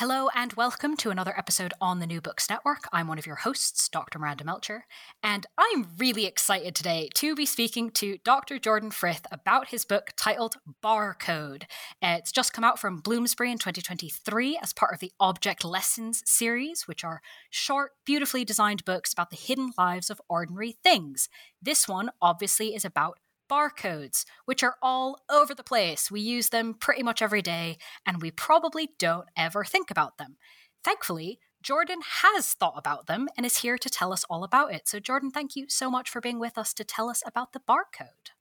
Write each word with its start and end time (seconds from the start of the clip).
Hello 0.00 0.30
and 0.34 0.54
welcome 0.54 0.96
to 0.96 1.10
another 1.10 1.36
episode 1.36 1.74
on 1.78 1.98
the 1.98 2.06
New 2.06 2.22
Books 2.22 2.48
Network. 2.48 2.84
I'm 2.90 3.06
one 3.06 3.18
of 3.18 3.26
your 3.26 3.36
hosts, 3.36 3.86
Dr. 3.86 4.18
Miranda 4.18 4.44
Melcher, 4.44 4.86
and 5.22 5.44
I'm 5.58 5.88
really 5.98 6.24
excited 6.24 6.74
today 6.74 7.10
to 7.16 7.34
be 7.34 7.44
speaking 7.44 7.90
to 7.90 8.16
Dr. 8.24 8.58
Jordan 8.58 8.92
Frith 8.92 9.26
about 9.30 9.68
his 9.68 9.84
book 9.84 10.14
titled 10.16 10.56
Barcode. 10.82 11.64
It's 12.00 12.32
just 12.32 12.54
come 12.54 12.64
out 12.64 12.78
from 12.78 13.02
Bloomsbury 13.02 13.52
in 13.52 13.58
2023 13.58 14.58
as 14.62 14.72
part 14.72 14.94
of 14.94 15.00
the 15.00 15.12
Object 15.20 15.66
Lessons 15.66 16.22
series, 16.24 16.88
which 16.88 17.04
are 17.04 17.20
short, 17.50 17.92
beautifully 18.06 18.42
designed 18.42 18.86
books 18.86 19.12
about 19.12 19.28
the 19.28 19.36
hidden 19.36 19.72
lives 19.76 20.08
of 20.08 20.22
ordinary 20.30 20.78
things. 20.82 21.28
This 21.60 21.86
one 21.86 22.08
obviously 22.22 22.74
is 22.74 22.86
about 22.86 23.18
barcodes, 23.50 24.24
which 24.44 24.62
are 24.62 24.76
all 24.80 25.18
over 25.30 25.54
the 25.54 25.64
place. 25.64 26.10
We 26.10 26.20
use 26.20 26.50
them 26.50 26.74
pretty 26.74 27.02
much 27.02 27.20
every 27.20 27.42
day, 27.42 27.78
and 28.06 28.22
we 28.22 28.30
probably 28.30 28.90
don't 28.98 29.26
ever 29.36 29.64
think 29.64 29.90
about 29.90 30.18
them. 30.18 30.36
Thankfully, 30.84 31.40
Jordan 31.62 32.00
has 32.22 32.54
thought 32.54 32.78
about 32.78 33.06
them 33.06 33.28
and 33.36 33.44
is 33.44 33.58
here 33.58 33.76
to 33.76 33.90
tell 33.90 34.12
us 34.12 34.24
all 34.30 34.44
about 34.44 34.72
it. 34.72 34.88
So, 34.88 34.98
Jordan, 34.98 35.30
thank 35.30 35.56
you 35.56 35.66
so 35.68 35.90
much 35.90 36.08
for 36.08 36.20
being 36.20 36.38
with 36.38 36.56
us 36.56 36.72
to 36.74 36.84
tell 36.84 37.10
us 37.10 37.22
about 37.26 37.52
the 37.52 37.60
barcode. 37.60 38.32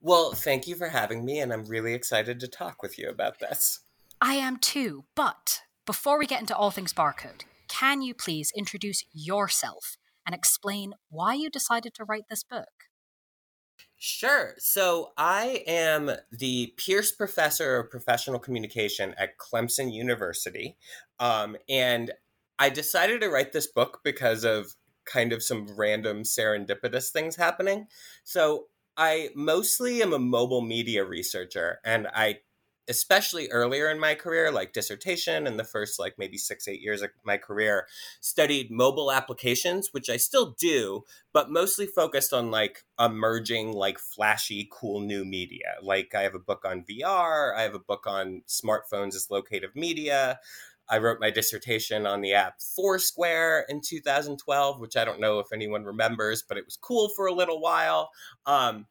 Well, 0.00 0.32
thank 0.32 0.66
you 0.66 0.76
for 0.76 0.88
having 0.88 1.24
me, 1.24 1.40
and 1.40 1.52
I'm 1.52 1.64
really 1.64 1.94
excited 1.94 2.38
to 2.40 2.48
talk 2.48 2.82
with 2.82 2.98
you 2.98 3.08
about 3.08 3.40
this. 3.40 3.80
I 4.20 4.34
am 4.34 4.58
too, 4.58 5.04
but 5.14 5.62
before 5.84 6.18
we 6.18 6.26
get 6.26 6.40
into 6.40 6.56
all 6.56 6.70
things 6.70 6.92
barcode, 6.92 7.42
can 7.68 8.00
you 8.00 8.14
please 8.14 8.52
introduce 8.56 9.04
yourself 9.12 9.96
and 10.24 10.34
explain 10.34 10.94
why 11.10 11.34
you 11.34 11.50
decided 11.50 11.94
to 11.94 12.04
write 12.04 12.24
this 12.30 12.42
book? 12.42 12.75
Sure. 14.08 14.54
So 14.58 15.10
I 15.18 15.64
am 15.66 16.12
the 16.30 16.72
Pearce 16.76 17.10
Professor 17.10 17.78
of 17.78 17.90
Professional 17.90 18.38
Communication 18.38 19.16
at 19.18 19.36
Clemson 19.36 19.92
University. 19.92 20.76
Um, 21.18 21.56
and 21.68 22.12
I 22.56 22.70
decided 22.70 23.20
to 23.22 23.28
write 23.28 23.52
this 23.52 23.66
book 23.66 24.02
because 24.04 24.44
of 24.44 24.76
kind 25.06 25.32
of 25.32 25.42
some 25.42 25.66
random 25.76 26.22
serendipitous 26.22 27.10
things 27.10 27.34
happening. 27.34 27.88
So 28.22 28.66
I 28.96 29.30
mostly 29.34 30.00
am 30.02 30.12
a 30.12 30.20
mobile 30.20 30.62
media 30.62 31.04
researcher 31.04 31.80
and 31.84 32.06
I 32.14 32.38
especially 32.88 33.48
earlier 33.48 33.90
in 33.90 33.98
my 33.98 34.14
career, 34.14 34.50
like 34.50 34.72
dissertation 34.72 35.46
and 35.46 35.58
the 35.58 35.64
first 35.64 35.98
like 35.98 36.14
maybe 36.18 36.38
six, 36.38 36.68
eight 36.68 36.80
years 36.80 37.02
of 37.02 37.10
my 37.24 37.36
career, 37.36 37.86
studied 38.20 38.70
mobile 38.70 39.10
applications, 39.10 39.92
which 39.92 40.08
I 40.08 40.16
still 40.16 40.54
do, 40.58 41.04
but 41.32 41.50
mostly 41.50 41.86
focused 41.86 42.32
on 42.32 42.50
like 42.50 42.84
emerging, 42.98 43.72
like 43.72 43.98
flashy, 43.98 44.68
cool 44.70 45.00
new 45.00 45.24
media. 45.24 45.74
Like 45.82 46.14
I 46.14 46.22
have 46.22 46.34
a 46.34 46.40
book 46.40 46.64
on 46.64 46.84
VR, 46.84 47.56
I 47.56 47.62
have 47.62 47.74
a 47.74 47.80
book 47.80 48.06
on 48.06 48.42
smartphones 48.48 49.14
as 49.14 49.30
locative 49.30 49.74
media. 49.74 50.38
I 50.88 50.98
wrote 50.98 51.18
my 51.20 51.30
dissertation 51.30 52.06
on 52.06 52.20
the 52.20 52.34
app 52.34 52.60
Foursquare 52.60 53.66
in 53.68 53.80
2012, 53.80 54.78
which 54.80 54.96
I 54.96 55.04
don't 55.04 55.20
know 55.20 55.40
if 55.40 55.52
anyone 55.52 55.84
remembers, 55.84 56.44
but 56.48 56.56
it 56.56 56.64
was 56.64 56.76
cool 56.76 57.08
for 57.08 57.26
a 57.26 57.34
little 57.34 57.60
while. 57.60 58.10
Um, 58.46 58.86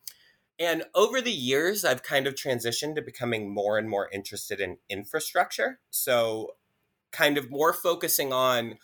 and 0.59 0.83
over 0.93 1.21
the 1.21 1.31
years, 1.31 1.83
I've 1.83 2.03
kind 2.03 2.27
of 2.27 2.35
transitioned 2.35 2.95
to 2.95 3.01
becoming 3.01 3.53
more 3.53 3.77
and 3.77 3.89
more 3.89 4.09
interested 4.11 4.59
in 4.59 4.77
infrastructure. 4.89 5.79
So, 5.89 6.51
kind 7.11 7.37
of 7.37 7.49
more 7.49 7.73
focusing 7.73 8.33
on 8.33 8.77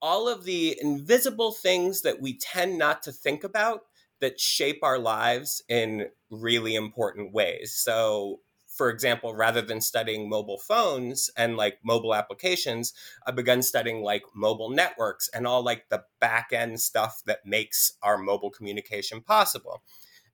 all 0.00 0.28
of 0.28 0.44
the 0.44 0.76
invisible 0.80 1.52
things 1.52 2.02
that 2.02 2.20
we 2.20 2.36
tend 2.38 2.78
not 2.78 3.02
to 3.02 3.12
think 3.12 3.44
about 3.44 3.82
that 4.20 4.40
shape 4.40 4.80
our 4.82 4.98
lives 4.98 5.62
in 5.68 6.08
really 6.30 6.74
important 6.74 7.32
ways. 7.32 7.74
So, 7.74 8.40
for 8.66 8.88
example, 8.88 9.34
rather 9.34 9.60
than 9.60 9.80
studying 9.80 10.28
mobile 10.28 10.58
phones 10.58 11.30
and 11.36 11.56
like 11.56 11.78
mobile 11.84 12.14
applications, 12.14 12.94
I've 13.26 13.36
begun 13.36 13.62
studying 13.62 14.02
like 14.02 14.22
mobile 14.34 14.70
networks 14.70 15.28
and 15.28 15.46
all 15.46 15.62
like 15.62 15.88
the 15.88 16.04
back 16.20 16.48
end 16.52 16.80
stuff 16.80 17.22
that 17.26 17.44
makes 17.44 17.92
our 18.02 18.16
mobile 18.16 18.50
communication 18.50 19.20
possible. 19.20 19.82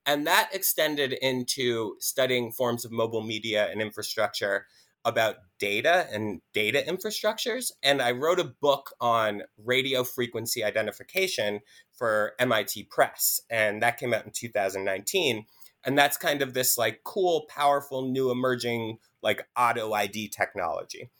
And 0.09 0.27
that 0.27 0.49
extended 0.55 1.13
into 1.13 1.97
studying 2.01 2.51
forms 2.51 2.87
of 2.87 2.91
mobile 2.91 3.23
media 3.23 3.69
and 3.71 3.83
infrastructure 3.83 4.67
about 5.05 5.37
data 5.59 6.07
and 6.11 6.41
data 6.55 6.83
infrastructures. 6.89 7.73
And 7.83 8.01
I 8.01 8.13
wrote 8.13 8.41
a 8.41 8.45
book 8.45 8.95
on 9.03 9.43
radio 9.63 10.05
frequency 10.05 10.65
identification 10.65 11.61
for 11.93 12.33
MIT 12.39 12.85
Press. 12.85 13.43
And 13.51 13.83
that 13.83 13.99
came 13.99 14.15
out 14.15 14.25
in 14.25 14.33
2019. 14.33 15.45
And 15.85 15.99
that's 15.99 16.17
kind 16.17 16.41
of 16.41 16.55
this 16.55 16.79
like 16.79 17.03
cool, 17.05 17.45
powerful, 17.47 18.11
new 18.11 18.31
emerging 18.31 19.01
like 19.23 19.47
auto 19.59 19.93
ID 19.93 20.29
technology. 20.31 21.11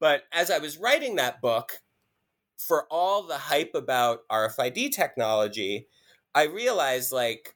But 0.00 0.22
as 0.32 0.50
I 0.50 0.60
was 0.60 0.78
writing 0.78 1.16
that 1.16 1.42
book, 1.42 1.72
for 2.56 2.86
all 2.90 3.22
the 3.24 3.36
hype 3.36 3.72
about 3.74 4.20
RFID 4.32 4.92
technology, 4.92 5.88
I 6.34 6.44
realized 6.44 7.12
like 7.12 7.54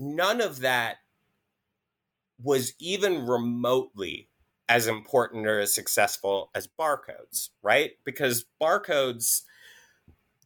none 0.00 0.40
of 0.40 0.60
that 0.60 0.96
was 2.42 2.72
even 2.78 3.26
remotely 3.26 4.28
as 4.68 4.86
important 4.86 5.46
or 5.46 5.60
as 5.60 5.74
successful 5.74 6.50
as 6.54 6.66
barcodes, 6.66 7.50
right? 7.62 7.92
Because 8.04 8.46
barcodes, 8.60 9.42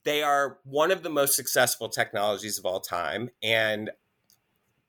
they 0.02 0.22
are 0.22 0.58
one 0.64 0.90
of 0.90 1.02
the 1.02 1.10
most 1.10 1.36
successful 1.36 1.88
technologies 1.88 2.58
of 2.58 2.66
all 2.66 2.80
time. 2.80 3.30
And 3.42 3.90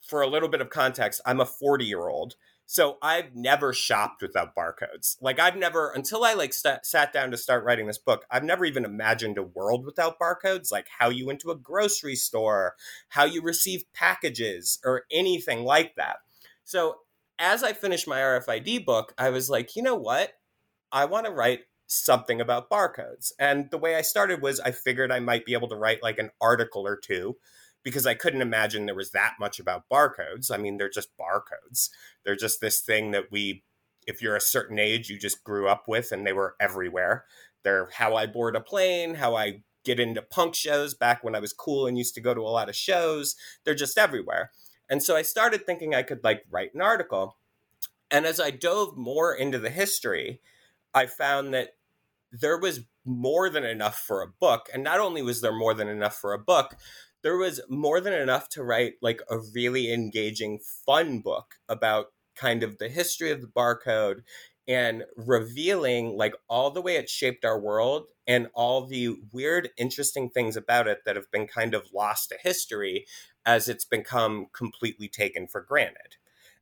for 0.02 0.22
a 0.22 0.28
little 0.28 0.50
bit 0.50 0.62
of 0.62 0.70
context, 0.70 1.22
I'm 1.26 1.40
a 1.40 1.46
40 1.46 1.86
year 1.86 2.08
old 2.08 2.36
so 2.66 2.98
I've 3.02 3.36
never 3.36 3.74
shopped 3.74 4.22
without 4.22 4.56
barcodes. 4.56 5.18
Like 5.22 5.40
I've 5.40 5.56
never 5.56 5.92
until 5.92 6.24
I 6.24 6.34
like 6.34 6.53
st- 6.53 6.86
sat 6.86 7.14
down 7.14 7.31
to 7.31 7.38
start 7.38 7.64
writing 7.64 7.88
this 7.88 7.98
book, 7.98 8.26
I've 8.31 8.44
never 8.44 8.66
even 8.66 8.86
imagined 8.86 9.38
a 9.38 9.44
world 9.44 9.86
without 9.86 10.20
barcodes, 10.20 10.72
like 10.72 10.88
how 11.00 11.09
you 11.09 11.26
went 11.28 11.40
to 11.42 11.52
a 11.52 11.58
grocery 11.58 12.16
store, 12.16 12.76
how 13.09 13.26
you 13.26 13.42
receive 13.42 13.84
packages 13.94 14.80
or 14.84 15.03
anything 15.12 15.64
like 15.64 15.96
that. 15.96 16.18
So 16.64 16.98
as 17.38 17.64
I 17.64 17.74
finished 17.74 18.08
my 18.08 18.20
RFID 18.20 18.86
book, 18.86 19.14
I 19.18 19.30
was 19.30 19.50
like, 19.50 19.76
you 19.76 19.84
know 19.84 19.96
what? 19.96 20.34
I 20.92 21.06
want 21.06 21.26
to 21.26 21.32
write 21.32 21.62
something 21.88 22.42
about 22.42 22.70
barcodes. 22.70 23.32
And 23.38 23.70
the 23.70 23.78
way 23.78 23.96
I 23.96 24.02
started 24.02 24.42
was 24.42 24.59
I 24.59 24.72
figured 24.72 25.12
I 25.12 25.20
might 25.20 25.46
be 25.46 25.53
able 25.53 25.68
to 25.70 25.76
write 25.76 26.02
like 26.02 26.18
an 26.18 26.32
article 26.42 26.88
or 26.88 26.96
two 26.96 27.38
because 27.85 28.07
I 28.07 28.16
couldn't 28.16 28.41
imagine 28.41 28.88
there 28.88 28.96
was 28.96 29.12
that 29.12 29.35
much 29.40 29.59
about 29.59 29.88
barcodes. 29.90 30.51
I 30.51 30.57
mean, 30.57 30.78
they're 30.78 30.90
just 30.90 31.16
barcodes. 31.18 31.90
They're 32.25 32.35
just 32.35 32.59
this 32.59 32.81
thing 32.81 33.12
that 33.12 33.31
we, 33.31 33.63
if 34.07 34.23
you're 34.23 34.35
a 34.35 34.41
certain 34.41 34.79
age, 34.79 35.07
you 35.09 35.19
just 35.19 35.44
grew 35.44 35.69
up 35.69 35.84
with 35.88 36.12
and 36.12 36.25
they 36.25 36.34
were 36.34 36.56
everywhere. 36.59 37.25
They're 37.63 37.90
how 37.94 38.16
I 38.16 38.25
board 38.25 38.56
a 38.56 38.59
plane, 38.59 39.16
how 39.16 39.35
I 39.35 39.62
get 39.84 40.00
into 40.00 40.23
punk 40.23 40.56
shows 40.56 40.96
back 40.96 41.23
when 41.23 41.35
I 41.35 41.40
was 41.40 41.53
cool 41.53 41.85
and 41.85 41.96
used 41.96 42.16
to 42.16 42.22
go 42.22 42.34
to 42.34 42.41
a 42.41 42.50
lot 42.50 42.69
of 42.69 42.75
shows. 42.75 43.35
They're 43.63 43.75
just 43.75 44.00
everywhere. 44.00 44.50
And 44.90 45.03
so 45.03 45.16
I 45.16 45.22
started 45.22 45.66
thinking 45.66 45.94
I 45.94 46.02
could 46.02 46.23
like 46.23 46.44
write 46.50 46.73
an 46.73 46.81
article. 46.81 47.38
And 48.09 48.25
as 48.25 48.40
I 48.40 48.50
dove 48.50 48.97
more 48.97 49.34
into 49.34 49.59
the 49.59 49.69
history, 49.69 50.41
I 50.91 51.05
found 51.05 51.53
that 51.53 51.76
there 52.32 52.58
was 52.58 52.82
more 53.05 53.49
than 53.49 53.64
enough 53.64 53.97
for 53.99 54.22
a 54.22 54.28
book. 54.28 54.70
And 54.73 54.84
not 54.84 54.99
only 54.99 55.22
was 55.22 55.41
there 55.41 55.53
more 55.53 55.73
than 55.76 55.87
enough 55.87 56.16
for 56.16 56.34
a 56.34 56.40
book, 56.40 56.76
there 57.25 57.37
was 57.37 57.59
more 57.67 57.99
than 57.99 58.13
enough 58.13 58.49
to 58.49 58.63
write 58.63 58.93
like 59.01 59.19
a 59.31 59.39
really 59.39 59.91
engaging, 59.91 60.59
fun 60.85 61.22
book 61.22 61.55
about 61.67 62.13
kind 62.35 62.61
of 62.61 62.77
the 62.77 62.87
history 62.87 63.31
of 63.31 63.41
the 63.41 63.47
barcode 63.47 64.19
and 64.67 65.05
revealing 65.17 66.16
like 66.16 66.35
all 66.47 66.69
the 66.69 66.83
way 66.83 66.97
it 66.97 67.09
shaped 67.09 67.43
our 67.43 67.59
world 67.59 68.09
and 68.27 68.47
all 68.53 68.85
the 68.85 69.16
weird, 69.31 69.69
interesting 69.75 70.29
things 70.29 70.55
about 70.55 70.87
it 70.87 70.99
that 71.03 71.16
have 71.16 71.31
been 71.31 71.47
kind 71.47 71.73
of 71.73 71.91
lost 71.91 72.29
to 72.29 72.37
history 72.39 73.07
as 73.43 73.67
it's 73.67 73.85
become 73.85 74.45
completely 74.53 75.07
taken 75.07 75.47
for 75.47 75.61
granted. 75.61 76.17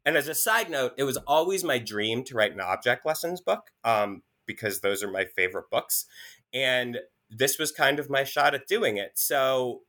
And 0.06 0.16
as 0.16 0.30
a 0.30 0.34
side 0.34 0.70
note, 0.70 0.94
it 0.98 1.04
was 1.04 1.18
always 1.28 1.66
my 1.66 1.78
dream 1.78 2.24
to 2.24 2.36
write 2.36 2.54
an 2.54 2.62
object 2.62 3.06
lessons 3.06 3.42
book 3.42 3.72
um, 3.84 4.24
because 4.46 4.80
those 4.80 5.04
are 5.04 5.12
my 5.12 5.26
favorite 5.26 5.70
books. 5.70 6.06
And 6.54 7.00
this 7.30 7.60
was 7.60 7.74
kind 7.74 8.00
of 8.00 8.10
my 8.10 8.24
shot 8.24 8.56
at 8.56 8.66
doing 8.66 8.96
it. 8.96 9.12
So 9.16 9.82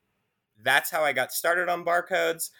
that's 0.64 0.90
how 0.90 1.04
I 1.04 1.12
got 1.12 1.32
started 1.32 1.68
on 1.68 1.84
barcodes. 1.84 2.50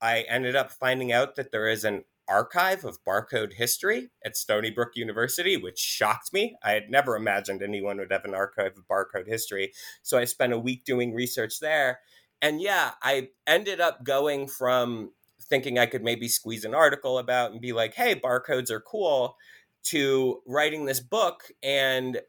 I 0.00 0.20
ended 0.28 0.54
up 0.54 0.70
finding 0.70 1.12
out 1.12 1.36
that 1.36 1.50
there 1.50 1.68
is 1.68 1.84
an 1.84 2.04
archive 2.28 2.84
of 2.84 3.02
barcode 3.04 3.54
history 3.54 4.10
at 4.24 4.36
Stony 4.36 4.70
Brook 4.70 4.92
University, 4.94 5.56
which 5.56 5.78
shocked 5.78 6.32
me. 6.32 6.56
I 6.62 6.72
had 6.72 6.90
never 6.90 7.16
imagined 7.16 7.62
anyone 7.62 7.98
would 7.98 8.12
have 8.12 8.24
an 8.24 8.34
archive 8.34 8.76
of 8.76 8.88
barcode 8.88 9.28
history. 9.28 9.72
So 10.02 10.18
I 10.18 10.24
spent 10.24 10.52
a 10.52 10.58
week 10.58 10.84
doing 10.84 11.14
research 11.14 11.60
there. 11.60 12.00
And 12.40 12.60
yeah, 12.60 12.92
I 13.02 13.28
ended 13.46 13.80
up 13.80 14.04
going 14.04 14.48
from 14.48 15.12
thinking 15.40 15.78
I 15.78 15.86
could 15.86 16.02
maybe 16.02 16.28
squeeze 16.28 16.64
an 16.64 16.74
article 16.74 17.18
about 17.18 17.52
and 17.52 17.60
be 17.60 17.72
like, 17.72 17.94
hey, 17.94 18.14
barcodes 18.14 18.70
are 18.70 18.80
cool, 18.80 19.36
to 19.84 20.40
writing 20.46 20.86
this 20.86 21.00
book 21.00 21.44
and 21.62 22.20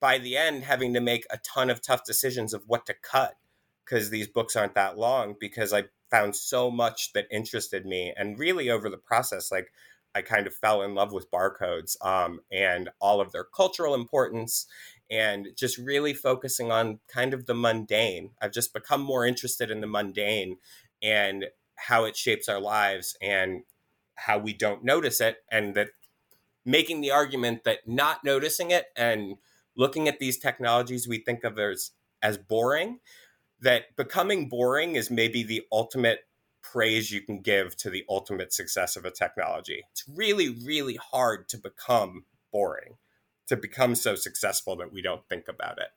by 0.00 0.18
the 0.18 0.36
end 0.36 0.64
having 0.64 0.92
to 0.94 1.00
make 1.00 1.24
a 1.30 1.38
ton 1.38 1.70
of 1.70 1.80
tough 1.80 2.04
decisions 2.04 2.52
of 2.52 2.64
what 2.66 2.84
to 2.86 2.94
cut 2.94 3.34
because 3.90 4.10
these 4.10 4.28
books 4.28 4.56
aren't 4.56 4.74
that 4.74 4.98
long 4.98 5.34
because 5.40 5.72
I 5.72 5.84
found 6.10 6.36
so 6.36 6.70
much 6.70 7.12
that 7.12 7.26
interested 7.30 7.84
me 7.84 8.12
and 8.16 8.38
really 8.38 8.70
over 8.70 8.88
the 8.88 8.96
process 8.96 9.50
like 9.50 9.72
I 10.14 10.22
kind 10.22 10.46
of 10.46 10.54
fell 10.54 10.82
in 10.82 10.94
love 10.94 11.12
with 11.12 11.30
barcodes 11.30 11.96
um, 12.04 12.40
and 12.50 12.88
all 13.00 13.20
of 13.20 13.32
their 13.32 13.44
cultural 13.44 13.94
importance 13.94 14.66
and 15.10 15.48
just 15.56 15.78
really 15.78 16.14
focusing 16.14 16.72
on 16.72 16.98
kind 17.08 17.32
of 17.32 17.46
the 17.46 17.54
mundane. 17.54 18.30
I've 18.40 18.52
just 18.52 18.72
become 18.72 19.02
more 19.02 19.24
interested 19.24 19.70
in 19.70 19.80
the 19.80 19.86
mundane 19.86 20.56
and 21.00 21.46
how 21.76 22.04
it 22.04 22.16
shapes 22.16 22.48
our 22.48 22.60
lives 22.60 23.16
and 23.22 23.62
how 24.14 24.38
we 24.38 24.52
don't 24.52 24.84
notice 24.84 25.20
it 25.20 25.38
and 25.50 25.74
that 25.76 25.90
making 26.64 27.00
the 27.00 27.10
argument 27.10 27.64
that 27.64 27.86
not 27.86 28.24
noticing 28.24 28.70
it 28.70 28.86
and 28.96 29.36
looking 29.76 30.08
at 30.08 30.18
these 30.18 30.38
technologies 30.38 31.08
we 31.08 31.18
think 31.18 31.44
of 31.44 31.58
as 31.58 31.92
as 32.22 32.36
boring 32.36 32.98
that 33.60 33.96
becoming 33.96 34.48
boring 34.48 34.96
is 34.96 35.10
maybe 35.10 35.42
the 35.42 35.62
ultimate 35.72 36.20
praise 36.62 37.10
you 37.10 37.20
can 37.20 37.40
give 37.40 37.76
to 37.76 37.90
the 37.90 38.04
ultimate 38.08 38.52
success 38.52 38.96
of 38.96 39.04
a 39.04 39.10
technology 39.10 39.82
it's 39.90 40.04
really 40.14 40.50
really 40.64 40.98
hard 41.12 41.48
to 41.48 41.56
become 41.56 42.24
boring 42.52 42.96
to 43.46 43.56
become 43.56 43.94
so 43.94 44.14
successful 44.14 44.76
that 44.76 44.92
we 44.92 45.00
don't 45.00 45.26
think 45.28 45.48
about 45.48 45.78
it 45.78 45.88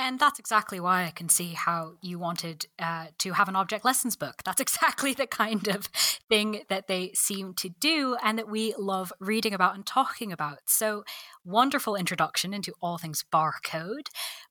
and 0.00 0.18
that's 0.18 0.38
exactly 0.38 0.80
why 0.80 1.04
I 1.04 1.10
can 1.10 1.28
see 1.28 1.52
how 1.52 1.92
you 2.00 2.18
wanted 2.18 2.64
uh, 2.78 3.08
to 3.18 3.32
have 3.32 3.50
an 3.50 3.56
object 3.56 3.84
lessons 3.84 4.16
book. 4.16 4.36
That's 4.46 4.60
exactly 4.60 5.12
the 5.12 5.26
kind 5.26 5.68
of 5.68 5.86
thing 6.30 6.62
that 6.68 6.86
they 6.86 7.12
seem 7.12 7.52
to 7.56 7.68
do 7.68 8.16
and 8.24 8.38
that 8.38 8.48
we 8.48 8.74
love 8.78 9.12
reading 9.20 9.52
about 9.52 9.74
and 9.74 9.84
talking 9.84 10.32
about. 10.32 10.60
So, 10.64 11.04
wonderful 11.44 11.96
introduction 11.96 12.54
into 12.54 12.72
all 12.80 12.96
things 12.96 13.26
barcode. 13.30 14.08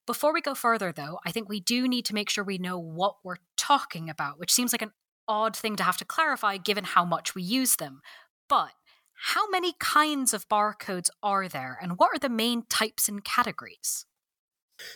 Before 0.09 0.33
we 0.33 0.41
go 0.41 0.55
further, 0.55 0.91
though, 0.91 1.19
I 1.23 1.31
think 1.31 1.47
we 1.47 1.59
do 1.59 1.87
need 1.87 2.03
to 2.05 2.15
make 2.15 2.31
sure 2.31 2.43
we 2.43 2.57
know 2.57 2.79
what 2.79 3.17
we're 3.23 3.35
talking 3.55 4.09
about, 4.09 4.39
which 4.39 4.51
seems 4.51 4.73
like 4.73 4.81
an 4.81 4.93
odd 5.27 5.55
thing 5.55 5.75
to 5.75 5.83
have 5.83 5.97
to 5.97 6.03
clarify 6.03 6.57
given 6.57 6.83
how 6.83 7.05
much 7.05 7.35
we 7.35 7.43
use 7.43 7.75
them. 7.75 8.01
But 8.47 8.71
how 9.13 9.47
many 9.51 9.75
kinds 9.79 10.33
of 10.33 10.49
barcodes 10.49 11.11
are 11.21 11.47
there, 11.47 11.77
and 11.79 11.99
what 11.99 12.09
are 12.11 12.17
the 12.17 12.27
main 12.27 12.63
types 12.71 13.07
and 13.07 13.23
categories? 13.23 14.07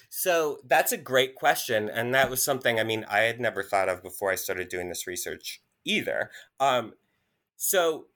So 0.10 0.57
that's 0.65 0.92
a 0.92 0.98
great 0.98 1.36
question. 1.36 1.89
And 1.89 2.12
that 2.16 2.31
was 2.31 2.42
something, 2.42 2.80
I 2.80 2.83
mean, 2.83 3.06
I 3.07 3.19
had 3.19 3.39
never 3.39 3.62
thought 3.62 3.89
of 3.89 4.01
before 4.01 4.31
I 4.31 4.36
started 4.36 4.68
doing 4.68 4.89
this 4.89 5.06
research 5.06 5.62
either. 5.86 6.31
Um, 6.59 6.94
so 7.56 8.07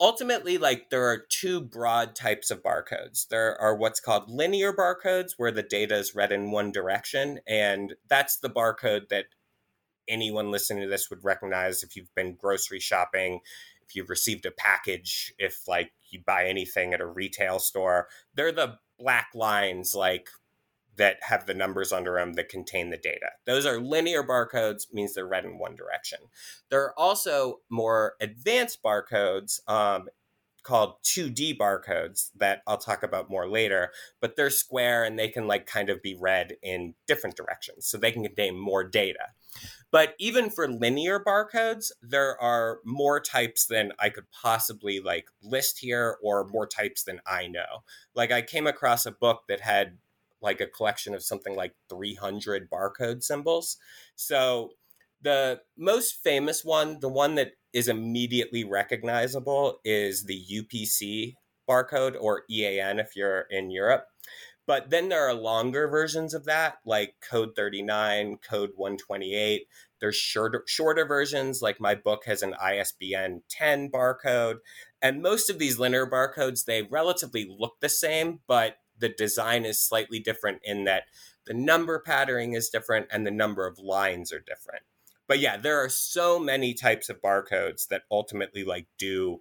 ultimately, 0.00 0.58
like, 0.58 0.90
there 0.90 1.06
are 1.08 1.18
two 1.28 1.60
broad 1.60 2.16
types 2.16 2.50
of 2.50 2.62
barcodes. 2.62 3.28
There 3.28 3.60
are 3.60 3.76
what's 3.76 4.00
called 4.00 4.30
linear 4.30 4.72
barcodes, 4.72 5.32
where 5.36 5.52
the 5.52 5.62
data 5.62 5.96
is 5.96 6.14
read 6.14 6.32
in 6.32 6.50
one 6.50 6.72
direction. 6.72 7.40
And 7.46 7.94
that's 8.08 8.38
the 8.38 8.50
barcode 8.50 9.08
that 9.10 9.26
anyone 10.08 10.50
listening 10.50 10.82
to 10.82 10.88
this 10.88 11.08
would 11.08 11.24
recognize 11.24 11.82
if 11.82 11.96
you've 11.96 12.14
been 12.14 12.34
grocery 12.34 12.80
shopping 12.80 13.40
if 13.86 13.94
you've 13.94 14.10
received 14.10 14.44
a 14.44 14.50
package 14.50 15.32
if 15.38 15.66
like 15.68 15.92
you 16.10 16.20
buy 16.26 16.46
anything 16.46 16.92
at 16.92 17.00
a 17.00 17.06
retail 17.06 17.58
store 17.58 18.08
they're 18.34 18.52
the 18.52 18.76
black 18.98 19.28
lines 19.34 19.94
like 19.94 20.28
that 20.96 21.16
have 21.22 21.46
the 21.46 21.54
numbers 21.54 21.92
under 21.92 22.14
them 22.14 22.34
that 22.34 22.48
contain 22.48 22.90
the 22.90 22.96
data. 22.96 23.30
Those 23.46 23.66
are 23.66 23.80
linear 23.80 24.22
barcodes, 24.22 24.92
means 24.92 25.14
they're 25.14 25.26
read 25.26 25.44
in 25.44 25.58
one 25.58 25.76
direction. 25.76 26.18
There 26.70 26.82
are 26.82 26.98
also 26.98 27.60
more 27.70 28.14
advanced 28.20 28.82
barcodes 28.82 29.60
um, 29.68 30.08
called 30.62 30.94
2D 31.04 31.56
barcodes 31.56 32.30
that 32.36 32.62
I'll 32.66 32.76
talk 32.76 33.02
about 33.02 33.30
more 33.30 33.48
later, 33.48 33.92
but 34.20 34.36
they're 34.36 34.50
square 34.50 35.04
and 35.04 35.18
they 35.18 35.28
can 35.28 35.46
like 35.46 35.66
kind 35.66 35.90
of 35.90 36.02
be 36.02 36.16
read 36.18 36.56
in 36.62 36.94
different 37.06 37.36
directions. 37.36 37.86
So 37.86 37.96
they 37.96 38.12
can 38.12 38.22
contain 38.22 38.58
more 38.58 38.84
data. 38.84 39.28
But 39.90 40.14
even 40.18 40.50
for 40.50 40.68
linear 40.68 41.18
barcodes, 41.18 41.90
there 42.00 42.40
are 42.40 42.78
more 42.84 43.20
types 43.20 43.66
than 43.66 43.92
I 43.98 44.10
could 44.10 44.30
possibly 44.30 45.00
like 45.00 45.26
list 45.42 45.78
here 45.80 46.18
or 46.22 46.46
more 46.46 46.66
types 46.66 47.02
than 47.02 47.20
I 47.26 47.48
know. 47.48 47.82
Like 48.14 48.30
I 48.30 48.42
came 48.42 48.66
across 48.66 49.06
a 49.06 49.10
book 49.10 49.42
that 49.48 49.60
had 49.60 49.98
like 50.42 50.60
a 50.60 50.66
collection 50.66 51.14
of 51.14 51.22
something 51.22 51.56
like 51.56 51.74
300 51.88 52.70
barcode 52.70 53.22
symbols. 53.22 53.76
So 54.14 54.70
the 55.22 55.60
most 55.76 56.22
famous 56.22 56.64
one, 56.64 56.98
the 57.00 57.08
one 57.08 57.34
that 57.34 57.52
is 57.72 57.88
immediately 57.88 58.64
recognizable, 58.64 59.80
is 59.84 60.24
the 60.24 60.42
UPC 60.52 61.34
barcode 61.68 62.16
or 62.20 62.42
EAN 62.50 62.98
if 62.98 63.14
you're 63.14 63.46
in 63.50 63.70
Europe. 63.70 64.06
But 64.66 64.90
then 64.90 65.08
there 65.08 65.26
are 65.26 65.34
longer 65.34 65.88
versions 65.88 66.32
of 66.32 66.44
that, 66.44 66.76
like 66.84 67.14
Code 67.28 67.50
39, 67.56 68.38
Code 68.48 68.70
128. 68.76 69.66
There's 70.00 70.16
shorter, 70.16 70.62
shorter 70.66 71.04
versions, 71.04 71.60
like 71.60 71.80
my 71.80 71.94
book 71.94 72.22
has 72.26 72.42
an 72.42 72.54
ISBN 72.54 73.42
10 73.48 73.90
barcode. 73.90 74.58
And 75.02 75.22
most 75.22 75.50
of 75.50 75.58
these 75.58 75.78
linear 75.78 76.06
barcodes, 76.06 76.64
they 76.64 76.82
relatively 76.82 77.48
look 77.50 77.80
the 77.80 77.88
same, 77.88 78.40
but 78.46 78.76
the 79.00 79.08
design 79.08 79.64
is 79.64 79.80
slightly 79.80 80.20
different 80.20 80.60
in 80.62 80.84
that 80.84 81.04
the 81.46 81.54
number 81.54 81.98
patterning 81.98 82.52
is 82.52 82.68
different 82.68 83.06
and 83.10 83.26
the 83.26 83.30
number 83.30 83.66
of 83.66 83.78
lines 83.78 84.32
are 84.32 84.40
different. 84.40 84.82
But 85.26 85.38
yeah, 85.38 85.56
there 85.56 85.78
are 85.82 85.88
so 85.88 86.38
many 86.38 86.74
types 86.74 87.08
of 87.08 87.22
barcodes 87.22 87.88
that 87.88 88.02
ultimately 88.10 88.64
like 88.64 88.86
do 88.98 89.40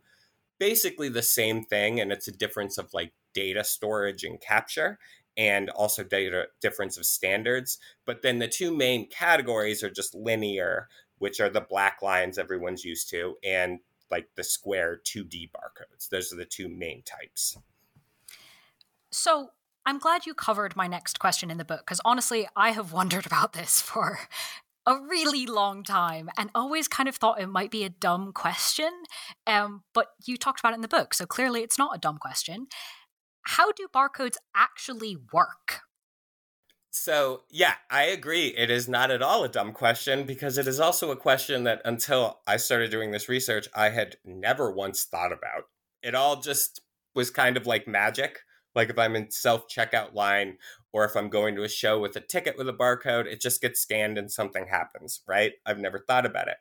basically 0.59 1.09
the 1.09 1.21
same 1.21 1.63
thing 1.63 1.99
and 1.99 2.11
it's 2.11 2.27
a 2.27 2.31
difference 2.31 2.77
of 2.77 2.93
like 2.93 3.13
data 3.33 3.63
storage 3.63 4.23
and 4.23 4.39
capture 4.41 4.99
and 5.37 5.69
also 5.69 6.03
data 6.03 6.47
difference 6.61 6.97
of 6.97 7.05
standards. 7.05 7.79
But 8.05 8.21
then 8.21 8.39
the 8.39 8.47
two 8.47 8.75
main 8.75 9.07
categories 9.07 9.83
are 9.83 9.89
just 9.89 10.13
linear, 10.13 10.89
which 11.17 11.39
are 11.39 11.49
the 11.49 11.61
black 11.61 12.01
lines 12.01 12.37
everyone's 12.37 12.83
used 12.83 13.09
to, 13.11 13.37
and 13.43 13.79
like 14.11 14.27
the 14.35 14.43
square 14.43 14.99
2D 15.05 15.51
barcodes. 15.51 16.09
Those 16.09 16.33
are 16.33 16.37
the 16.37 16.45
two 16.45 16.67
main 16.67 17.03
types. 17.03 17.57
So 19.11 19.51
I'm 19.85 19.99
glad 19.99 20.25
you 20.25 20.33
covered 20.33 20.75
my 20.75 20.87
next 20.87 21.19
question 21.19 21.49
in 21.49 21.57
the 21.57 21.65
book 21.65 21.81
because 21.81 22.01
honestly, 22.05 22.47
I 22.55 22.71
have 22.71 22.91
wondered 22.99 23.25
about 23.25 23.53
this 23.53 23.81
for 23.81 24.19
a 24.85 24.95
really 24.95 25.45
long 25.45 25.83
time 25.83 26.29
and 26.37 26.49
always 26.55 26.87
kind 26.87 27.07
of 27.09 27.15
thought 27.15 27.41
it 27.41 27.47
might 27.47 27.71
be 27.71 27.83
a 27.83 27.89
dumb 27.89 28.33
question. 28.33 28.89
Um, 29.45 29.83
but 29.93 30.07
you 30.25 30.37
talked 30.37 30.59
about 30.59 30.73
it 30.73 30.75
in 30.75 30.81
the 30.81 30.87
book, 30.87 31.13
so 31.13 31.25
clearly 31.25 31.61
it's 31.61 31.77
not 31.77 31.95
a 31.95 31.99
dumb 31.99 32.17
question. 32.17 32.67
How 33.43 33.71
do 33.71 33.87
barcodes 33.93 34.37
actually 34.55 35.17
work? 35.33 35.81
So, 36.91 37.43
yeah, 37.49 37.75
I 37.91 38.03
agree. 38.05 38.47
It 38.47 38.71
is 38.71 38.89
not 38.89 39.11
at 39.11 39.21
all 39.21 39.43
a 39.43 39.49
dumb 39.49 39.73
question 39.73 40.23
because 40.23 40.57
it 40.57 40.67
is 40.67 40.79
also 40.79 41.11
a 41.11 41.15
question 41.15 41.63
that 41.65 41.81
until 41.85 42.39
I 42.47 42.57
started 42.57 42.89
doing 42.89 43.11
this 43.11 43.29
research, 43.29 43.67
I 43.75 43.89
had 43.89 44.17
never 44.25 44.71
once 44.71 45.03
thought 45.03 45.31
about. 45.31 45.65
It 46.01 46.15
all 46.15 46.41
just 46.41 46.81
was 47.13 47.29
kind 47.29 47.57
of 47.57 47.67
like 47.67 47.87
magic. 47.87 48.39
Like 48.79 48.89
if 48.89 48.97
I'm 48.97 49.17
in 49.17 49.29
self 49.29 49.67
checkout 49.67 50.13
line 50.13 50.57
or 50.93 51.03
if 51.03 51.17
I'm 51.17 51.27
going 51.27 51.53
to 51.55 51.63
a 51.63 51.67
show 51.67 51.99
with 51.99 52.15
a 52.15 52.21
ticket 52.21 52.57
with 52.57 52.69
a 52.69 52.73
barcode, 52.73 53.25
it 53.25 53.41
just 53.41 53.61
gets 53.61 53.81
scanned 53.81 54.17
and 54.17 54.31
something 54.31 54.67
happens, 54.67 55.19
right? 55.27 55.51
I've 55.65 55.79
never 55.79 55.99
thought 55.99 56.25
about 56.25 56.47
it. 56.47 56.55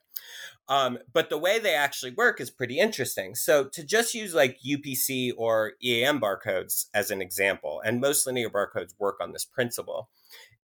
Um, 0.68 0.98
but 1.12 1.30
the 1.30 1.38
way 1.38 1.60
they 1.60 1.76
actually 1.76 2.10
work 2.10 2.40
is 2.40 2.50
pretty 2.50 2.80
interesting. 2.80 3.36
So 3.36 3.68
to 3.68 3.84
just 3.84 4.14
use 4.14 4.34
like 4.34 4.58
UPC 4.68 5.30
or 5.36 5.74
EAN 5.80 6.18
barcodes 6.18 6.86
as 6.92 7.12
an 7.12 7.22
example, 7.22 7.80
and 7.84 8.00
most 8.00 8.26
linear 8.26 8.50
barcodes 8.50 8.94
work 8.98 9.18
on 9.20 9.30
this 9.30 9.44
principle, 9.44 10.10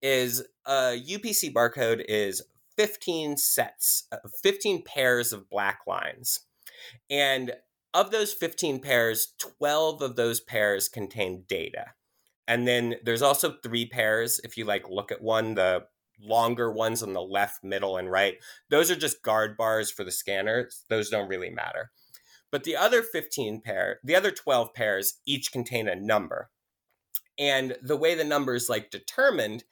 is 0.03 0.43
a 0.67 1.01
UPC 1.01 1.53
barcode 1.53 2.05
is 2.09 2.43
15 2.77 3.37
sets, 3.37 4.09
uh, 4.11 4.17
15 4.43 4.83
pairs 4.83 5.33
of 5.33 5.49
black 5.49 5.83
lines. 5.87 6.41
And 7.09 7.53
of 7.95 8.11
those 8.11 8.33
15 8.33 8.81
pairs, 8.81 9.35
12 9.39 10.03
of 10.03 10.17
those 10.17 10.41
pairs 10.41 10.89
contain 10.89 11.45
data. 11.49 11.93
And 12.47 12.69
then 12.69 12.97
there's 13.05 13.23
also 13.23 13.55
three 13.63 13.87
pairs. 13.87 14.41
If 14.45 14.59
you 14.59 14.65
like 14.65 14.91
look 14.91 15.11
at 15.11 15.23
one, 15.23 15.55
the 15.55 15.87
longer 16.21 16.71
ones 16.71 17.03
on 17.03 17.13
the 17.13 17.23
left, 17.23 17.65
middle, 17.65 17.97
and 17.97 18.11
right, 18.11 18.35
those 18.69 18.91
are 18.91 18.97
just 18.97 19.23
guard 19.23 19.57
bars 19.57 19.91
for 19.91 20.05
the 20.05 20.11
scanners. 20.11 20.85
Those 20.91 21.09
don't 21.09 21.29
really 21.29 21.51
matter. 21.51 21.91
But 22.51 22.65
the 22.65 22.77
other 22.77 23.03
15 23.03 23.63
pair, 23.63 24.01
the 24.05 24.15
other 24.15 24.31
12 24.31 24.75
pairs 24.75 25.21
each 25.27 25.53
contain 25.53 25.89
a 25.89 25.97
number. 25.97 26.51
And 27.39 27.77
the 27.83 27.97
way 27.97 28.15
the 28.15 28.25
number 28.25 28.55
is 28.55 28.69
like 28.69 28.91
determined 28.91 29.65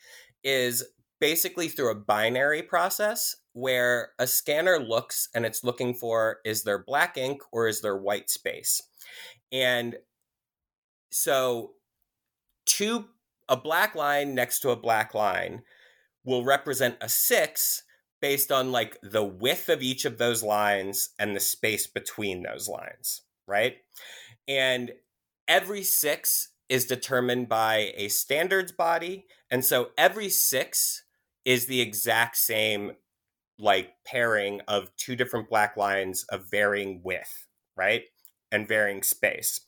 is 0.42 0.84
basically 1.22 1.68
through 1.68 1.88
a 1.88 1.94
binary 1.94 2.64
process 2.64 3.36
where 3.52 4.10
a 4.18 4.26
scanner 4.26 4.80
looks 4.80 5.28
and 5.32 5.46
it's 5.46 5.62
looking 5.62 5.94
for 5.94 6.38
is 6.44 6.64
there 6.64 6.82
black 6.82 7.16
ink 7.16 7.40
or 7.52 7.68
is 7.68 7.80
there 7.80 7.96
white 7.96 8.28
space? 8.28 8.82
And 9.52 9.98
so 11.12 11.74
two 12.66 13.04
a 13.48 13.56
black 13.56 13.94
line 13.94 14.34
next 14.34 14.60
to 14.60 14.70
a 14.70 14.76
black 14.76 15.14
line 15.14 15.62
will 16.24 16.44
represent 16.44 16.96
a 17.00 17.08
6 17.08 17.84
based 18.20 18.50
on 18.50 18.72
like 18.72 18.98
the 19.00 19.22
width 19.22 19.68
of 19.68 19.80
each 19.80 20.04
of 20.04 20.18
those 20.18 20.42
lines 20.42 21.10
and 21.20 21.36
the 21.36 21.40
space 21.40 21.86
between 21.86 22.42
those 22.42 22.68
lines, 22.68 23.22
right? 23.46 23.76
And 24.48 24.90
every 25.46 25.84
6 25.84 26.48
is 26.68 26.84
determined 26.86 27.48
by 27.48 27.92
a 27.96 28.08
standards 28.08 28.72
body, 28.72 29.26
and 29.52 29.64
so 29.64 29.90
every 29.96 30.28
6 30.28 31.04
is 31.44 31.66
the 31.66 31.80
exact 31.80 32.36
same 32.36 32.92
like 33.58 33.92
pairing 34.04 34.60
of 34.66 34.94
two 34.96 35.16
different 35.16 35.48
black 35.48 35.76
lines 35.76 36.24
of 36.24 36.50
varying 36.50 37.00
width, 37.04 37.46
right? 37.76 38.02
And 38.50 38.66
varying 38.66 39.02
space. 39.02 39.60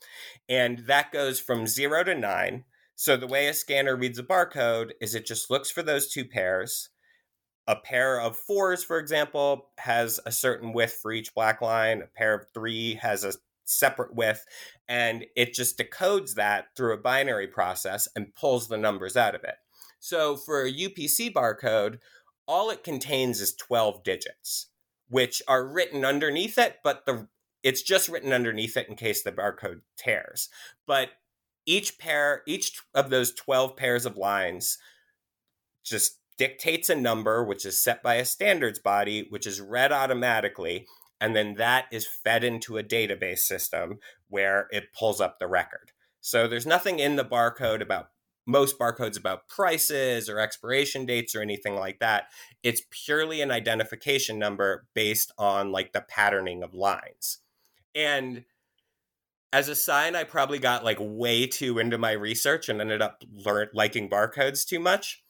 And 0.48 0.80
that 0.86 1.12
goes 1.12 1.40
from 1.40 1.66
zero 1.66 2.04
to 2.04 2.14
nine. 2.14 2.64
So 2.96 3.16
the 3.16 3.26
way 3.26 3.48
a 3.48 3.54
scanner 3.54 3.96
reads 3.96 4.18
a 4.18 4.22
barcode 4.22 4.92
is 5.00 5.14
it 5.14 5.26
just 5.26 5.50
looks 5.50 5.70
for 5.70 5.82
those 5.82 6.08
two 6.08 6.24
pairs. 6.24 6.90
A 7.66 7.76
pair 7.76 8.20
of 8.20 8.36
fours, 8.36 8.84
for 8.84 8.98
example, 8.98 9.70
has 9.78 10.20
a 10.26 10.32
certain 10.32 10.72
width 10.72 10.98
for 11.00 11.12
each 11.12 11.34
black 11.34 11.62
line. 11.62 12.02
A 12.02 12.06
pair 12.06 12.34
of 12.34 12.46
three 12.52 12.94
has 12.96 13.24
a 13.24 13.34
separate 13.64 14.14
width. 14.14 14.44
And 14.88 15.24
it 15.34 15.54
just 15.54 15.78
decodes 15.78 16.34
that 16.34 16.66
through 16.76 16.94
a 16.94 17.00
binary 17.00 17.46
process 17.46 18.06
and 18.14 18.34
pulls 18.34 18.68
the 18.68 18.76
numbers 18.76 19.16
out 19.16 19.34
of 19.34 19.44
it. 19.44 19.54
So 20.04 20.36
for 20.36 20.62
a 20.62 20.70
UPC 20.70 21.32
barcode, 21.32 21.98
all 22.46 22.68
it 22.68 22.84
contains 22.84 23.40
is 23.40 23.54
12 23.54 24.04
digits, 24.04 24.66
which 25.08 25.40
are 25.48 25.66
written 25.66 26.04
underneath 26.04 26.58
it, 26.58 26.80
but 26.84 27.06
the 27.06 27.26
it's 27.62 27.80
just 27.80 28.10
written 28.10 28.30
underneath 28.30 28.76
it 28.76 28.86
in 28.86 28.96
case 28.96 29.22
the 29.22 29.32
barcode 29.32 29.80
tears. 29.96 30.50
But 30.86 31.08
each 31.64 31.96
pair, 31.96 32.42
each 32.46 32.82
of 32.94 33.08
those 33.08 33.32
12 33.32 33.78
pairs 33.78 34.04
of 34.04 34.18
lines 34.18 34.76
just 35.82 36.18
dictates 36.36 36.90
a 36.90 36.94
number, 36.94 37.42
which 37.42 37.64
is 37.64 37.80
set 37.80 38.02
by 38.02 38.16
a 38.16 38.26
standards 38.26 38.78
body, 38.78 39.26
which 39.30 39.46
is 39.46 39.62
read 39.62 39.90
automatically. 39.90 40.86
And 41.18 41.34
then 41.34 41.54
that 41.54 41.86
is 41.90 42.06
fed 42.06 42.44
into 42.44 42.76
a 42.76 42.84
database 42.84 43.38
system 43.38 44.00
where 44.28 44.68
it 44.70 44.92
pulls 44.92 45.22
up 45.22 45.38
the 45.38 45.46
record. 45.48 45.92
So 46.20 46.46
there's 46.46 46.66
nothing 46.66 46.98
in 46.98 47.16
the 47.16 47.24
barcode 47.24 47.80
about 47.80 48.10
most 48.46 48.78
barcodes 48.78 49.18
about 49.18 49.48
prices 49.48 50.28
or 50.28 50.38
expiration 50.38 51.06
dates 51.06 51.34
or 51.34 51.40
anything 51.40 51.76
like 51.76 51.98
that. 52.00 52.24
It's 52.62 52.82
purely 52.90 53.40
an 53.40 53.50
identification 53.50 54.38
number 54.38 54.86
based 54.94 55.32
on 55.38 55.72
like 55.72 55.92
the 55.92 56.02
patterning 56.02 56.62
of 56.62 56.74
lines. 56.74 57.38
And 57.94 58.44
as 59.52 59.68
a 59.68 59.74
sign, 59.74 60.16
I 60.16 60.24
probably 60.24 60.58
got 60.58 60.84
like 60.84 60.98
way 61.00 61.46
too 61.46 61.78
into 61.78 61.96
my 61.96 62.12
research 62.12 62.68
and 62.68 62.80
ended 62.80 63.00
up 63.00 63.22
learn 63.32 63.68
liking 63.72 64.10
barcodes 64.10 64.66
too 64.66 64.80
much. 64.80 65.22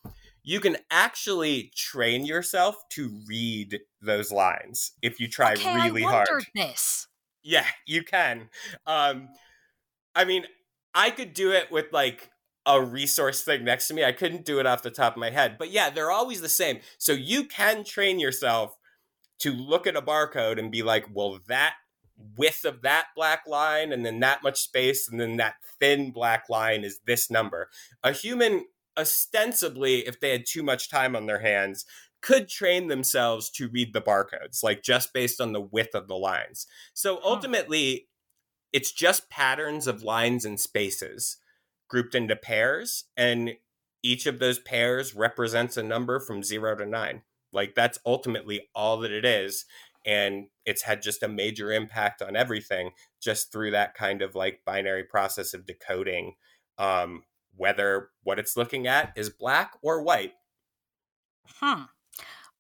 You 0.43 0.61
can 0.61 0.77
actually 0.91 1.73
train 1.77 2.27
yourself 2.27 2.77
to 2.91 3.21
read 3.27 3.81
those 4.01 4.33
lines 4.33 4.93
if 5.03 5.21
you 5.21 5.29
try 5.29 5.53
okay, 5.53 5.75
really 5.75 6.05
I 6.05 6.11
hard. 6.11 6.47
This. 6.55 7.07
Yeah, 7.43 7.67
you 7.87 8.03
can. 8.03 8.49
Um, 8.87 9.29
I 10.15 10.25
mean, 10.25 10.45
I 10.95 11.11
could 11.11 11.35
do 11.35 11.53
it 11.53 11.71
with 11.71 11.87
like 11.93 12.31
a 12.67 12.83
resource 12.83 13.43
thing 13.43 13.65
next 13.65 13.89
to 13.89 13.95
me. 13.95 14.05
I 14.05 14.13
couldn't 14.13 14.45
do 14.45 14.59
it 14.59 14.67
off 14.67 14.83
the 14.83 14.91
top 14.91 15.15
of 15.15 15.21
my 15.21 15.31
head. 15.31 15.57
But 15.59 15.71
yeah, 15.71 15.91
they're 15.91 16.11
always 16.11 16.41
the 16.41 16.49
same. 16.49 16.81
So 16.99 17.13
you 17.13 17.45
can 17.45 17.85
train 17.85 18.19
yourself 18.19 18.77
to 19.41 19.53
look 19.53 19.87
at 19.87 19.97
a 19.97 20.03
barcode 20.03 20.59
and 20.59 20.71
be 20.71 20.83
like, 20.83 21.07
well, 21.13 21.39
that 21.49 21.75
width 22.37 22.65
of 22.65 22.83
that 22.83 23.09
black 23.17 23.43
line 23.47 23.93
and 23.93 24.07
then 24.07 24.21
that 24.21 24.43
much 24.43 24.61
space 24.61 25.09
and 25.09 25.21
then 25.21 25.37
that 25.37 25.57
thin 25.81 26.11
black 26.11 26.49
line 26.49 26.85
is 26.85 27.01
this 27.07 27.31
number. 27.31 27.69
A 28.03 28.13
human 28.13 28.65
ostensibly 28.97 30.07
if 30.07 30.21
they 30.21 30.31
had 30.31 30.47
too 30.47 30.63
much 30.63 30.89
time 30.89 31.17
on 31.17 31.27
their 31.27 31.41
hands 31.41 31.85
could 32.23 32.49
train 32.49 32.87
themselves 32.87 33.51
to 33.51 33.69
read 33.69 33.93
the 33.93 34.01
barcodes 34.01 34.63
like 34.63 34.83
just 34.83 35.13
based 35.13 35.41
on 35.41 35.53
the 35.53 35.61
width 35.61 35.95
of 35.95 36.07
the 36.07 36.15
lines. 36.15 36.67
So 36.95 37.21
ultimately 37.25 38.07
it's 38.73 38.93
just 38.93 39.29
patterns 39.29 39.87
of 39.87 40.05
lines 40.05 40.45
and 40.45 40.59
spaces 40.59 41.39
grouped 41.95 42.17
into 42.17 42.35
pairs 42.35 43.05
and 43.17 43.53
each 44.03 44.27
of 44.27 44.41
those 44.41 44.59
pairs 44.59 45.15
represents 45.15 45.77
a 45.77 45.83
number 45.83 46.19
from 46.19 46.43
0 46.43 46.75
to 46.75 46.85
9 46.85 47.23
like 47.53 47.77
that's 47.77 48.01
ultimately 48.05 48.69
all 48.75 48.97
that 48.99 49.13
it 49.13 49.25
is 49.25 49.65
and 50.05 50.49
it's 50.67 50.83
had 50.83 51.01
just 51.01 51.23
a 51.23 51.29
major 51.29 51.71
impact 51.71 52.21
on 52.21 52.35
everything 52.35 52.91
just 53.23 53.53
through 53.53 53.71
that 53.71 53.95
kind 53.95 54.23
of 54.23 54.35
like 54.35 54.65
binary 54.67 55.05
process 55.05 55.55
of 55.55 55.67
decoding 55.67 56.35
um, 56.79 57.23
whether 57.55 58.09
what 58.25 58.41
it's 58.41 58.57
looking 58.57 58.89
at 58.89 59.13
is 59.15 59.31
black 59.31 59.75
or 59.81 60.03
white. 60.03 60.33
Hmm 61.61 61.85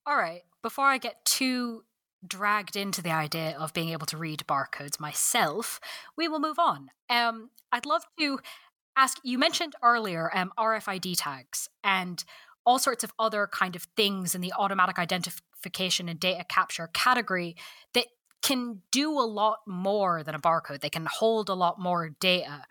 all 0.06 0.16
right. 0.16 0.42
Before 0.62 0.86
i 0.86 0.98
get 0.98 1.24
too 1.24 1.82
dragged 2.26 2.76
into 2.76 3.02
the 3.02 3.10
idea 3.10 3.56
of 3.58 3.74
being 3.74 3.90
able 3.90 4.06
to 4.06 4.16
read 4.16 4.42
barcodes 4.48 4.98
myself 4.98 5.80
we 6.16 6.28
will 6.28 6.40
move 6.40 6.58
on. 6.58 6.90
Um, 7.10 7.50
i'd 7.72 7.86
love 7.86 8.04
to 8.18 8.38
ask 8.96 9.18
you 9.22 9.38
mentioned 9.38 9.74
earlier 9.82 10.30
um, 10.34 10.52
RFID 10.58 11.14
tags 11.16 11.68
and 11.82 12.24
all 12.66 12.78
sorts 12.78 13.04
of 13.04 13.12
other 13.18 13.48
kind 13.50 13.76
of 13.76 13.82
things 13.96 14.34
in 14.34 14.40
the 14.40 14.52
automatic 14.56 14.98
identification 14.98 16.08
and 16.08 16.18
data 16.18 16.44
capture 16.48 16.88
category 16.92 17.56
that 17.92 18.06
can 18.42 18.82
do 18.90 19.10
a 19.12 19.24
lot 19.24 19.58
more 19.66 20.22
than 20.22 20.34
a 20.34 20.38
barcode. 20.38 20.80
They 20.80 20.90
can 20.90 21.06
hold 21.10 21.48
a 21.48 21.54
lot 21.54 21.78
more 21.78 22.10
data. 22.20 22.64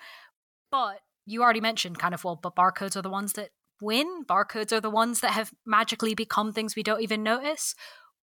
But 0.72 1.00
you 1.26 1.42
already 1.42 1.62
mentioned 1.62 2.00
kind 2.00 2.14
of 2.14 2.24
well, 2.24 2.36
but 2.36 2.56
barcodes 2.56 2.96
are 2.96 3.02
the 3.02 3.10
ones 3.10 3.34
that 3.34 3.50
win. 3.82 4.24
Barcodes 4.28 4.72
are 4.72 4.82
the 4.82 4.90
ones 4.90 5.20
that 5.22 5.32
have 5.32 5.52
magically 5.66 6.16
become 6.16 6.54
things 6.54 6.76
we 6.76 6.84
don't 6.84 7.02
even 7.02 7.24
notice. 7.24 7.76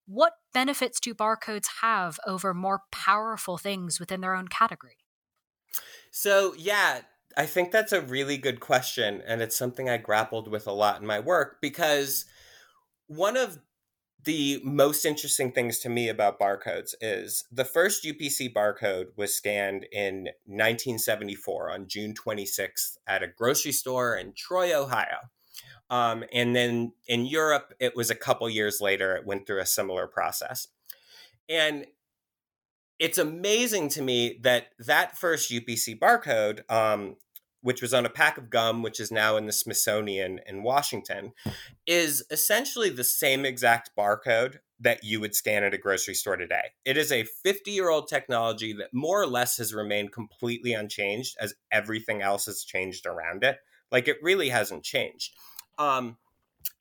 What 0.07 0.35
benefits 0.53 0.99
do 1.01 1.15
barcodes 1.15 1.67
have 1.83 2.19
over 2.27 2.55
more 2.55 2.83
powerful 2.91 3.59
things 3.59 4.01
within 4.01 4.21
their 4.21 4.35
own 4.35 4.49
category? 4.49 4.99
So, 6.11 6.55
yeah, 6.59 7.03
I 7.37 7.47
think 7.47 7.71
that's 7.71 7.93
a 7.93 8.01
really 8.01 8.37
good 8.37 8.61
question. 8.61 9.23
And 9.27 9.41
it's 9.41 9.57
something 9.57 9.89
I 9.89 9.97
grappled 9.97 10.49
with 10.49 10.67
a 10.67 10.73
lot 10.73 11.01
in 11.01 11.07
my 11.07 11.21
work 11.21 11.59
because 11.61 12.25
one 13.07 13.37
of 13.37 13.59
the 14.25 14.61
most 14.65 15.05
interesting 15.05 15.51
things 15.53 15.79
to 15.79 15.89
me 15.89 16.09
about 16.09 16.39
barcodes 16.39 16.95
is 17.01 17.45
the 17.51 17.65
first 17.65 18.05
UPC 18.05 18.53
barcode 18.53 19.07
was 19.17 19.35
scanned 19.35 19.87
in 19.93 20.25
1974 20.45 21.71
on 21.71 21.89
June 21.89 22.15
26th 22.15 22.99
at 23.07 23.23
a 23.23 23.29
grocery 23.29 23.73
store 23.73 24.15
in 24.15 24.33
Troy, 24.35 24.79
Ohio. 24.79 25.31
Um, 25.89 26.25
and 26.33 26.55
then 26.55 26.93
in 27.09 27.27
Europe, 27.27 27.75
it 27.81 27.97
was 27.97 28.11
a 28.11 28.15
couple 28.15 28.49
years 28.49 28.81
later, 28.81 29.17
it 29.17 29.27
went 29.27 29.47
through 29.47 29.61
a 29.61 29.67
similar 29.67 30.07
process. 30.07 30.69
And 31.49 31.87
it's 33.01 33.19
amazing 33.19 33.89
to 33.89 34.03
me 34.03 34.39
that 34.43 34.69
that 34.79 35.17
first 35.17 35.51
UPC 35.51 35.99
barcode, 35.99 36.71
um, 36.71 37.17
which 37.63 37.81
was 37.81 37.95
on 37.95 38.05
a 38.05 38.11
pack 38.11 38.37
of 38.37 38.51
gum, 38.51 38.83
which 38.83 39.01
is 39.01 39.11
now 39.11 39.39
in 39.39 39.47
the 39.47 39.53
Smithsonian 39.53 40.39
in 40.47 40.63
Washington, 40.63 41.33
is 41.87 42.23
essentially 42.31 42.91
the 42.91 43.03
same 43.03 43.47
exact 43.47 43.91
barcode 43.99 44.59
that 44.79 45.03
you 45.03 45.19
would 45.19 45.35
scan 45.35 45.65
at 45.65 45.73
a 45.75 45.79
grocery 45.79 46.15
store 46.15 46.37
today. 46.37 46.73
It 46.85 46.99
is 46.99 47.11
a 47.11 47.25
50 47.25 47.71
year 47.71 47.89
old 47.89 48.07
technology 48.07 48.75
that 48.75 48.93
more 48.93 49.21
or 49.21 49.27
less 49.27 49.57
has 49.57 49.75
remained 49.75 50.13
completely 50.13 50.75
unchanged 50.75 51.37
as 51.41 51.55
everything 51.73 52.21
else 52.21 52.47
has 52.47 52.65
changed 52.65 53.07
around 53.07 53.45
it. 53.45 53.59
Like 53.91 54.09
it 54.09 54.23
really 54.23 54.51
hasn't 54.51 54.85
changed. 54.85 55.35
Um, 55.79 56.19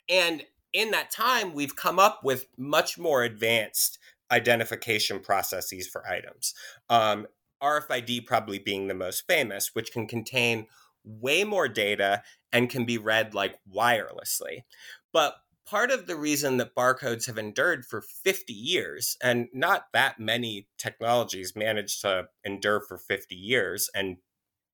and 0.10 0.44
in 0.74 0.92
that 0.92 1.12
time, 1.12 1.54
we've 1.54 1.76
come 1.76 1.98
up 1.98 2.24
with 2.24 2.48
much 2.58 2.98
more 2.98 3.24
advanced 3.24 4.00
identification 4.32 5.20
processes 5.20 5.88
for 5.88 6.08
items. 6.08 6.54
Um, 6.90 7.28
RFID 7.62 8.26
probably 8.26 8.60
being 8.60 8.88
the 8.88 8.94
most 8.94 9.26
famous, 9.28 9.72
which 9.74 9.92
can 9.92 10.08
contain 10.08 10.68
way 11.04 11.44
more 11.44 11.68
data 11.68 12.24
and 12.52 12.70
can 12.70 12.86
be 12.86 12.98
read 12.98 13.34
like 13.34 13.58
wirelessly. 13.74 14.64
But 15.12 15.36
part 15.66 15.92
of 15.92 16.08
the 16.08 16.16
reason 16.16 16.58
that 16.58 16.76
barcodes 16.76 17.28
have 17.28 17.38
endured 17.38 17.86
for 17.86 18.02
50 18.02 18.54
years, 18.54 19.18
and 19.22 19.48
not 19.54 19.86
that 19.94 20.20
many 20.20 20.68
technologies 20.78 21.56
manage 21.56 22.02
to 22.02 22.28
endure 22.44 22.82
for 22.82 22.98
50 22.98 23.36
years 23.36 23.90
and 23.94 24.18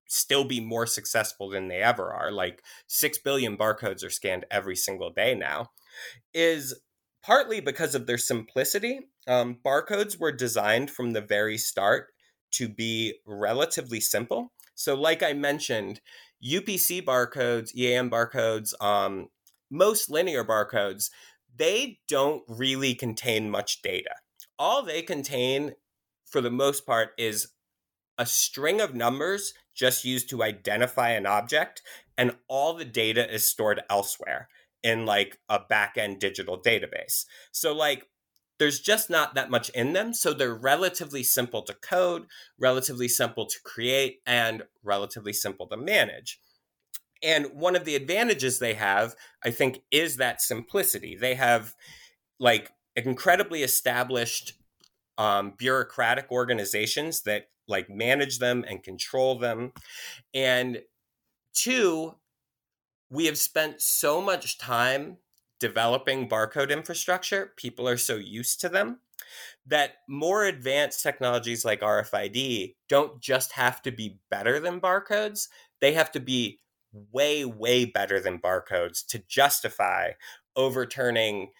still 0.07 0.43
be 0.43 0.59
more 0.59 0.85
successful 0.85 1.49
than 1.49 1.67
they 1.67 1.81
ever 1.81 2.13
are, 2.13 2.31
like 2.31 2.61
6 2.87 3.17
billion 3.19 3.57
barcodes 3.57 4.05
are 4.05 4.09
scanned 4.09 4.45
every 4.51 4.75
single 4.75 5.09
day 5.09 5.35
now, 5.35 5.71
is 6.33 6.79
partly 7.25 7.59
because 7.59 7.95
of 7.95 8.05
their 8.05 8.19
simplicity. 8.19 8.99
Um, 9.27 9.57
barcodes 9.65 10.19
were 10.19 10.31
designed 10.31 10.91
from 10.91 11.11
the 11.11 11.21
very 11.21 11.57
start 11.57 12.11
to 12.51 12.69
be 12.69 13.15
relatively 13.25 13.99
simple. 13.99 14.53
So, 14.75 14.93
like 14.93 15.23
I 15.23 15.33
mentioned, 15.33 16.01
UPC 16.45 17.03
barcodes, 17.03 17.75
EAN 17.75 18.11
barcodes, 18.11 18.79
um, 18.79 19.29
most 19.71 20.09
linear 20.09 20.43
barcodes, 20.43 21.09
they 21.57 21.99
don't 22.07 22.43
really 22.47 22.93
contain 22.93 23.49
much 23.49 23.81
data. 23.81 24.15
All 24.59 24.83
they 24.83 25.01
contain, 25.01 25.73
for 26.25 26.41
the 26.41 26.51
most 26.51 26.85
part, 26.85 27.09
is 27.17 27.47
a 28.19 28.25
string 28.25 28.79
of 28.79 28.93
numbers 28.93 29.53
just 29.73 30.05
used 30.05 30.29
to 30.29 30.43
identify 30.43 31.09
an 31.09 31.25
object, 31.25 31.81
and 32.17 32.35
all 32.47 32.75
the 32.75 32.85
data 32.85 33.33
is 33.33 33.49
stored 33.49 33.81
elsewhere 33.89 34.47
in 34.85 35.03
like 35.03 35.39
a 35.49 35.59
back-end 35.67 36.19
digital 36.19 36.61
database. 36.61 37.25
So 37.51 37.73
like 37.73 38.07
there's 38.59 38.79
just 38.79 39.09
not 39.09 39.33
that 39.33 39.49
much 39.49 39.69
in 39.69 39.93
them. 39.93 40.13
So 40.13 40.31
they're 40.31 40.53
relatively 40.53 41.23
simple 41.23 41.63
to 41.63 41.73
code, 41.73 42.27
relatively 42.59 43.07
simple 43.07 43.47
to 43.47 43.55
create, 43.63 44.21
and 44.27 44.63
relatively 44.83 45.33
simple 45.33 45.67
to 45.67 45.75
manage. 45.75 46.39
And 47.23 47.47
one 47.47 47.75
of 47.75 47.83
the 47.83 47.95
advantages 47.95 48.59
they 48.59 48.75
have, 48.75 49.15
I 49.43 49.49
think, 49.49 49.79
is 49.89 50.17
that 50.17 50.39
simplicity. 50.39 51.17
They 51.19 51.33
have 51.33 51.73
like 52.39 52.71
incredibly 52.95 53.63
established 53.63 54.53
um, 55.17 55.53
bureaucratic 55.57 56.27
organizations 56.31 57.23
that 57.23 57.47
like 57.67 57.89
manage 57.89 58.37
them 58.37 58.63
and 58.69 58.83
control 58.83 59.39
them. 59.39 59.73
And 60.33 60.81
two, 61.53 62.15
we 63.09 63.25
have 63.25 63.37
spent 63.37 63.81
so 63.81 64.21
much 64.21 64.57
time 64.57 65.17
developing 65.59 66.27
barcode 66.29 66.71
infrastructure, 66.71 67.53
people 67.55 67.87
are 67.87 67.97
so 67.97 68.15
used 68.15 68.59
to 68.61 68.69
them 68.69 68.99
that 69.65 69.95
more 70.07 70.45
advanced 70.45 71.01
technologies 71.01 71.65
like 71.65 71.81
RFID 71.81 72.75
don't 72.89 73.21
just 73.21 73.53
have 73.53 73.81
to 73.83 73.91
be 73.91 74.19
better 74.29 74.59
than 74.59 74.81
barcodes, 74.81 75.47
they 75.81 75.93
have 75.93 76.11
to 76.11 76.19
be 76.19 76.59
way, 77.11 77.45
way 77.45 77.85
better 77.85 78.19
than 78.19 78.39
barcodes 78.39 79.05
to 79.07 79.23
justify 79.27 80.11
overturning 80.55 81.51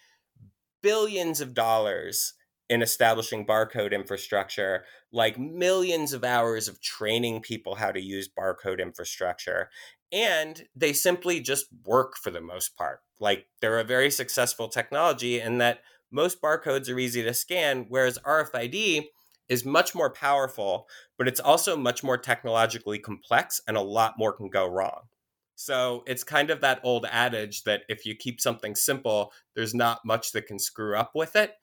billions 0.82 1.40
of 1.40 1.54
dollars 1.54 2.34
in 2.68 2.82
establishing 2.82 3.46
barcode 3.46 3.92
infrastructure, 3.92 4.84
like 5.12 5.38
millions 5.38 6.12
of 6.12 6.24
hours 6.24 6.68
of 6.68 6.80
training 6.80 7.40
people 7.40 7.76
how 7.76 7.92
to 7.92 8.00
use 8.00 8.28
barcode 8.28 8.80
infrastructure. 8.80 9.70
And 10.12 10.66
they 10.74 10.92
simply 10.92 11.40
just 11.40 11.66
work 11.84 12.16
for 12.16 12.30
the 12.30 12.40
most 12.40 12.76
part. 12.76 13.00
Like 13.18 13.46
they're 13.60 13.78
a 13.78 13.84
very 13.84 14.10
successful 14.10 14.68
technology 14.68 15.40
in 15.40 15.58
that 15.58 15.80
most 16.10 16.40
barcodes 16.40 16.88
are 16.88 16.98
easy 16.98 17.22
to 17.22 17.34
scan, 17.34 17.86
whereas 17.88 18.18
RFID 18.24 19.06
is 19.48 19.64
much 19.64 19.94
more 19.94 20.10
powerful, 20.10 20.86
but 21.18 21.28
it's 21.28 21.40
also 21.40 21.76
much 21.76 22.02
more 22.02 22.18
technologically 22.18 22.98
complex 22.98 23.60
and 23.66 23.76
a 23.76 23.82
lot 23.82 24.14
more 24.18 24.32
can 24.32 24.48
go 24.48 24.66
wrong. 24.66 25.02
So 25.54 26.04
it's 26.06 26.22
kind 26.22 26.50
of 26.50 26.60
that 26.60 26.80
old 26.82 27.06
adage 27.10 27.64
that 27.64 27.82
if 27.88 28.04
you 28.04 28.14
keep 28.14 28.40
something 28.40 28.74
simple, 28.74 29.32
there's 29.54 29.74
not 29.74 30.04
much 30.04 30.32
that 30.32 30.46
can 30.46 30.58
screw 30.58 30.96
up 30.96 31.12
with 31.14 31.34
it 31.34 31.54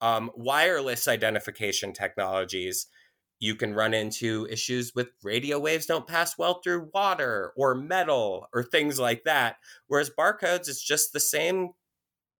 um, 0.00 0.30
wireless 0.34 1.08
identification 1.08 1.92
technologies, 1.92 2.86
you 3.40 3.54
can 3.54 3.74
run 3.74 3.94
into 3.94 4.46
issues 4.50 4.94
with 4.94 5.08
radio 5.22 5.58
waves 5.58 5.86
don't 5.86 6.06
pass 6.06 6.36
well 6.36 6.60
through 6.62 6.90
water 6.92 7.52
or 7.56 7.74
metal 7.74 8.48
or 8.52 8.62
things 8.62 8.98
like 8.98 9.24
that. 9.24 9.56
Whereas 9.86 10.10
barcodes, 10.10 10.68
it's 10.68 10.82
just 10.82 11.12
the 11.12 11.20
same, 11.20 11.70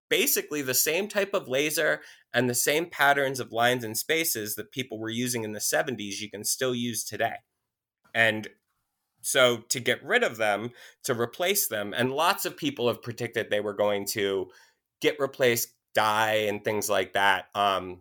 basically 0.09 0.63
the 0.63 0.75
same 0.75 1.09
type 1.09 1.35
of 1.35 1.49
laser 1.49 2.01
and 2.33 2.51
the 2.51 2.55
same 2.55 2.87
patterns 2.87 3.41
of 3.41 3.53
lines 3.53 3.85
and 3.85 3.97
spaces 3.97 4.57
that 4.57 4.73
people 4.73 4.99
were 4.99 5.09
using 5.09 5.45
in 5.45 5.53
the 5.53 5.61
70s, 5.61 6.21
you 6.21 6.31
can 6.31 6.45
still 6.45 6.75
use 6.75 7.05
today. 7.05 7.37
And 8.15 8.49
so 9.23 9.59
to 9.69 9.81
get 9.81 10.05
rid 10.05 10.25
of 10.25 10.37
them, 10.37 10.71
to 11.05 11.19
replace 11.19 11.69
them, 11.69 11.95
and 11.97 12.13
lots 12.13 12.45
of 12.45 12.57
people 12.57 12.89
have 12.89 13.03
predicted 13.03 13.51
they 13.51 13.61
were 13.61 13.75
going 13.75 14.05
to 14.07 14.49
get 15.01 15.21
replaced 15.21 15.75
die 15.95 16.47
and 16.49 16.65
things 16.65 16.89
like 16.89 17.13
that. 17.15 17.47
Um, 17.55 18.01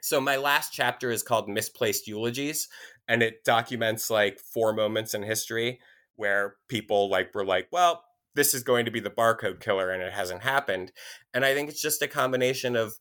so 0.00 0.20
my 0.20 0.36
last 0.36 0.72
chapter 0.72 1.10
is 1.10 1.22
called 1.22 1.48
Misplaced 1.48 2.06
Eulogies, 2.06 2.68
and 3.08 3.22
it 3.22 3.44
documents 3.44 4.10
like 4.10 4.38
four 4.38 4.72
moments 4.72 5.14
in 5.14 5.22
history 5.22 5.80
where 6.16 6.56
people 6.68 7.08
like 7.08 7.34
were 7.34 7.44
like, 7.44 7.68
well, 7.72 8.04
this 8.34 8.54
is 8.54 8.62
going 8.62 8.84
to 8.84 8.90
be 8.90 9.00
the 9.00 9.10
barcode 9.10 9.60
killer 9.60 9.90
and 9.90 10.02
it 10.02 10.12
hasn't 10.12 10.42
happened. 10.42 10.92
And 11.34 11.44
I 11.44 11.54
think 11.54 11.68
it's 11.68 11.82
just 11.82 12.02
a 12.02 12.08
combination 12.08 12.76
of 12.76 12.94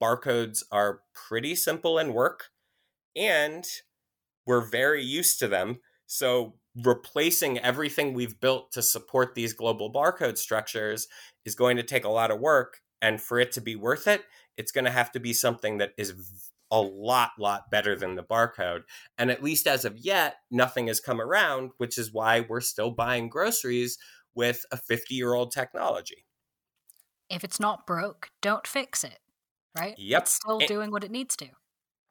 barcodes 0.00 0.62
are 0.70 1.00
pretty 1.14 1.54
simple 1.54 1.98
in 1.98 2.12
work 2.12 2.50
and 3.16 3.64
we're 4.46 4.64
very 4.64 5.02
used 5.02 5.38
to 5.40 5.48
them. 5.48 5.80
So 6.06 6.54
replacing 6.84 7.58
everything 7.58 8.14
we've 8.14 8.40
built 8.40 8.70
to 8.72 8.82
support 8.82 9.34
these 9.34 9.52
global 9.52 9.92
barcode 9.92 10.38
structures 10.38 11.08
is 11.44 11.54
going 11.54 11.76
to 11.76 11.82
take 11.82 12.04
a 12.04 12.10
lot 12.10 12.30
of 12.30 12.38
work 12.38 12.80
and 13.02 13.20
for 13.20 13.40
it 13.40 13.50
to 13.52 13.60
be 13.60 13.76
worth 13.76 14.06
it 14.06 14.24
it's 14.58 14.72
going 14.72 14.84
to 14.84 14.90
have 14.90 15.12
to 15.12 15.20
be 15.20 15.32
something 15.32 15.78
that 15.78 15.92
is 15.96 16.14
a 16.70 16.80
lot 16.80 17.30
lot 17.38 17.70
better 17.70 17.96
than 17.96 18.14
the 18.14 18.22
barcode. 18.22 18.82
And 19.16 19.30
at 19.30 19.42
least 19.42 19.66
as 19.66 19.84
of 19.84 19.96
yet 19.98 20.36
nothing 20.50 20.88
has 20.88 21.00
come 21.00 21.20
around 21.20 21.70
which 21.78 21.96
is 21.96 22.12
why 22.12 22.40
we're 22.40 22.60
still 22.60 22.90
buying 22.90 23.28
groceries 23.28 23.98
with 24.34 24.64
a 24.70 24.76
50 24.76 25.14
year 25.14 25.34
old 25.34 25.52
technology. 25.52 26.26
If 27.30 27.44
it's 27.44 27.60
not 27.60 27.86
broke 27.86 28.30
don't 28.42 28.66
fix 28.66 29.04
it 29.04 29.18
right? 29.78 29.94
Yep 29.98 30.22
it's 30.22 30.32
still 30.32 30.58
and, 30.58 30.68
doing 30.68 30.90
what 30.90 31.04
it 31.04 31.10
needs 31.10 31.36
to. 31.36 31.48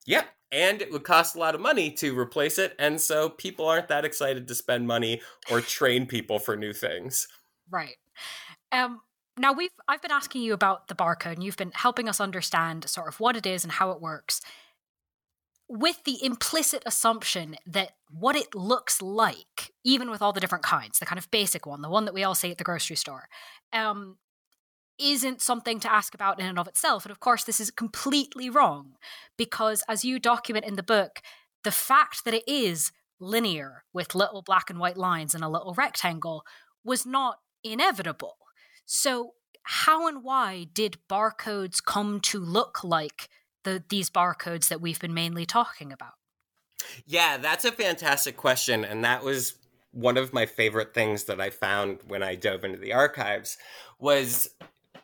Yep 0.06 0.28
and 0.52 0.82
it 0.82 0.92
would 0.92 1.04
cost 1.04 1.36
a 1.36 1.40
lot 1.40 1.54
of 1.54 1.62
money 1.62 1.92
to 1.92 2.18
replace 2.18 2.58
it 2.58 2.74
and 2.80 3.00
so 3.00 3.30
people 3.30 3.68
aren't 3.68 3.90
that 3.90 4.06
excited 4.06 4.48
to 4.48 4.56
spend 4.56 4.88
money 4.88 5.22
or 5.52 5.62
train 5.62 6.08
people 6.08 6.40
for 6.40 6.56
new 6.56 6.74
things. 6.74 7.28
Right. 7.70 7.98
Um 8.72 9.02
now 9.38 9.54
we've 9.54 9.72
I've 9.88 10.02
been 10.02 10.12
asking 10.12 10.42
you 10.42 10.54
about 10.54 10.88
the 10.88 10.96
barcode 10.96 11.34
and 11.34 11.44
you've 11.44 11.58
been 11.58 11.72
helping 11.74 12.10
us 12.10 12.20
understand 12.20 12.90
sort 12.90 13.08
of 13.08 13.20
what 13.20 13.36
it 13.36 13.46
is 13.46 13.64
and 13.64 13.74
how 13.74 13.92
it 13.92 14.02
works 14.02 14.42
with 15.70 16.04
the 16.06 16.24
implicit 16.24 16.82
assumption 16.86 17.56
that 17.66 17.92
what 18.10 18.36
it 18.36 18.56
looks 18.56 19.02
like, 19.02 19.74
even 19.84 20.10
with 20.10 20.22
all 20.22 20.32
the 20.32 20.40
different 20.40 20.64
kinds, 20.64 21.00
the 21.00 21.06
kind 21.06 21.20
of 21.20 21.30
basic 21.30 21.66
one, 21.66 21.82
the 21.82 21.90
one 21.90 22.06
that 22.06 22.14
we 22.14 22.24
all 22.24 22.36
see 22.36 22.52
at 22.52 22.58
the 22.58 22.64
grocery 22.64 22.96
store, 22.96 23.28
um, 23.74 24.18
isn't 24.98 25.42
something 25.42 25.80
to 25.80 25.92
ask 25.92 26.14
about 26.14 26.40
in 26.40 26.46
and 26.46 26.58
of 26.58 26.68
itself. 26.68 27.06
And 27.06 27.12
of 27.12 27.20
course, 27.20 27.44
this 27.44 27.60
is 27.60 27.70
completely 27.70 28.50
wrong 28.50 28.94
because, 29.38 29.84
as 29.90 30.06
you 30.06 30.20
document 30.20 30.66
in 30.66 30.76
the 30.76 30.84
book, 30.84 31.22
the 31.64 31.72
fact 31.72 32.24
that 32.24 32.34
it 32.34 32.48
is 32.48 32.92
linear 33.20 33.84
with 33.94 34.16
little 34.16 34.42
black 34.42 34.70
and 34.70 34.80
white 34.80 34.98
lines 34.98 35.36
and 35.36 35.44
a 35.44 35.50
little 35.50 35.74
rectangle 35.74 36.44
was 36.84 37.06
not 37.06 37.40
inevitable. 37.64 38.38
So, 38.88 39.34
how 39.64 40.08
and 40.08 40.24
why 40.24 40.66
did 40.74 40.98
barcodes 41.10 41.84
come 41.84 42.22
to 42.22 42.40
look 42.40 42.84
like 42.86 43.28
the, 43.66 43.84
these 43.90 44.10
barcodes 44.10 44.70
that 44.70 44.80
we've 44.80 45.00
been 45.00 45.14
mainly 45.14 45.46
talking 45.46 45.92
about? 45.92 46.14
Yeah, 47.06 47.36
that's 47.38 47.66
a 47.66 47.72
fantastic 47.72 48.38
question. 48.38 48.86
And 48.86 49.04
that 49.04 49.24
was 49.24 49.56
one 49.92 50.16
of 50.16 50.32
my 50.32 50.46
favorite 50.46 50.94
things 50.94 51.26
that 51.26 51.42
I 51.42 51.50
found 51.50 52.00
when 52.08 52.24
I 52.24 52.36
dove 52.36 52.64
into 52.64 52.78
the 52.78 52.94
archives 52.94 53.58
was 54.00 54.50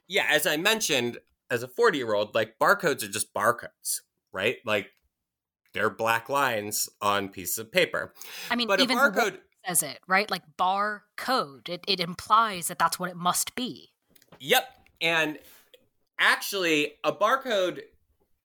yeah, 0.08 0.28
as 0.30 0.48
I 0.48 0.58
mentioned, 0.58 1.18
as 1.50 1.64
a 1.64 1.68
40 1.68 1.98
year 1.98 2.14
old, 2.14 2.34
like 2.34 2.58
barcodes 2.60 3.04
are 3.04 3.10
just 3.10 3.34
barcodes, 3.34 4.02
right? 4.32 4.58
Like 4.66 4.92
they're 5.74 5.90
black 5.90 6.30
lines 6.30 6.90
on 7.02 7.30
pieces 7.30 7.58
of 7.58 7.72
paper. 7.72 8.14
I 8.50 8.56
mean, 8.56 8.68
but 8.68 8.80
even 8.80 8.98
a 8.98 9.02
barcode 9.02 9.40
says 9.66 9.84
it, 9.84 10.00
right? 10.08 10.30
Like 10.30 10.44
bar 10.58 11.04
code. 11.18 11.70
It, 11.70 11.84
it 11.88 12.00
implies 12.00 12.68
that 12.68 12.80
that's 12.80 13.00
what 13.00 13.10
it 13.10 13.16
must 13.16 13.56
be. 13.56 13.92
Yep. 14.40 14.68
And 15.02 15.40
actually, 16.20 16.94
a 17.04 17.12
barcode 17.12 17.82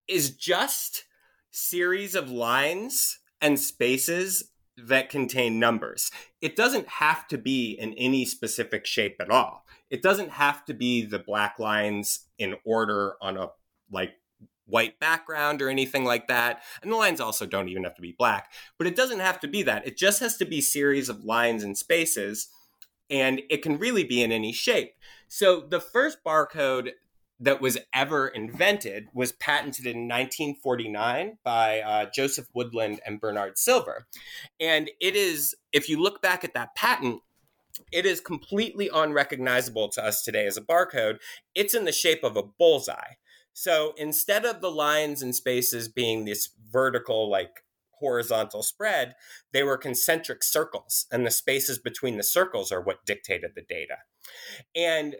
is 0.06 0.30
just 0.30 1.04
series 1.50 2.14
of 2.14 2.30
lines 2.30 3.18
and 3.40 3.58
spaces 3.58 4.50
that 4.76 5.10
contain 5.10 5.58
numbers. 5.58 6.10
It 6.40 6.54
doesn't 6.54 6.88
have 6.88 7.26
to 7.28 7.38
be 7.38 7.72
in 7.72 7.94
any 7.94 8.24
specific 8.24 8.86
shape 8.86 9.16
at 9.20 9.30
all. 9.30 9.64
It 9.90 10.02
doesn't 10.02 10.30
have 10.30 10.64
to 10.66 10.74
be 10.74 11.04
the 11.04 11.18
black 11.18 11.58
lines 11.58 12.26
in 12.38 12.54
order 12.64 13.14
on 13.20 13.36
a 13.36 13.48
like 13.90 14.12
white 14.68 15.00
background 15.00 15.60
or 15.60 15.68
anything 15.68 16.04
like 16.04 16.28
that. 16.28 16.62
And 16.82 16.92
the 16.92 16.96
lines 16.96 17.20
also 17.20 17.46
don't 17.46 17.68
even 17.68 17.84
have 17.84 17.96
to 17.96 18.02
be 18.02 18.14
black, 18.16 18.52
but 18.76 18.86
it 18.86 18.96
doesn't 18.96 19.20
have 19.20 19.40
to 19.40 19.48
be 19.48 19.62
that. 19.64 19.86
It 19.86 19.96
just 19.96 20.20
has 20.20 20.36
to 20.36 20.44
be 20.44 20.60
series 20.60 21.08
of 21.08 21.24
lines 21.24 21.62
and 21.62 21.76
spaces 21.76 22.48
and 23.10 23.42
it 23.48 23.62
can 23.62 23.78
really 23.78 24.04
be 24.04 24.22
in 24.22 24.32
any 24.32 24.52
shape. 24.52 24.94
So 25.28 25.60
the 25.60 25.80
first 25.80 26.18
barcode 26.24 26.90
that 27.40 27.60
was 27.60 27.78
ever 27.94 28.28
invented 28.28 29.08
was 29.14 29.32
patented 29.32 29.86
in 29.86 30.08
1949 30.08 31.38
by 31.44 31.80
uh, 31.80 32.06
Joseph 32.12 32.48
Woodland 32.52 33.00
and 33.06 33.20
Bernard 33.20 33.58
Silver. 33.58 34.06
And 34.58 34.90
it 35.00 35.14
is, 35.14 35.54
if 35.72 35.88
you 35.88 36.02
look 36.02 36.20
back 36.20 36.42
at 36.42 36.54
that 36.54 36.74
patent, 36.74 37.20
it 37.92 38.04
is 38.04 38.20
completely 38.20 38.90
unrecognizable 38.92 39.88
to 39.90 40.04
us 40.04 40.24
today 40.24 40.46
as 40.46 40.56
a 40.56 40.62
barcode. 40.62 41.18
It's 41.54 41.74
in 41.74 41.84
the 41.84 41.92
shape 41.92 42.24
of 42.24 42.36
a 42.36 42.42
bullseye. 42.42 43.14
So 43.60 43.92
instead 43.96 44.44
of 44.44 44.60
the 44.60 44.70
lines 44.70 45.20
and 45.20 45.34
spaces 45.34 45.88
being 45.88 46.24
this 46.24 46.48
vertical, 46.70 47.28
like 47.28 47.64
horizontal 47.90 48.62
spread, 48.62 49.16
they 49.52 49.64
were 49.64 49.76
concentric 49.76 50.44
circles, 50.44 51.06
and 51.10 51.26
the 51.26 51.32
spaces 51.32 51.80
between 51.80 52.18
the 52.18 52.22
circles 52.22 52.70
are 52.70 52.80
what 52.80 53.04
dictated 53.04 53.56
the 53.56 53.64
data. 53.68 53.96
And 54.76 55.16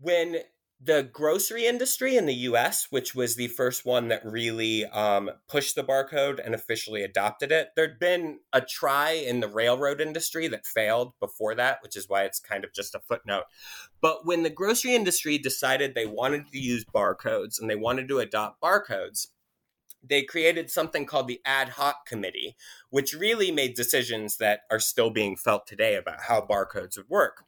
when 0.00 0.38
the 0.80 1.02
grocery 1.02 1.66
industry 1.66 2.16
in 2.16 2.26
the 2.26 2.34
US, 2.34 2.86
which 2.90 3.12
was 3.14 3.34
the 3.34 3.48
first 3.48 3.84
one 3.84 4.08
that 4.08 4.24
really 4.24 4.86
um, 4.86 5.30
pushed 5.48 5.74
the 5.74 5.82
barcode 5.82 6.38
and 6.44 6.54
officially 6.54 7.02
adopted 7.02 7.50
it, 7.50 7.70
there'd 7.74 7.98
been 7.98 8.38
a 8.52 8.60
try 8.60 9.10
in 9.10 9.40
the 9.40 9.48
railroad 9.48 10.00
industry 10.00 10.46
that 10.48 10.66
failed 10.66 11.14
before 11.18 11.56
that, 11.56 11.82
which 11.82 11.96
is 11.96 12.08
why 12.08 12.22
it's 12.22 12.38
kind 12.38 12.64
of 12.64 12.72
just 12.72 12.94
a 12.94 13.00
footnote. 13.00 13.44
But 14.00 14.24
when 14.24 14.44
the 14.44 14.50
grocery 14.50 14.94
industry 14.94 15.36
decided 15.36 15.94
they 15.94 16.06
wanted 16.06 16.46
to 16.52 16.58
use 16.58 16.84
barcodes 16.84 17.60
and 17.60 17.68
they 17.68 17.76
wanted 17.76 18.06
to 18.08 18.20
adopt 18.20 18.62
barcodes, 18.62 19.28
they 20.00 20.22
created 20.22 20.70
something 20.70 21.06
called 21.06 21.26
the 21.26 21.40
ad 21.44 21.70
hoc 21.70 22.06
committee, 22.06 22.56
which 22.90 23.14
really 23.14 23.50
made 23.50 23.74
decisions 23.74 24.36
that 24.36 24.60
are 24.70 24.78
still 24.78 25.10
being 25.10 25.36
felt 25.36 25.66
today 25.66 25.96
about 25.96 26.20
how 26.28 26.40
barcodes 26.40 26.96
would 26.96 27.08
work. 27.08 27.47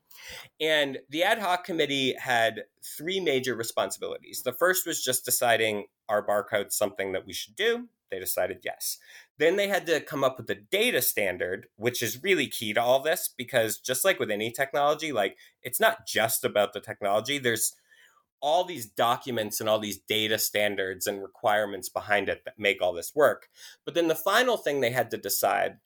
And 0.60 0.98
the 1.08 1.22
ad 1.22 1.38
hoc 1.38 1.64
committee 1.64 2.14
had 2.18 2.64
three 2.82 3.20
major 3.20 3.54
responsibilities. 3.54 4.42
The 4.42 4.52
first 4.52 4.86
was 4.86 5.02
just 5.02 5.24
deciding 5.24 5.86
are 6.08 6.26
barcodes 6.26 6.72
something 6.72 7.12
that 7.12 7.26
we 7.26 7.32
should 7.32 7.56
do? 7.56 7.88
They 8.10 8.18
decided 8.18 8.60
yes. 8.64 8.98
Then 9.38 9.56
they 9.56 9.68
had 9.68 9.86
to 9.86 10.00
come 10.00 10.24
up 10.24 10.36
with 10.36 10.50
a 10.50 10.56
data 10.56 11.00
standard, 11.00 11.68
which 11.76 12.02
is 12.02 12.22
really 12.22 12.48
key 12.48 12.74
to 12.74 12.82
all 12.82 13.00
this 13.00 13.28
because 13.28 13.78
just 13.78 14.04
like 14.04 14.18
with 14.18 14.30
any 14.30 14.50
technology, 14.50 15.12
like 15.12 15.36
it's 15.62 15.80
not 15.80 16.06
just 16.06 16.44
about 16.44 16.72
the 16.72 16.80
technology. 16.80 17.38
There's 17.38 17.74
all 18.40 18.64
these 18.64 18.86
documents 18.86 19.60
and 19.60 19.68
all 19.68 19.78
these 19.78 19.98
data 19.98 20.38
standards 20.38 21.06
and 21.06 21.22
requirements 21.22 21.88
behind 21.88 22.28
it 22.28 22.42
that 22.44 22.58
make 22.58 22.82
all 22.82 22.92
this 22.92 23.14
work. 23.14 23.48
But 23.84 23.94
then 23.94 24.08
the 24.08 24.14
final 24.14 24.56
thing 24.56 24.80
they 24.80 24.90
had 24.90 25.10
to 25.10 25.16
decide 25.18 25.78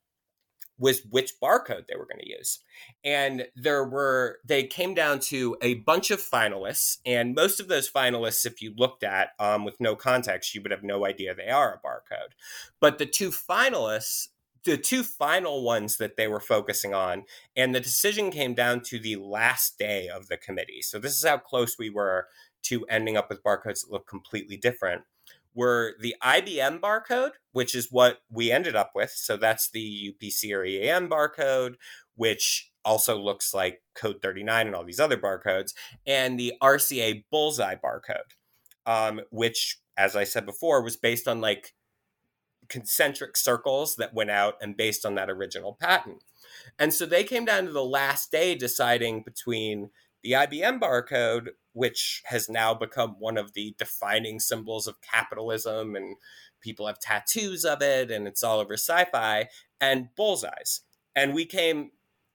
was 0.79 1.03
which 1.11 1.33
barcode 1.41 1.87
they 1.87 1.97
were 1.97 2.07
going 2.07 2.21
to 2.21 2.29
use. 2.29 2.61
And 3.05 3.47
there 3.55 3.85
were, 3.85 4.39
they 4.45 4.65
came 4.65 4.95
down 4.95 5.21
to 5.21 5.57
a 5.63 5.75
bunch 5.75 6.11
of 6.11 6.21
finalists. 6.21 6.99
And 7.07 7.35
most 7.35 7.61
of 7.61 7.69
those 7.69 7.91
finalists, 7.91 8.45
if 8.45 8.61
you 8.61 8.73
looked 8.77 9.05
at 9.05 9.31
um, 9.39 9.65
with 9.65 9.81
no 9.81 9.95
context, 9.95 10.55
you 10.55 10.63
would 10.63 10.73
have 10.73 10.83
no 10.83 11.07
idea 11.07 11.35
they 11.35 11.49
are 11.49 11.75
a 11.75 11.87
barcode. 11.87 12.33
But 12.81 12.99
the 12.99 13.07
two 13.07 13.31
finalists, 13.31 14.29
the 14.65 14.77
two 14.77 15.03
final 15.03 15.63
ones 15.63 15.99
that 15.99 16.17
they 16.17 16.27
were 16.27 16.41
focusing 16.41 16.95
on, 16.95 17.25
and 17.55 17.75
the 17.75 17.81
decision 17.81 18.31
came 18.31 18.55
down 18.55 18.81
to 18.83 18.99
the 18.99 19.17
last 19.17 19.79
day 19.79 20.09
of 20.09 20.29
the 20.29 20.37
committee. 20.37 20.83
So 20.83 20.99
this 20.99 21.13
is 21.13 21.25
how 21.25 21.39
close 21.39 21.79
we 21.79 21.91
were 21.91 22.27
to 22.65 22.85
ending 22.87 23.17
up 23.17 23.29
with 23.29 23.45
barcodes 23.45 23.83
that 23.83 23.93
look 23.93 24.09
completely 24.09 24.57
different 24.57 25.03
were 25.55 25.95
the 26.01 26.15
IBM 26.23 26.81
barcode, 26.81 27.33
which 27.53 27.75
is 27.75 27.89
what 27.91 28.19
we 28.31 28.51
ended 28.51 28.75
up 28.75 28.93
with. 28.95 29.13
So 29.15 29.37
that's 29.37 29.71
the 29.71 30.13
UPC 30.13 30.53
or 30.53 30.65
EAN 30.65 31.09
barcode, 31.09 31.75
which 32.17 32.71
also 32.85 33.19
looks 33.19 33.55
like 33.55 33.83
code 33.95 34.21
39 34.21 34.67
and 34.67 34.77
all 34.77 34.85
these 34.85 35.01
other 35.01 35.17
barcodes, 35.17 35.73
and 36.07 36.39
the 36.39 36.53
RCA 36.63 37.25
bullseye 37.31 37.77
barcode, 37.77 38.35
um, 38.87 39.21
which, 39.31 39.79
as 39.97 40.15
I 40.15 40.25
said 40.25 40.45
before, 40.45 40.83
was 40.83 40.97
based 40.97 41.27
on 41.27 41.41
like 41.41 41.75
concentric 42.69 43.37
circles 43.37 43.97
that 43.97 44.15
went 44.15 44.31
out 44.31 44.55
and 44.61 44.77
based 44.77 45.05
on 45.07 45.15
that 45.15 45.31
original 45.31 45.77
patent. 45.81 46.23
And 46.79 46.93
so 46.93 47.07
they 47.07 47.25
came 47.25 47.45
down 47.45 47.67
to 47.67 47.73
the 47.73 47.85
last 47.85 48.31
day 48.31 48.55
deciding 48.55 49.23
between 49.23 49.91
the 50.25 50.33
IBM 50.33 50.81
barcode, 50.81 51.51
which 51.75 52.23
has 52.25 52.49
now 52.49 52.75
become 52.75 53.17
one 53.19 53.37
of 53.37 53.53
the 53.53 53.75
defining 53.79 54.41
symbols 54.41 54.89
of 54.89 55.01
capitalism, 55.03 55.95
and 55.95 56.17
people 56.61 56.87
have 56.87 56.99
tattoos 56.99 57.65
of 57.65 57.83
it, 57.83 58.11
and 58.11 58.27
it's 58.27 58.43
all 58.43 58.59
over 58.59 58.75
sci 58.75 59.05
fi, 59.13 59.49
and 59.81 60.09
bullseyes. 60.17 60.81
And 61.15 61.35
we 61.35 61.45
came 61.45 61.91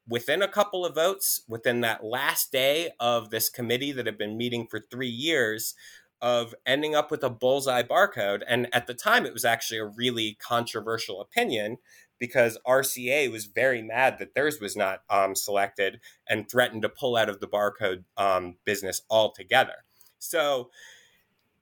within 0.08 0.41
a 0.41 0.47
couple 0.47 0.86
of 0.86 0.95
votes 0.95 1.41
within 1.47 1.82
that 1.82 2.04
last 2.04 2.52
day 2.52 2.91
of 2.99 3.32
this 3.32 3.49
committee 3.49 3.91
that 3.91 4.06
had 4.06 4.17
been 4.17 4.38
meeting 4.38 4.67
for 4.67 4.80
three 4.80 5.10
years 5.10 5.73
of 6.21 6.54
ending 6.65 6.95
up 6.95 7.12
with 7.12 7.23
a 7.23 7.30
bullseye 7.30 7.84
barcode. 7.84 8.43
And 8.47 8.67
at 8.73 8.88
the 8.88 8.93
time, 8.93 9.25
it 9.25 9.34
was 9.34 9.45
actually 9.45 9.80
a 9.80 9.86
really 9.86 10.38
controversial 10.39 11.21
opinion 11.21 11.78
because 12.20 12.58
RCA 12.68 13.32
was 13.32 13.46
very 13.46 13.82
mad 13.82 14.18
that 14.20 14.36
theirs 14.36 14.60
was 14.60 14.76
not 14.76 15.02
um, 15.10 15.36
selected 15.36 16.00
and 16.28 16.50
threatened 16.50 16.82
to 16.84 16.90
pull 16.90 17.16
out 17.16 17.30
of 17.30 17.40
the 17.40 17.48
barcode 17.48 18.04
um, 18.18 18.58
business 18.66 19.02
altogether. 19.10 19.86
So, 20.20 20.70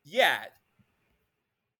yeah, 0.03 0.45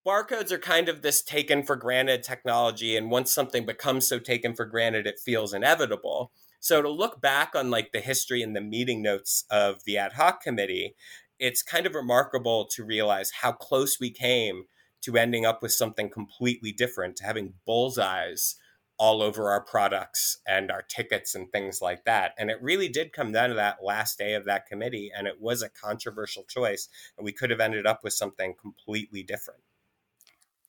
barcodes 0.06 0.52
are 0.52 0.60
kind 0.60 0.88
of 0.88 1.02
this 1.02 1.22
taken 1.22 1.64
for 1.64 1.76
granted 1.76 2.24
technology. 2.24 2.96
And 2.96 3.12
once 3.12 3.34
something 3.34 3.66
becomes 3.66 4.08
so 4.08 4.20
taken 4.20 4.54
for 4.54 4.66
granted, 4.66 5.08
it 5.08 5.20
feels 5.20 5.54
inevitable. 5.54 6.32
So, 6.60 6.82
to 6.82 6.90
look 6.90 7.22
back 7.22 7.56
on 7.56 7.72
like 7.72 7.92
the 7.92 8.00
history 8.00 8.42
and 8.42 8.56
the 8.56 8.62
meeting 8.62 9.02
notes 9.02 9.44
of 9.50 9.84
the 9.86 9.98
ad 9.98 10.14
hoc 10.14 10.42
committee, 10.42 10.96
it's 11.40 11.64
kind 11.64 11.86
of 11.86 11.96
remarkable 11.96 12.66
to 12.74 12.84
realize 12.84 13.32
how 13.42 13.52
close 13.52 14.00
we 14.00 14.12
came 14.12 14.64
to 15.02 15.18
ending 15.18 15.46
up 15.46 15.62
with 15.62 15.72
something 15.72 16.10
completely 16.10 16.72
different, 16.72 17.16
to 17.18 17.24
having 17.24 17.54
bullseyes 17.66 18.56
all 18.98 19.22
over 19.22 19.50
our 19.50 19.62
products 19.62 20.40
and 20.48 20.72
our 20.72 20.82
tickets 20.82 21.36
and 21.36 21.52
things 21.52 21.82
like 21.82 22.04
that. 22.06 22.34
And 22.38 22.50
it 22.50 22.62
really 22.62 22.90
did 22.90 23.14
come 23.14 23.32
down 23.32 23.50
to 23.50 23.56
that 23.56 23.84
last 23.84 24.18
day 24.18 24.34
of 24.34 24.46
that 24.46 24.66
committee. 24.66 25.12
And 25.16 25.28
it 25.28 25.40
was 25.40 25.62
a 25.62 25.70
controversial 25.70 26.44
choice. 26.44 26.90
And 27.18 27.26
we 27.26 27.32
could 27.32 27.52
have 27.52 27.60
ended 27.60 27.86
up 27.86 28.04
with 28.04 28.14
something 28.14 28.56
completely 28.60 29.24
different. 29.24 29.62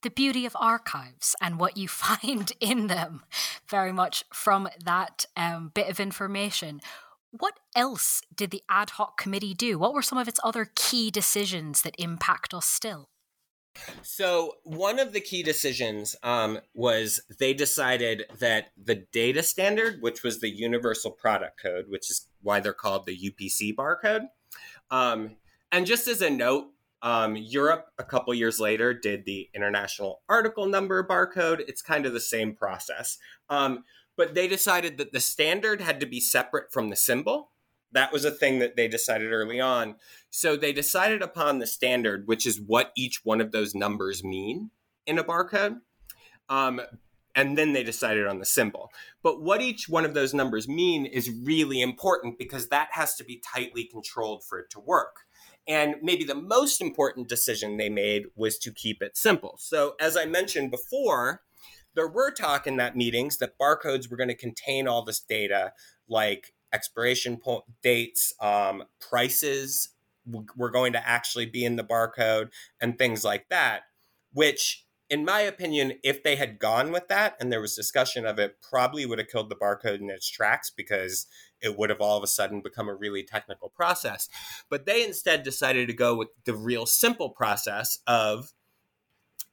The 0.03 0.11
beauty 0.11 0.47
of 0.47 0.57
archives 0.59 1.35
and 1.41 1.59
what 1.59 1.77
you 1.77 1.89
find 1.89 2.53
in 2.61 2.87
them, 2.87 3.23
very 3.69 3.93
much 3.93 4.25
from 4.33 4.69
that 4.85 5.25
um, 5.37 5.73
bit 5.75 5.89
of 5.89 5.99
information. 5.99 6.81
What 7.31 7.59
else 7.77 8.23
did 8.35 8.51
the 8.51 8.63
ad 8.71 8.91
hoc 8.91 9.19
committee 9.19 9.55
do? 9.55 9.79
What 9.79 9.93
were 9.93 10.03
some 10.03 10.19
of 10.19 10.29
its 10.29 10.41
other 10.43 10.71
key 10.75 11.11
decisions 11.11 11.83
that 11.83 11.95
impact 11.99 12.55
us 12.55 12.67
still? 12.67 13.09
So 14.03 14.57
one 14.65 14.99
of 14.99 15.13
the 15.13 15.21
key 15.21 15.43
decisions 15.43 16.17
um, 16.23 16.61
was 16.75 17.21
they 17.39 17.55
decided 17.55 18.25
that 18.39 18.69
the 18.83 19.07
data 19.13 19.43
standard, 19.43 20.01
which 20.01 20.23
was 20.23 20.41
the 20.41 20.51
Universal 20.51 21.13
Product 21.13 21.61
Code, 21.61 21.87
which 21.89 22.11
is 22.11 22.27
why 22.43 22.61
they're 22.61 22.73
called 22.73 23.07
the 23.07 23.17
UPC 23.17 23.75
barcode. 23.75 24.29
Um, 24.91 25.37
and 25.71 25.87
just 25.87 26.09
as 26.09 26.23
a 26.23 26.31
note, 26.31 26.69
um, 27.03 27.37
Europe 27.37 27.93
a 27.99 28.05
couple 28.05 28.35
years 28.35 28.59
later 28.59 28.93
did 28.93 29.25
the 29.25 29.49
International 29.55 30.23
Article 30.29 30.67
Number 30.67 31.05
barcode. 31.05 31.61
It's 31.69 31.83
kind 31.83 32.07
of 32.07 32.13
the 32.13 32.21
same 32.21 32.55
process, 32.55 33.19
um, 33.49 33.85
but 34.17 34.35
they 34.35 34.49
decided 34.49 34.99
that 34.99 35.13
the 35.13 35.21
standard 35.21 35.81
had 35.81 36.01
to 36.01 36.07
be 36.07 36.21
separate 36.21 36.73
from 36.73 36.91
the 36.91 36.97
symbol 36.97 37.51
that 37.93 38.13
was 38.13 38.25
a 38.25 38.31
thing 38.31 38.59
that 38.59 38.77
they 38.77 38.89
decided 38.89 39.33
early 39.33 39.61
on. 39.61 39.97
So 40.31 40.57
they 40.57 40.73
decided 40.73 41.23
upon 41.23 41.59
the 41.59 41.67
standard, 41.67 42.27
which 42.27 42.47
is 42.47 42.61
what 42.61 42.93
each 42.97 43.25
one 43.25 43.41
of 43.41 43.53
those 43.53 43.75
numbers 43.75 44.23
mean 44.23 44.71
in 45.07 45.19
a 45.19 45.25
barcode. 45.25 45.81
Um, 46.49 46.81
and 47.35 47.57
then 47.57 47.73
they 47.73 47.85
decided 47.85 48.27
on 48.27 48.41
the 48.41 48.45
symbol. 48.45 48.91
But 49.23 49.41
what 49.41 49.61
each 49.61 49.89
one 49.89 50.05
of 50.05 50.15
those 50.15 50.35
numbers 50.35 50.67
mean 50.69 51.07
is 51.07 51.31
really 51.31 51.81
important 51.81 52.39
because 52.39 52.69
that 52.69 52.89
has 52.93 53.15
to 53.17 53.25
be 53.25 53.41
tightly 53.55 53.85
controlled 53.85 54.43
for 54.45 54.59
it 54.59 54.71
to 54.71 54.81
work. 54.81 55.21
And 55.69 55.97
maybe 56.03 56.25
the 56.25 56.35
most 56.35 56.81
important 56.81 57.29
decision 57.29 57.77
they 57.77 57.91
made 57.91 58.25
was 58.35 58.59
to 58.59 58.73
keep 58.73 59.03
it 59.03 59.17
simple. 59.17 59.57
So, 59.59 59.95
as 60.01 60.17
I 60.17 60.25
mentioned 60.25 60.71
before, 60.71 61.43
there 61.95 62.09
were 62.09 62.31
talk 62.31 62.67
in 62.67 62.77
that 62.79 62.97
meetings 62.97 63.37
that 63.39 63.59
barcodes 63.59 64.11
were 64.11 64.17
going 64.17 64.29
to 64.29 64.35
contain 64.35 64.89
all 64.89 65.05
this 65.05 65.21
data 65.21 65.73
like 66.09 66.55
expiration 66.73 67.37
point 67.37 67.65
dates, 67.83 68.35
um, 68.41 68.85
prices 69.01 69.91
were 70.57 70.71
going 70.71 70.93
to 70.93 71.09
actually 71.09 71.47
be 71.47 71.65
in 71.65 71.77
the 71.77 71.85
barcode, 71.85 72.51
and 72.81 72.99
things 72.99 73.25
like 73.25 73.49
that. 73.49 73.83
Which, 74.33 74.85
in 75.09 75.25
my 75.25 75.41
opinion, 75.41 75.95
if 76.05 76.23
they 76.23 76.37
had 76.37 76.59
gone 76.59 76.93
with 76.93 77.09
that 77.09 77.37
and 77.41 77.51
there 77.51 77.63
was 77.63 77.75
discussion 77.75 78.27
of 78.27 78.39
it, 78.39 78.61
probably 78.61 79.07
would 79.07 79.19
have 79.19 79.29
killed 79.29 79.49
the 79.49 79.57
barcode 79.57 80.01
in 80.01 80.11
its 80.11 80.29
tracks 80.29 80.71
because 80.71 81.27
it 81.61 81.79
would 81.79 81.91
have 81.91 82.01
all 82.01 82.17
of 82.19 82.23
a 82.23 82.29
sudden 82.29 82.61
become 82.61 82.89
a 82.89 82.95
really 82.95 83.23
technical 83.23 83.71
process. 83.71 84.29
But 84.69 84.87
they 84.87 85.05
instead 85.05 85.43
decided 85.43 85.89
to 85.89 85.95
go 85.95 86.15
with 86.15 86.29
the 86.45 86.55
real 86.55 86.87
simple 86.87 87.31
process 87.31 88.01
of 88.07 88.53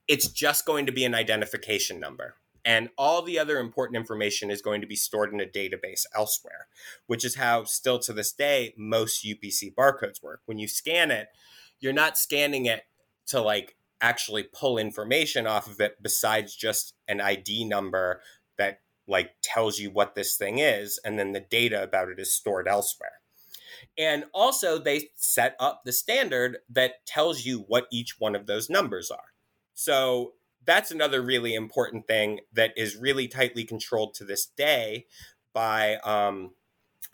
it's 0.08 0.28
just 0.28 0.66
going 0.66 0.86
to 0.86 0.92
be 0.92 1.06
an 1.06 1.16
identification 1.16 2.00
number 2.00 2.36
and 2.66 2.90
all 2.98 3.22
the 3.22 3.38
other 3.38 3.60
important 3.60 3.96
information 3.96 4.50
is 4.50 4.62
going 4.62 4.82
to 4.82 4.88
be 4.88 4.96
stored 4.96 5.32
in 5.32 5.40
a 5.40 5.46
database 5.46 6.06
elsewhere, 6.16 6.68
which 7.06 7.24
is 7.24 7.36
how, 7.36 7.64
still 7.64 8.00
to 8.00 8.12
this 8.12 8.32
day, 8.32 8.74
most 8.76 9.24
UPC 9.24 9.74
barcodes 9.74 10.24
work. 10.24 10.42
When 10.46 10.58
you 10.58 10.68
scan 10.68 11.12
it, 11.12 11.28
you're 11.80 11.94
not 11.94 12.18
scanning 12.18 12.66
it 12.66 12.84
to 13.28 13.40
like 13.40 13.76
actually 14.02 14.44
pull 14.44 14.80
information 14.80 15.46
off 15.46 15.68
of 15.68 15.80
it 15.80 16.02
besides 16.02 16.56
just 16.56 16.96
an 17.08 17.22
ID 17.22 17.66
number 17.66 18.22
that 18.58 18.82
like 19.08 19.36
tells 19.44 19.78
you 19.78 19.92
what 19.92 20.16
this 20.16 20.36
thing 20.36 20.58
is, 20.58 21.00
and 21.06 21.20
then 21.20 21.34
the 21.34 21.40
data 21.40 21.84
about 21.84 22.10
it 22.10 22.20
is 22.20 22.34
stored 22.34 22.68
elsewhere. 22.68 23.22
And 23.98 24.26
also, 24.34 24.80
they 24.80 25.10
set 25.16 25.56
up 25.60 25.84
the 25.86 25.92
standard 25.92 26.58
that 26.70 27.06
tells 27.06 27.46
you 27.46 27.60
what 27.68 27.88
each 27.92 28.20
one 28.20 28.36
of 28.36 28.48
those 28.48 28.70
numbers 28.70 29.12
are. 29.12 29.34
So 29.76 30.34
that's 30.66 30.92
another 30.92 31.22
really 31.22 31.54
important 31.54 32.08
thing 32.08 32.42
that 32.54 32.72
is 32.76 32.96
really 32.96 33.28
tightly 33.28 33.64
controlled 33.64 34.14
to 34.16 34.24
this 34.24 34.46
day 34.46 35.06
by 35.54 35.96
um, 35.98 36.52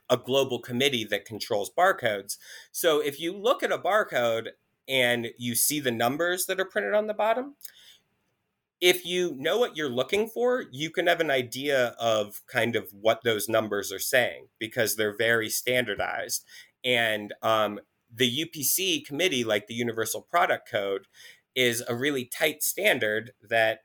a 0.10 0.18
global 0.18 0.60
committee 0.60 1.06
that 1.06 1.26
controls 1.26 1.70
barcodes. 1.70 2.38
So 2.72 3.00
if 3.00 3.20
you 3.20 3.36
look 3.36 3.64
at 3.64 3.72
a 3.72 3.78
barcode 3.78 4.50
and 4.88 5.30
you 5.38 5.56
see 5.56 5.80
the 5.80 5.92
numbers 5.92 6.46
that 6.46 6.60
are 6.60 6.66
printed 6.66 6.94
on 6.94 7.08
the 7.08 7.14
bottom, 7.14 7.56
if 8.82 9.06
you 9.06 9.36
know 9.38 9.60
what 9.60 9.78
you're 9.78 9.90
looking 9.90 10.28
for, 10.28 10.66
you 10.72 10.90
can 10.90 11.06
have 11.06 11.22
an 11.22 11.30
idea 11.30 11.96
of 12.00 12.42
kind 12.48 12.76
of 12.76 12.90
what 12.92 13.22
those 13.24 13.48
numbers 13.48 13.92
are 13.92 14.00
saying 14.00 14.48
because 14.58 14.96
they're 14.96 15.16
very 15.16 15.50
standardized. 15.50 16.44
And 16.84 17.32
um, 17.44 17.80
the 18.14 18.46
UPC 18.46 19.06
committee, 19.06 19.44
like 19.44 19.68
the 19.68 19.76
Universal 19.76 20.24
Product 20.24 20.70
Code, 20.70 21.06
is 21.56 21.84
a 21.88 21.96
really 21.96 22.26
tight 22.26 22.64
standard 22.64 23.32
that 23.42 23.84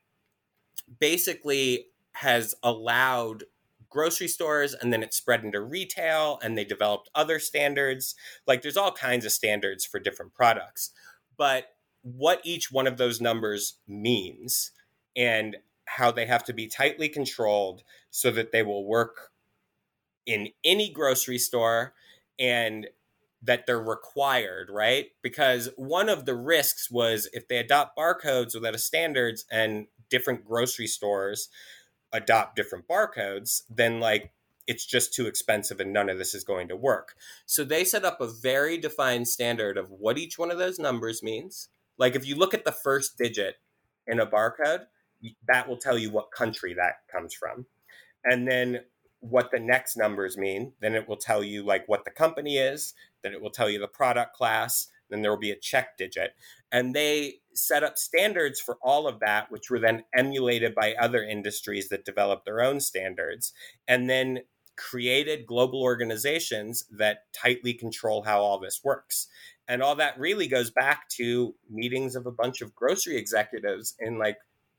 basically 0.99 1.87
has 2.13 2.55
allowed 2.63 3.45
grocery 3.89 4.29
stores 4.29 4.75
and 4.75 4.93
then 4.93 5.03
it 5.03 5.15
spread 5.15 5.45
into 5.45 5.61
retail 5.61 6.39
and 6.43 6.57
they 6.57 6.65
developed 6.65 7.11
other 7.15 7.39
standards. 7.39 8.15
Like 8.47 8.63
there's 8.63 8.77
all 8.77 8.93
kinds 8.93 9.25
of 9.25 9.33
standards 9.33 9.85
for 9.85 9.99
different 9.99 10.35
products. 10.35 10.91
But 11.37 11.77
what 12.03 12.41
each 12.45 12.71
one 12.71 12.87
of 12.87 12.99
those 12.99 13.21
numbers 13.21 13.79
means 13.89 14.73
and 15.17 15.57
how 15.87 16.11
they 16.11 16.27
have 16.27 16.45
to 16.45 16.53
be 16.53 16.67
tightly 16.67 17.09
controlled 17.09 17.83
so 18.11 18.31
that 18.31 18.53
they 18.53 18.63
will 18.63 18.87
work 18.87 19.31
in 20.27 20.49
any 20.65 20.91
grocery 20.91 21.39
store 21.39 21.95
and 22.39 22.89
that 23.47 23.67
they're 23.67 23.81
required, 23.81 24.69
right? 24.71 25.07
Because 25.23 25.71
one 25.77 26.09
of 26.09 26.27
the 26.27 26.35
risks 26.35 26.91
was 26.91 27.29
if 27.33 27.49
they 27.49 27.59
adopt 27.59 27.97
barcodes 27.97 28.55
without 28.55 28.75
a 28.75 28.79
standards 28.79 29.45
and 29.51 29.87
different 30.11 30.45
grocery 30.45 30.87
stores 30.87 31.49
adopt 32.13 32.57
different 32.57 32.87
barcodes, 32.89 33.63
then 33.71 34.01
like 34.01 34.33
it's 34.67 34.85
just 34.85 35.15
too 35.15 35.27
expensive 35.27 35.79
and 35.79 35.93
none 35.93 36.11
of 36.11 36.19
this 36.19 36.35
is 36.35 36.43
going 36.43 36.67
to 36.69 36.77
work. 36.77 37.15
So 37.47 37.63
they 37.63 37.85
set 37.85 38.05
up 38.05 38.21
a 38.21 38.27
very 38.27 38.79
defined 38.79 39.29
standard 39.29 39.79
of 39.79 39.91
what 39.91 40.19
each 40.19 40.39
one 40.39 40.51
of 40.51 40.59
those 40.59 40.79
numbers 40.79 41.23
means. 41.23 41.69
Like 41.99 42.17
if 42.17 42.27
you 42.27 42.35
look 42.35 42.53
at 42.53 42.65
the 42.65 42.73
first 42.73 43.17
digit 43.17 43.57
in 44.09 44.19
a 44.19 44.27
barcode, 44.27 44.87
that 45.47 45.69
will 45.69 45.79
tell 45.79 45.97
you 45.97 46.11
what 46.11 46.33
country 46.33 46.75
that 46.75 46.97
comes 47.11 47.33
from. 47.33 47.67
And 48.25 48.49
then 48.49 48.81
what 49.21 49.51
the 49.51 49.61
next 49.61 49.97
numbers 49.97 50.37
mean, 50.37 50.73
then 50.81 50.95
it 50.95 51.09
will 51.09 51.17
tell 51.17 51.43
you 51.43 51.65
like 51.65 51.85
what 51.87 52.05
the 52.05 52.11
company 52.11 52.59
is, 52.59 52.95
then 53.23 53.33
it 53.33 53.41
will 53.41 53.51
tell 53.51 53.69
you 53.69 53.79
the 53.79 53.89
product 53.89 54.35
class, 54.35 54.89
then 55.11 55.23
there 55.23 55.31
will 55.31 55.39
be 55.39 55.51
a 55.51 55.59
check 55.59 55.97
digit. 55.97 56.35
And 56.71 56.95
they 56.95 57.41
set 57.55 57.83
up 57.83 57.97
standards 57.97 58.61
for 58.61 58.77
all 58.83 59.07
of 59.07 59.21
that, 59.21 59.51
which 59.51 59.71
were 59.71 59.79
then 59.79 60.05
emulated 60.15 60.75
by 60.75 60.95
other 60.95 61.23
industries 61.23 61.89
that 61.89 62.05
developed 62.05 62.45
their 62.45 62.61
own 62.61 62.81
standards, 62.81 63.53
and 63.89 64.11
then 64.11 64.41
created 64.77 65.47
global 65.47 65.83
organizations 65.83 66.85
that 66.91 67.33
tightly 67.33 67.73
control 67.73 68.23
how 68.23 68.41
all 68.41 68.59
this 68.59 68.83
works. 68.85 69.29
And 69.69 69.83
all 69.83 69.97
that 69.97 70.19
really 70.19 70.47
goes 70.47 70.71
back 70.71 71.09
to 71.11 71.55
meetings 71.71 72.15
of 72.15 72.27
a 72.27 72.33
bunch 72.33 72.61
of 72.61 72.75
grocery 72.75 73.17
executives 73.17 73.97
in 73.99 74.19
like 74.19 74.37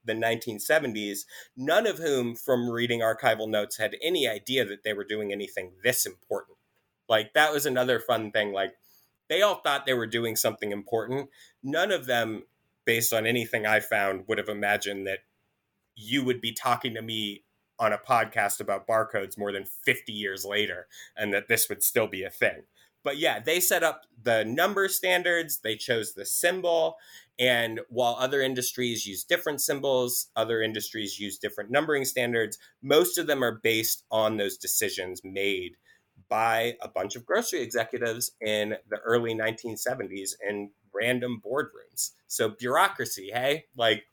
the 0.08 0.14
1970s, 0.14 1.20
none 1.56 1.86
of 1.86 2.00
whom, 2.00 2.36
from 2.36 2.70
reading 2.70 3.02
archival 3.02 3.48
notes, 3.48 3.78
had 3.78 3.96
any 4.02 4.28
idea 4.28 4.66
that 4.66 4.84
they 4.84 4.94
were 4.94 5.04
doing 5.04 5.32
anything 5.32 5.74
this 5.84 6.06
important. 6.06 6.58
Like, 7.08 7.34
that 7.34 7.54
was 7.54 7.66
another 7.66 8.00
fun 8.00 8.32
thing. 8.32 8.52
Like, 8.52 8.74
they 9.30 9.42
all 9.42 9.62
thought 9.62 9.86
they 9.86 9.94
were 9.94 10.08
doing 10.08 10.36
something 10.36 10.72
important. 10.72 11.30
None 11.62 11.92
of 11.92 12.06
them, 12.06 12.44
based 12.86 13.14
on 13.14 13.26
anything 13.26 13.66
I 13.66 13.80
found, 13.80 14.24
would 14.28 14.38
have 14.38 14.50
imagined 14.50 15.06
that 15.08 15.20
you 15.96 16.24
would 16.24 16.42
be 16.42 16.54
talking 16.54 16.94
to 16.94 17.02
me 17.02 17.44
on 17.80 17.94
a 17.94 17.98
podcast 17.98 18.60
about 18.60 18.88
barcodes 18.88 19.38
more 19.38 19.52
than 19.52 19.66
50 19.66 20.12
years 20.12 20.46
later 20.46 20.88
and 21.16 21.34
that 21.34 21.48
this 21.48 21.70
would 21.70 21.84
still 21.84 22.08
be 22.08 22.24
a 22.24 22.30
thing. 22.30 22.64
But 23.08 23.20
yeah, 23.20 23.40
they 23.40 23.62
set 23.62 23.84
up 23.84 24.04
the 24.22 24.44
number 24.44 24.90
standards, 24.90 25.60
they 25.60 25.78
chose 25.78 26.14
the 26.14 26.26
symbol, 26.26 26.98
and 27.40 27.80
while 27.88 28.18
other 28.20 28.42
industries 28.42 29.06
use 29.06 29.24
different 29.24 29.62
symbols, 29.62 30.28
other 30.36 30.62
industries 30.62 31.18
use 31.18 31.38
different 31.38 31.72
numbering 31.72 32.04
standards, 32.04 32.58
most 32.82 33.18
of 33.18 33.26
them 33.26 33.42
are 33.46 33.62
based 33.64 34.04
on 34.12 34.36
those 34.36 34.58
decisions 34.58 35.22
made 35.24 35.78
by 36.28 36.76
a 36.82 36.90
bunch 36.90 37.16
of 37.16 37.26
grocery 37.26 37.62
executives 37.62 38.32
in 38.42 38.76
the 38.90 38.98
early 39.06 39.34
1970s 39.34 40.32
in 40.46 40.72
random 40.94 41.42
boardrooms. 41.42 42.12
So 42.28 42.50
bureaucracy, 42.50 43.32
hey? 43.34 43.68
Like 43.78 44.04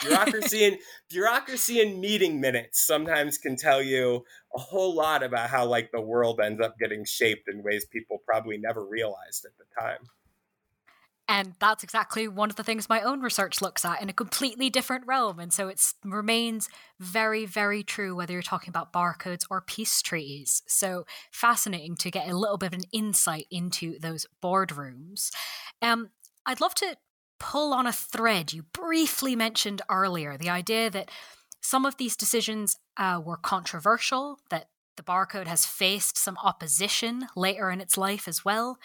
bureaucracy 0.00 0.64
and 0.64 0.78
bureaucracy 1.08 1.80
and 1.80 2.00
meeting 2.00 2.40
minutes 2.40 2.86
sometimes 2.86 3.38
can 3.38 3.56
tell 3.56 3.82
you 3.82 4.24
a 4.54 4.58
whole 4.58 4.94
lot 4.94 5.22
about 5.22 5.50
how 5.50 5.64
like 5.66 5.90
the 5.92 6.00
world 6.00 6.40
ends 6.40 6.60
up 6.60 6.76
getting 6.78 7.04
shaped 7.04 7.48
in 7.48 7.62
ways 7.62 7.86
people 7.86 8.18
probably 8.26 8.58
never 8.58 8.84
realized 8.84 9.44
at 9.44 9.52
the 9.58 9.80
time. 9.80 9.98
And 11.26 11.54
that's 11.58 11.82
exactly 11.82 12.28
one 12.28 12.50
of 12.50 12.56
the 12.56 12.62
things 12.62 12.88
my 12.88 13.00
own 13.00 13.22
research 13.22 13.62
looks 13.62 13.82
at 13.84 14.02
in 14.02 14.10
a 14.10 14.12
completely 14.12 14.68
different 14.68 15.06
realm. 15.06 15.38
And 15.38 15.52
so 15.52 15.68
it 15.68 15.80
remains 16.04 16.68
very, 17.00 17.46
very 17.46 17.82
true 17.82 18.14
whether 18.14 18.34
you're 18.34 18.42
talking 18.42 18.68
about 18.68 18.92
barcodes 18.92 19.46
or 19.48 19.62
peace 19.62 20.02
treaties. 20.02 20.62
So 20.66 21.06
fascinating 21.32 21.96
to 21.96 22.10
get 22.10 22.28
a 22.28 22.36
little 22.36 22.58
bit 22.58 22.74
of 22.74 22.80
an 22.80 22.84
insight 22.92 23.46
into 23.50 23.98
those 23.98 24.26
boardrooms. 24.42 25.30
Um, 25.80 26.10
I'd 26.44 26.60
love 26.60 26.74
to 26.76 26.96
pull 27.38 27.72
on 27.72 27.86
a 27.86 27.92
thread 27.92 28.52
you 28.52 28.62
briefly 28.72 29.36
mentioned 29.36 29.82
earlier 29.90 30.36
the 30.36 30.50
idea 30.50 30.90
that 30.90 31.10
some 31.60 31.86
of 31.86 31.96
these 31.96 32.16
decisions 32.16 32.76
uh, 32.98 33.20
were 33.24 33.38
controversial, 33.38 34.38
that 34.50 34.68
the 34.96 35.02
barcode 35.02 35.46
has 35.46 35.64
faced 35.64 36.16
some 36.16 36.36
opposition 36.42 37.26
later 37.34 37.70
in 37.70 37.80
its 37.80 37.96
life 37.96 38.28
as 38.28 38.44
well. 38.44 38.78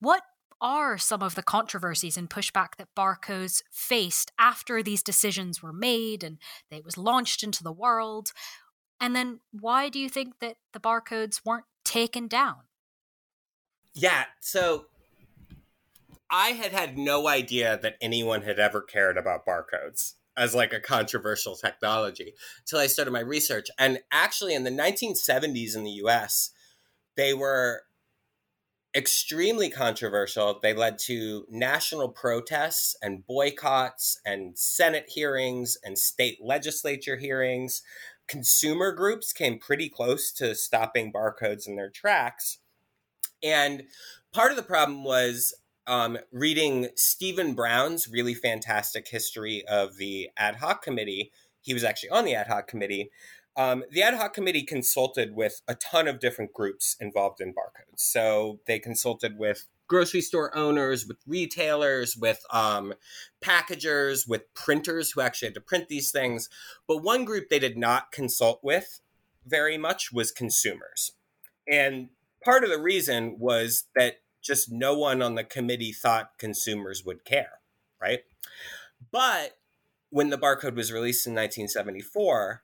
What 0.00 0.22
are 0.60 0.96
some 0.96 1.22
of 1.22 1.34
the 1.34 1.42
controversies 1.42 2.16
and 2.16 2.30
pushback 2.30 2.76
that 2.78 2.94
barcodes 2.96 3.62
faced 3.70 4.32
after 4.38 4.82
these 4.82 5.02
decisions 5.02 5.62
were 5.62 5.72
made 5.72 6.24
and 6.24 6.38
they 6.70 6.80
was 6.80 6.96
launched 6.96 7.42
into 7.42 7.62
the 7.62 7.72
world? 7.72 8.32
And 8.98 9.14
then 9.14 9.40
why 9.52 9.90
do 9.90 9.98
you 9.98 10.08
think 10.08 10.38
that 10.40 10.56
the 10.72 10.80
barcodes 10.80 11.42
weren't 11.44 11.66
taken 11.84 12.26
down? 12.26 12.62
Yeah, 13.94 14.24
so 14.40 14.86
I 16.36 16.48
had 16.48 16.72
had 16.72 16.98
no 16.98 17.28
idea 17.28 17.78
that 17.80 17.94
anyone 18.00 18.42
had 18.42 18.58
ever 18.58 18.82
cared 18.82 19.16
about 19.16 19.46
barcodes 19.46 20.14
as 20.36 20.52
like 20.52 20.72
a 20.72 20.80
controversial 20.80 21.54
technology 21.54 22.34
until 22.58 22.80
I 22.80 22.88
started 22.88 23.12
my 23.12 23.20
research. 23.20 23.68
And 23.78 24.00
actually 24.10 24.52
in 24.52 24.64
the 24.64 24.70
1970s 24.70 25.76
in 25.76 25.84
the 25.84 25.92
US, 26.02 26.50
they 27.16 27.34
were 27.34 27.82
extremely 28.96 29.70
controversial. 29.70 30.58
They 30.60 30.74
led 30.74 30.98
to 31.06 31.46
national 31.48 32.08
protests 32.08 32.96
and 33.00 33.24
boycotts 33.24 34.18
and 34.26 34.58
Senate 34.58 35.10
hearings 35.10 35.78
and 35.84 35.96
state 35.96 36.38
legislature 36.42 37.16
hearings. 37.16 37.80
Consumer 38.26 38.90
groups 38.90 39.32
came 39.32 39.60
pretty 39.60 39.88
close 39.88 40.32
to 40.32 40.56
stopping 40.56 41.12
barcodes 41.12 41.68
in 41.68 41.76
their 41.76 41.90
tracks. 41.90 42.58
And 43.40 43.84
part 44.32 44.50
of 44.50 44.56
the 44.56 44.64
problem 44.64 45.04
was 45.04 45.54
um, 45.86 46.18
reading 46.32 46.88
Stephen 46.96 47.54
Brown's 47.54 48.08
really 48.08 48.34
fantastic 48.34 49.08
history 49.08 49.64
of 49.66 49.96
the 49.96 50.30
ad 50.36 50.56
hoc 50.56 50.82
committee. 50.82 51.30
He 51.60 51.74
was 51.74 51.84
actually 51.84 52.10
on 52.10 52.24
the 52.24 52.34
ad 52.34 52.46
hoc 52.48 52.66
committee. 52.66 53.10
Um, 53.56 53.84
the 53.90 54.02
ad 54.02 54.14
hoc 54.14 54.34
committee 54.34 54.62
consulted 54.62 55.34
with 55.34 55.62
a 55.68 55.74
ton 55.74 56.08
of 56.08 56.18
different 56.18 56.52
groups 56.52 56.96
involved 56.98 57.40
in 57.40 57.54
barcodes. 57.54 57.96
So 57.96 58.60
they 58.66 58.78
consulted 58.78 59.38
with 59.38 59.66
grocery 59.86 60.22
store 60.22 60.56
owners, 60.56 61.06
with 61.06 61.18
retailers, 61.26 62.16
with 62.16 62.40
um, 62.50 62.94
packagers, 63.40 64.26
with 64.26 64.52
printers 64.54 65.12
who 65.12 65.20
actually 65.20 65.48
had 65.48 65.54
to 65.54 65.60
print 65.60 65.88
these 65.88 66.10
things. 66.10 66.48
But 66.88 67.02
one 67.02 67.24
group 67.24 67.48
they 67.48 67.58
did 67.58 67.76
not 67.76 68.10
consult 68.10 68.60
with 68.62 69.00
very 69.46 69.78
much 69.78 70.10
was 70.12 70.32
consumers. 70.32 71.12
And 71.70 72.08
part 72.44 72.64
of 72.64 72.70
the 72.70 72.80
reason 72.80 73.36
was 73.38 73.84
that 73.94 74.16
just 74.44 74.70
no 74.70 74.96
one 74.96 75.22
on 75.22 75.34
the 75.34 75.44
committee 75.44 75.92
thought 75.92 76.38
consumers 76.38 77.04
would 77.04 77.24
care, 77.24 77.60
right? 78.00 78.20
But 79.10 79.56
when 80.10 80.30
the 80.30 80.38
barcode 80.38 80.76
was 80.76 80.92
released 80.92 81.26
in 81.26 81.32
1974, 81.32 82.62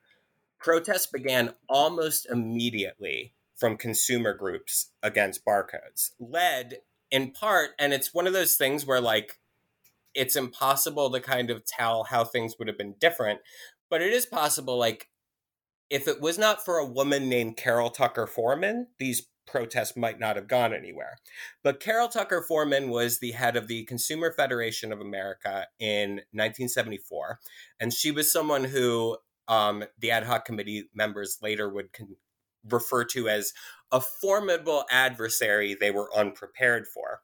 protests 0.59 1.07
began 1.07 1.55
almost 1.69 2.27
immediately 2.31 3.35
from 3.57 3.77
consumer 3.77 4.35
groups 4.35 4.93
against 5.03 5.45
barcodes, 5.45 6.13
led 6.21 6.79
in 7.11 7.33
part, 7.33 7.71
and 7.79 7.93
it's 7.93 8.15
one 8.15 8.27
of 8.27 8.33
those 8.33 8.57
things 8.57 8.87
where 8.87 9.01
like 9.01 9.39
it's 10.15 10.37
impossible 10.37 11.11
to 11.11 11.21
kind 11.21 11.51
of 11.51 11.65
tell 11.65 12.05
how 12.05 12.25
things 12.25 12.55
would 12.59 12.69
have 12.69 12.79
been 12.79 12.95
different, 13.01 13.41
but 13.89 14.03
it 14.03 14.13
is 14.13 14.27
possible 14.27 14.79
like 14.79 15.09
if 15.89 16.07
it 16.07 16.21
was 16.21 16.39
not 16.39 16.65
for 16.65 16.79
a 16.79 16.87
woman 16.87 17.29
named 17.29 17.57
Carol 17.57 17.91
Tucker 17.91 18.27
Foreman, 18.27 18.87
these 18.99 19.27
protests 19.51 19.97
might 19.97 20.19
not 20.19 20.37
have 20.37 20.49
gone 20.49 20.73
anywhere. 20.73 21.19
But 21.63 21.81
Carol 21.81 22.09
Tucker 22.09 22.45
Foreman 22.47 22.89
was 22.89 23.19
the 23.19 23.33
head 23.33 23.57
of 23.57 23.69
the 23.69 23.85
Consumer 23.85 24.33
Federation 24.33 24.93
of 24.93 25.01
America 25.01 25.67
in 25.79 26.23
1974. 26.33 27.41
And 27.79 27.93
she 27.93 28.11
was 28.11 28.33
someone 28.33 28.65
who 28.65 29.19
um, 29.49 29.85
the 29.99 30.11
ad 30.11 30.25
hoc 30.25 30.45
committee 30.45 30.89
members 30.95 31.39
later 31.43 31.69
would 31.69 31.93
con- 31.93 32.17
refer 32.69 33.05
to 33.05 33.29
as 33.29 33.53
a 33.91 34.01
formidable 34.01 34.85
adversary 34.91 35.75
they 35.75 35.91
were 35.91 36.15
unprepared 36.17 36.87
for. 36.87 37.23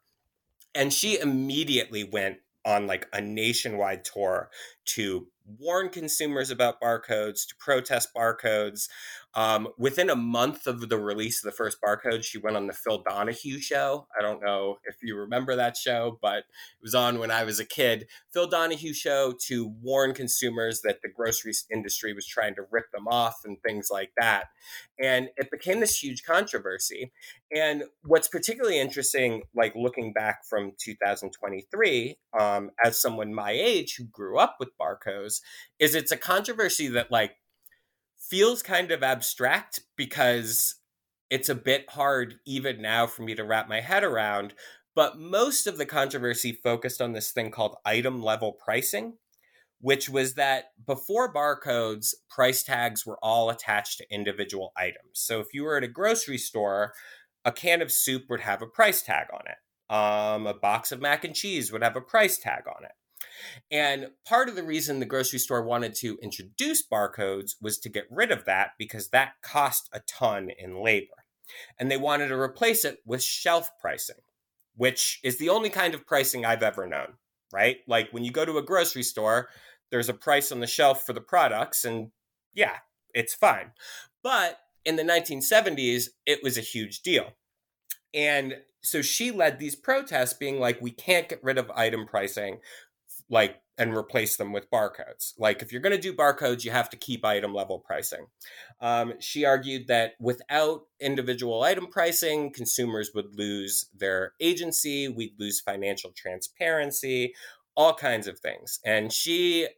And 0.74 0.92
she 0.92 1.18
immediately 1.18 2.04
went 2.04 2.38
on 2.64 2.86
like 2.86 3.06
a 3.12 3.20
nationwide 3.20 4.04
tour 4.04 4.50
to 4.86 5.26
warn 5.58 5.88
consumers 5.88 6.50
about 6.50 6.80
barcodes, 6.80 7.46
to 7.46 7.54
protest 7.58 8.08
barcodes. 8.14 8.88
Um, 9.34 9.68
within 9.76 10.08
a 10.08 10.16
month 10.16 10.66
of 10.66 10.88
the 10.88 10.98
release 10.98 11.44
of 11.44 11.50
the 11.50 11.56
first 11.56 11.78
barcode, 11.82 12.24
she 12.24 12.38
went 12.38 12.56
on 12.56 12.66
the 12.66 12.72
Phil 12.72 13.02
Donahue 13.06 13.60
show. 13.60 14.06
I 14.18 14.22
don't 14.22 14.42
know 14.42 14.78
if 14.84 14.96
you 15.02 15.14
remember 15.14 15.54
that 15.54 15.76
show, 15.76 16.18
but 16.22 16.38
it 16.38 16.44
was 16.82 16.94
on 16.94 17.18
when 17.18 17.30
I 17.30 17.44
was 17.44 17.60
a 17.60 17.64
kid. 17.64 18.06
Phil 18.32 18.46
Donahue 18.46 18.94
show 18.94 19.34
to 19.46 19.74
warn 19.82 20.14
consumers 20.14 20.80
that 20.82 21.02
the 21.02 21.10
grocery 21.10 21.52
industry 21.70 22.14
was 22.14 22.26
trying 22.26 22.54
to 22.54 22.62
rip 22.70 22.90
them 22.92 23.06
off 23.06 23.40
and 23.44 23.58
things 23.60 23.88
like 23.90 24.12
that. 24.18 24.46
And 24.98 25.28
it 25.36 25.50
became 25.50 25.80
this 25.80 26.02
huge 26.02 26.24
controversy. 26.24 27.12
And 27.54 27.84
what's 28.04 28.28
particularly 28.28 28.80
interesting, 28.80 29.42
like 29.54 29.74
looking 29.76 30.14
back 30.14 30.46
from 30.46 30.72
2023, 30.82 32.18
um, 32.40 32.70
as 32.82 33.00
someone 33.00 33.34
my 33.34 33.50
age 33.50 33.96
who 33.96 34.04
grew 34.04 34.38
up 34.38 34.56
with 34.58 34.70
barcodes, 34.80 35.40
is 35.78 35.94
it's 35.94 36.12
a 36.12 36.16
controversy 36.16 36.88
that 36.88 37.10
like 37.10 37.36
feels 38.18 38.62
kind 38.62 38.90
of 38.90 39.02
abstract 39.02 39.80
because 39.96 40.76
it's 41.30 41.48
a 41.48 41.54
bit 41.54 41.90
hard 41.90 42.36
even 42.46 42.80
now 42.80 43.06
for 43.06 43.22
me 43.22 43.34
to 43.34 43.44
wrap 43.44 43.68
my 43.68 43.80
head 43.80 44.04
around. 44.04 44.54
But 44.94 45.18
most 45.18 45.66
of 45.66 45.76
the 45.76 45.86
controversy 45.86 46.52
focused 46.52 47.02
on 47.02 47.12
this 47.12 47.30
thing 47.30 47.50
called 47.50 47.76
item 47.84 48.22
level 48.22 48.52
pricing, 48.52 49.18
which 49.80 50.08
was 50.08 50.34
that 50.34 50.70
before 50.86 51.32
barcodes, 51.32 52.14
price 52.30 52.62
tags 52.62 53.04
were 53.04 53.18
all 53.22 53.50
attached 53.50 53.98
to 53.98 54.10
individual 54.10 54.72
items. 54.76 55.12
So 55.12 55.40
if 55.40 55.48
you 55.52 55.64
were 55.64 55.76
at 55.76 55.84
a 55.84 55.88
grocery 55.88 56.38
store, 56.38 56.94
a 57.44 57.52
can 57.52 57.82
of 57.82 57.92
soup 57.92 58.24
would 58.30 58.40
have 58.40 58.62
a 58.62 58.66
price 58.66 59.02
tag 59.02 59.26
on 59.32 59.42
it. 59.46 59.94
Um, 59.94 60.46
a 60.46 60.54
box 60.54 60.90
of 60.90 61.00
mac 61.00 61.24
and 61.24 61.34
cheese 61.34 61.70
would 61.70 61.82
have 61.82 61.94
a 61.94 62.00
price 62.00 62.38
tag 62.38 62.64
on 62.66 62.84
it. 62.84 62.92
And 63.70 64.08
part 64.26 64.48
of 64.48 64.56
the 64.56 64.62
reason 64.62 65.00
the 65.00 65.06
grocery 65.06 65.38
store 65.38 65.62
wanted 65.62 65.94
to 65.96 66.18
introduce 66.22 66.86
barcodes 66.86 67.52
was 67.60 67.78
to 67.78 67.88
get 67.88 68.06
rid 68.10 68.30
of 68.30 68.44
that 68.44 68.70
because 68.78 69.08
that 69.08 69.34
cost 69.42 69.88
a 69.92 70.00
ton 70.00 70.50
in 70.58 70.82
labor. 70.82 71.24
And 71.78 71.90
they 71.90 71.96
wanted 71.96 72.28
to 72.28 72.38
replace 72.38 72.84
it 72.84 72.98
with 73.04 73.22
shelf 73.22 73.70
pricing, 73.80 74.16
which 74.74 75.20
is 75.22 75.38
the 75.38 75.48
only 75.48 75.70
kind 75.70 75.94
of 75.94 76.06
pricing 76.06 76.44
I've 76.44 76.62
ever 76.62 76.86
known, 76.86 77.14
right? 77.52 77.78
Like 77.86 78.10
when 78.10 78.24
you 78.24 78.32
go 78.32 78.44
to 78.44 78.58
a 78.58 78.62
grocery 78.62 79.04
store, 79.04 79.48
there's 79.90 80.08
a 80.08 80.14
price 80.14 80.50
on 80.50 80.60
the 80.60 80.66
shelf 80.66 81.06
for 81.06 81.12
the 81.12 81.20
products, 81.20 81.84
and 81.84 82.10
yeah, 82.54 82.78
it's 83.14 83.34
fine. 83.34 83.70
But 84.22 84.58
in 84.84 84.96
the 84.96 85.02
1970s, 85.02 86.08
it 86.26 86.42
was 86.42 86.58
a 86.58 86.62
huge 86.62 87.02
deal. 87.02 87.32
And 88.12 88.56
so 88.82 89.02
she 89.02 89.30
led 89.30 89.58
these 89.58 89.74
protests 89.74 90.32
being 90.32 90.60
like, 90.60 90.80
we 90.80 90.90
can't 90.90 91.28
get 91.28 91.42
rid 91.42 91.58
of 91.58 91.70
item 91.72 92.06
pricing 92.06 92.58
like 93.28 93.60
and 93.78 93.94
replace 93.94 94.36
them 94.36 94.52
with 94.52 94.70
barcodes. 94.70 95.34
Like 95.38 95.60
if 95.60 95.70
you're 95.70 95.82
going 95.82 95.94
to 95.94 96.00
do 96.00 96.14
barcodes, 96.14 96.64
you 96.64 96.70
have 96.70 96.88
to 96.90 96.96
keep 96.96 97.24
item 97.24 97.52
level 97.52 97.78
pricing. 97.78 98.26
Um, 98.80 99.14
she 99.20 99.44
argued 99.44 99.88
that 99.88 100.12
without 100.18 100.82
individual 100.98 101.62
item 101.62 101.88
pricing, 101.88 102.52
consumers 102.52 103.10
would 103.14 103.36
lose 103.36 103.86
their 103.94 104.32
agency, 104.40 105.08
we'd 105.08 105.38
lose 105.38 105.60
financial 105.60 106.12
transparency, 106.12 107.34
all 107.76 107.92
kinds 107.94 108.26
of 108.26 108.38
things. 108.38 108.80
And 108.84 109.12
she 109.12 109.68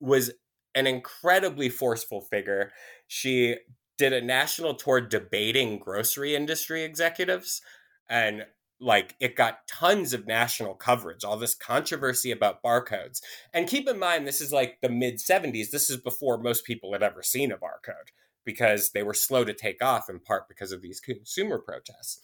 was 0.00 0.30
an 0.74 0.86
incredibly 0.86 1.68
forceful 1.68 2.20
figure. 2.20 2.70
She 3.08 3.56
did 3.96 4.12
a 4.12 4.22
national 4.22 4.74
tour 4.74 5.00
debating 5.00 5.80
grocery 5.80 6.36
industry 6.36 6.84
executives 6.84 7.60
and 8.08 8.46
like 8.80 9.16
it 9.20 9.34
got 9.34 9.66
tons 9.66 10.12
of 10.12 10.26
national 10.26 10.74
coverage 10.74 11.24
all 11.24 11.36
this 11.36 11.54
controversy 11.54 12.30
about 12.30 12.62
barcodes. 12.62 13.20
And 13.52 13.68
keep 13.68 13.88
in 13.88 13.98
mind 13.98 14.26
this 14.26 14.40
is 14.40 14.52
like 14.52 14.78
the 14.80 14.88
mid 14.88 15.16
70s 15.16 15.70
this 15.70 15.90
is 15.90 15.96
before 15.96 16.38
most 16.38 16.64
people 16.64 16.92
had 16.92 17.02
ever 17.02 17.22
seen 17.22 17.50
a 17.50 17.56
barcode 17.56 18.12
because 18.44 18.90
they 18.90 19.02
were 19.02 19.14
slow 19.14 19.44
to 19.44 19.52
take 19.52 19.82
off 19.82 20.08
in 20.08 20.20
part 20.20 20.48
because 20.48 20.72
of 20.72 20.80
these 20.80 21.00
consumer 21.00 21.58
protests. 21.58 22.20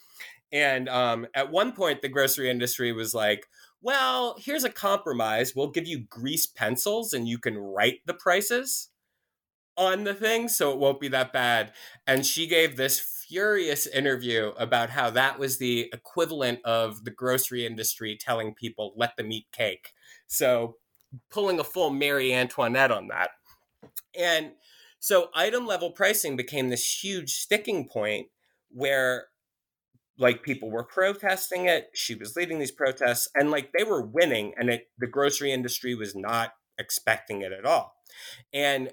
And 0.53 0.89
um, 0.89 1.27
at 1.35 1.51
one 1.51 1.73
point 1.73 2.03
the 2.03 2.09
grocery 2.09 2.51
industry 2.51 2.93
was 2.93 3.15
like 3.15 3.47
well 3.83 4.37
here's 4.39 4.65
a 4.65 4.71
compromise. 4.71 5.55
We'll 5.55 5.71
give 5.71 5.87
you 5.87 6.01
grease 6.09 6.47
pencils 6.47 7.13
and 7.13 7.29
you 7.29 7.39
can 7.39 7.59
write 7.59 8.01
the 8.07 8.15
prices 8.15 8.91
on 9.77 10.05
the 10.05 10.15
thing 10.15 10.49
so 10.49 10.71
it 10.71 10.79
won't 10.79 11.01
be 11.01 11.09
that 11.09 11.33
bad. 11.33 11.73
And 12.07 12.25
she 12.25 12.47
gave 12.47 12.77
this 12.77 13.01
furious 13.29 13.87
interview 13.87 14.53
about 14.59 14.91
how 14.91 15.11
that 15.11 15.39
was 15.39 15.59
the 15.59 15.91
equivalent 15.93 16.61
of 16.65 17.05
the 17.05 17.11
grocery 17.11 17.67
industry 17.67 18.17
telling 18.21 18.55
people, 18.55 18.93
let 18.97 19.17
them 19.17 19.33
eat 19.33 19.47
cake. 19.53 19.93
So, 20.27 20.77
pulling 21.31 21.61
a 21.61 21.65
full 21.65 21.91
Marie 21.91 22.33
Antoinette 22.33 22.91
on 22.91 23.09
that. 23.09 23.31
And 24.19 24.53
so, 24.99 25.29
item 25.35 25.67
level 25.67 25.91
pricing 25.91 26.37
became 26.37 26.69
this 26.69 27.03
huge 27.03 27.35
sticking 27.35 27.89
point 27.89 28.29
where 28.71 29.27
like 30.19 30.43
people 30.43 30.71
were 30.71 30.85
protesting 30.85 31.67
it 31.67 31.91
she 31.93 32.15
was 32.15 32.37
leading 32.37 32.59
these 32.59 32.71
protests 32.71 33.29
and 33.35 33.51
like 33.51 33.73
they 33.77 33.85
were 33.85 34.03
winning 34.03 34.53
and 34.57 34.71
it, 34.71 34.89
the 34.99 35.07
grocery 35.07 35.53
industry 35.53 35.95
was 35.95 36.15
not 36.15 36.53
expecting 36.79 37.43
it 37.43 37.53
at 37.53 37.65
all 37.65 37.97
and 38.53 38.91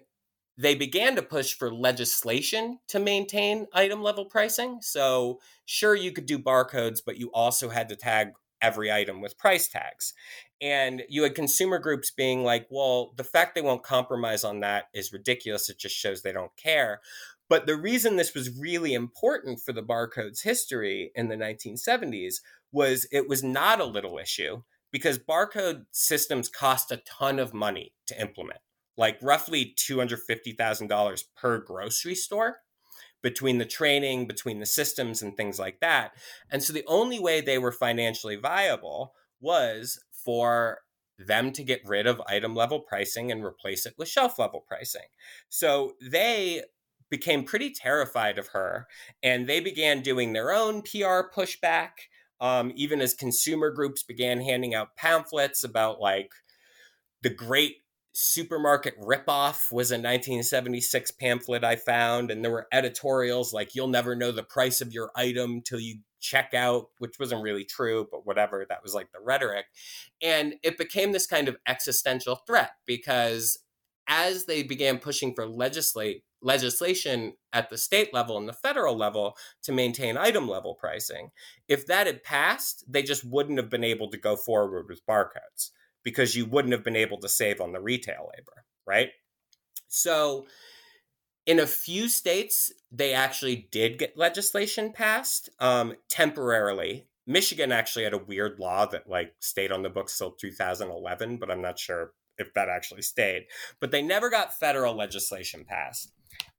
they 0.61 0.75
began 0.75 1.15
to 1.15 1.23
push 1.23 1.55
for 1.55 1.73
legislation 1.73 2.77
to 2.87 2.99
maintain 2.99 3.65
item 3.73 4.03
level 4.03 4.25
pricing. 4.25 4.77
So, 4.81 5.39
sure, 5.65 5.95
you 5.95 6.11
could 6.11 6.27
do 6.27 6.37
barcodes, 6.37 7.01
but 7.03 7.17
you 7.17 7.31
also 7.33 7.69
had 7.69 7.89
to 7.89 7.95
tag 7.95 8.33
every 8.61 8.91
item 8.91 9.21
with 9.21 9.39
price 9.39 9.67
tags. 9.67 10.13
And 10.61 11.01
you 11.09 11.23
had 11.23 11.33
consumer 11.33 11.79
groups 11.79 12.11
being 12.11 12.43
like, 12.43 12.67
well, 12.69 13.13
the 13.17 13.23
fact 13.23 13.55
they 13.55 13.61
won't 13.61 13.81
compromise 13.81 14.43
on 14.43 14.59
that 14.59 14.85
is 14.93 15.11
ridiculous. 15.11 15.67
It 15.67 15.79
just 15.79 15.95
shows 15.95 16.21
they 16.21 16.31
don't 16.31 16.55
care. 16.57 17.01
But 17.49 17.65
the 17.65 17.75
reason 17.75 18.15
this 18.15 18.35
was 18.35 18.55
really 18.55 18.93
important 18.93 19.59
for 19.59 19.73
the 19.73 19.81
barcode's 19.81 20.41
history 20.41 21.11
in 21.15 21.27
the 21.27 21.35
1970s 21.35 22.35
was 22.71 23.07
it 23.11 23.27
was 23.27 23.43
not 23.43 23.81
a 23.81 23.85
little 23.85 24.19
issue 24.19 24.61
because 24.91 25.17
barcode 25.17 25.85
systems 25.91 26.49
cost 26.49 26.91
a 26.91 26.97
ton 26.97 27.39
of 27.39 27.51
money 27.51 27.93
to 28.05 28.21
implement 28.21 28.59
like 28.97 29.17
roughly 29.21 29.73
$250,000 29.77 31.23
per 31.35 31.59
grocery 31.59 32.15
store 32.15 32.57
between 33.21 33.57
the 33.57 33.65
training, 33.65 34.27
between 34.27 34.59
the 34.59 34.65
systems, 34.65 35.21
and 35.21 35.37
things 35.37 35.59
like 35.59 35.79
that. 35.79 36.11
And 36.49 36.63
so 36.63 36.73
the 36.73 36.85
only 36.87 37.19
way 37.19 37.41
they 37.41 37.57
were 37.57 37.71
financially 37.71 38.35
viable 38.35 39.13
was 39.39 39.99
for 40.11 40.79
them 41.17 41.51
to 41.51 41.63
get 41.63 41.81
rid 41.85 42.07
of 42.07 42.21
item 42.27 42.55
level 42.55 42.79
pricing 42.79 43.31
and 43.31 43.43
replace 43.43 43.85
it 43.85 43.93
with 43.97 44.07
shelf 44.07 44.39
level 44.39 44.63
pricing. 44.67 45.07
So 45.49 45.93
they 46.01 46.63
became 47.09 47.43
pretty 47.43 47.71
terrified 47.71 48.37
of 48.37 48.47
her 48.49 48.87
and 49.21 49.47
they 49.47 49.59
began 49.59 50.01
doing 50.01 50.33
their 50.33 50.51
own 50.51 50.81
PR 50.81 51.29
pushback. 51.33 51.89
Um, 52.39 52.71
even 52.75 53.01
as 53.01 53.13
consumer 53.13 53.69
groups 53.69 54.01
began 54.01 54.41
handing 54.41 54.73
out 54.73 54.95
pamphlets 54.95 55.63
about 55.63 55.99
like 55.99 56.31
the 57.21 57.29
great 57.29 57.80
supermarket 58.13 58.99
ripoff 58.99 59.71
was 59.71 59.91
a 59.91 59.95
1976 59.95 61.11
pamphlet 61.11 61.63
I 61.63 61.75
found, 61.75 62.31
and 62.31 62.43
there 62.43 62.51
were 62.51 62.67
editorials 62.71 63.53
like 63.53 63.75
"You'll 63.75 63.87
never 63.87 64.15
know 64.15 64.31
the 64.31 64.43
price 64.43 64.81
of 64.81 64.93
your 64.93 65.11
item 65.15 65.61
till 65.61 65.79
you 65.79 65.99
check 66.19 66.53
out," 66.53 66.89
which 66.99 67.19
wasn't 67.19 67.43
really 67.43 67.65
true, 67.65 68.07
but 68.11 68.25
whatever. 68.25 68.65
That 68.67 68.83
was 68.83 68.93
like 68.93 69.11
the 69.11 69.21
rhetoric, 69.21 69.65
and 70.21 70.55
it 70.63 70.77
became 70.77 71.11
this 71.11 71.27
kind 71.27 71.47
of 71.47 71.57
existential 71.67 72.35
threat 72.35 72.71
because 72.85 73.59
as 74.07 74.45
they 74.45 74.63
began 74.63 74.99
pushing 74.99 75.33
for 75.33 75.47
legislate 75.47 76.23
legislation 76.41 77.33
at 77.53 77.69
the 77.69 77.77
state 77.77 78.13
level 78.13 78.37
and 78.37 78.49
the 78.49 78.53
federal 78.53 78.97
level 78.97 79.37
to 79.61 79.71
maintain 79.71 80.17
item 80.17 80.49
level 80.49 80.75
pricing, 80.75 81.29
if 81.67 81.85
that 81.85 82.07
had 82.07 82.23
passed, 82.23 82.83
they 82.91 83.03
just 83.03 83.23
wouldn't 83.23 83.59
have 83.59 83.69
been 83.69 83.83
able 83.83 84.09
to 84.09 84.17
go 84.17 84.35
forward 84.35 84.87
with 84.89 85.05
barcodes 85.05 85.71
because 86.03 86.35
you 86.35 86.45
wouldn't 86.45 86.73
have 86.73 86.83
been 86.83 86.95
able 86.95 87.17
to 87.19 87.29
save 87.29 87.61
on 87.61 87.71
the 87.71 87.81
retail 87.81 88.29
labor, 88.35 88.65
right? 88.85 89.09
So, 89.87 90.45
in 91.45 91.59
a 91.59 91.67
few 91.67 92.07
states, 92.07 92.71
they 92.91 93.13
actually 93.13 93.67
did 93.71 93.97
get 93.97 94.17
legislation 94.17 94.91
passed 94.93 95.49
um, 95.59 95.95
temporarily. 96.07 97.07
Michigan 97.25 97.71
actually 97.71 98.03
had 98.03 98.13
a 98.13 98.17
weird 98.17 98.59
law 98.59 98.85
that 98.85 99.09
like 99.09 99.33
stayed 99.39 99.71
on 99.71 99.81
the 99.81 99.89
books 99.89 100.17
till 100.17 100.31
2011, 100.31 101.37
but 101.37 101.49
I'm 101.49 101.61
not 101.61 101.79
sure 101.79 102.11
if 102.37 102.53
that 102.53 102.69
actually 102.69 103.01
stayed. 103.01 103.45
But 103.79 103.91
they 103.91 104.01
never 104.01 104.29
got 104.29 104.53
federal 104.53 104.95
legislation 104.95 105.65
passed. 105.65 106.11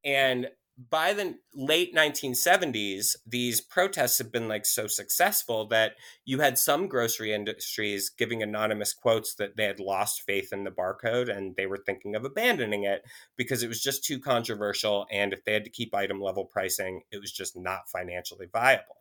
And 0.04 0.48
by 0.90 1.12
the 1.12 1.38
late 1.54 1.94
1970s, 1.94 3.16
these 3.26 3.60
protests 3.60 4.18
have 4.18 4.32
been 4.32 4.48
like 4.48 4.64
so 4.64 4.86
successful 4.86 5.66
that 5.68 5.92
you 6.24 6.40
had 6.40 6.58
some 6.58 6.88
grocery 6.88 7.32
industries 7.32 8.08
giving 8.08 8.42
anonymous 8.42 8.94
quotes 8.94 9.34
that 9.34 9.56
they 9.56 9.64
had 9.64 9.80
lost 9.80 10.22
faith 10.22 10.52
in 10.52 10.64
the 10.64 10.70
barcode 10.70 11.34
and 11.34 11.54
they 11.56 11.66
were 11.66 11.76
thinking 11.76 12.14
of 12.16 12.24
abandoning 12.24 12.84
it 12.84 13.04
because 13.36 13.62
it 13.62 13.68
was 13.68 13.82
just 13.82 14.02
too 14.02 14.18
controversial. 14.18 15.06
And 15.10 15.32
if 15.32 15.44
they 15.44 15.52
had 15.52 15.64
to 15.64 15.70
keep 15.70 15.94
item 15.94 16.20
level 16.20 16.46
pricing, 16.46 17.02
it 17.10 17.20
was 17.20 17.32
just 17.32 17.56
not 17.56 17.88
financially 17.88 18.46
viable. 18.50 18.96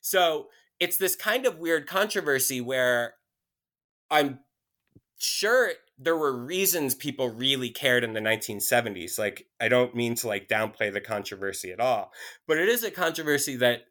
So 0.00 0.48
it's 0.80 0.96
this 0.96 1.14
kind 1.14 1.46
of 1.46 1.58
weird 1.58 1.86
controversy 1.86 2.60
where 2.60 3.14
I'm 4.10 4.40
sure 5.18 5.72
there 5.98 6.16
were 6.16 6.36
reasons 6.36 6.94
people 6.94 7.28
really 7.28 7.70
cared 7.70 8.04
in 8.04 8.12
the 8.12 8.20
1970s. 8.20 9.18
Like, 9.18 9.46
I 9.60 9.68
don't 9.68 9.94
mean 9.94 10.14
to 10.16 10.28
like 10.28 10.48
downplay 10.48 10.92
the 10.92 11.00
controversy 11.00 11.70
at 11.72 11.80
all, 11.80 12.12
but 12.46 12.58
it 12.58 12.68
is 12.68 12.82
a 12.82 12.90
controversy 12.90 13.56
that 13.56 13.82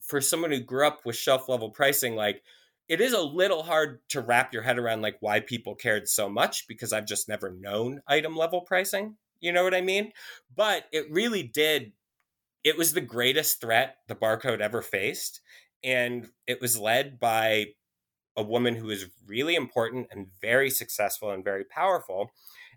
for 0.00 0.20
someone 0.20 0.50
who 0.50 0.60
grew 0.60 0.86
up 0.86 1.00
with 1.04 1.16
shelf 1.16 1.48
level 1.48 1.70
pricing, 1.70 2.16
like, 2.16 2.42
it 2.88 3.00
is 3.00 3.12
a 3.12 3.22
little 3.22 3.62
hard 3.62 4.00
to 4.10 4.20
wrap 4.20 4.52
your 4.52 4.62
head 4.62 4.78
around 4.78 5.02
like 5.02 5.16
why 5.20 5.40
people 5.40 5.74
cared 5.74 6.08
so 6.08 6.28
much 6.28 6.66
because 6.66 6.92
I've 6.92 7.06
just 7.06 7.28
never 7.28 7.50
known 7.50 8.02
item 8.06 8.36
level 8.36 8.60
pricing. 8.60 9.16
You 9.40 9.52
know 9.52 9.64
what 9.64 9.74
I 9.74 9.80
mean? 9.80 10.12
But 10.54 10.84
it 10.92 11.10
really 11.10 11.42
did. 11.42 11.92
It 12.64 12.76
was 12.76 12.92
the 12.92 13.00
greatest 13.00 13.60
threat 13.60 13.96
the 14.08 14.14
barcode 14.14 14.60
ever 14.60 14.82
faced. 14.82 15.40
And 15.82 16.28
it 16.46 16.60
was 16.60 16.78
led 16.78 17.18
by 17.18 17.68
a 18.36 18.42
woman 18.42 18.74
who 18.76 18.90
is 18.90 19.10
really 19.26 19.54
important 19.54 20.08
and 20.10 20.28
very 20.40 20.70
successful 20.70 21.30
and 21.30 21.44
very 21.44 21.64
powerful. 21.64 22.32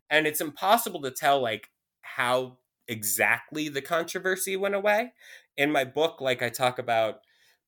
And 0.09 0.27
it's 0.27 0.41
impossible 0.41 1.01
to 1.01 1.11
tell 1.11 1.41
like 1.41 1.69
how 2.01 2.59
exactly 2.87 3.69
the 3.69 3.81
controversy 3.81 4.57
went 4.57 4.75
away. 4.75 5.13
In 5.57 5.71
my 5.71 5.83
book, 5.85 6.21
like 6.21 6.41
I 6.41 6.49
talk 6.49 6.79
about 6.79 7.19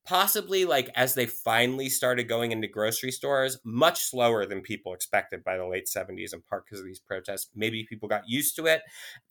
possibly 0.08 0.64
like 0.64 0.88
as 0.94 1.14
they 1.14 1.26
finally 1.26 1.88
started 1.88 2.28
going 2.28 2.50
into 2.50 2.66
grocery 2.66 3.10
stores 3.10 3.58
much 3.62 4.00
slower 4.04 4.46
than 4.46 4.62
people 4.62 4.94
expected 4.94 5.44
by 5.44 5.56
the 5.56 5.66
late 5.66 5.86
70s 5.86 6.32
in 6.32 6.40
part 6.40 6.64
because 6.64 6.80
of 6.80 6.86
these 6.86 6.98
protests 6.98 7.50
maybe 7.54 7.84
people 7.84 8.08
got 8.08 8.26
used 8.26 8.56
to 8.56 8.64
it 8.64 8.80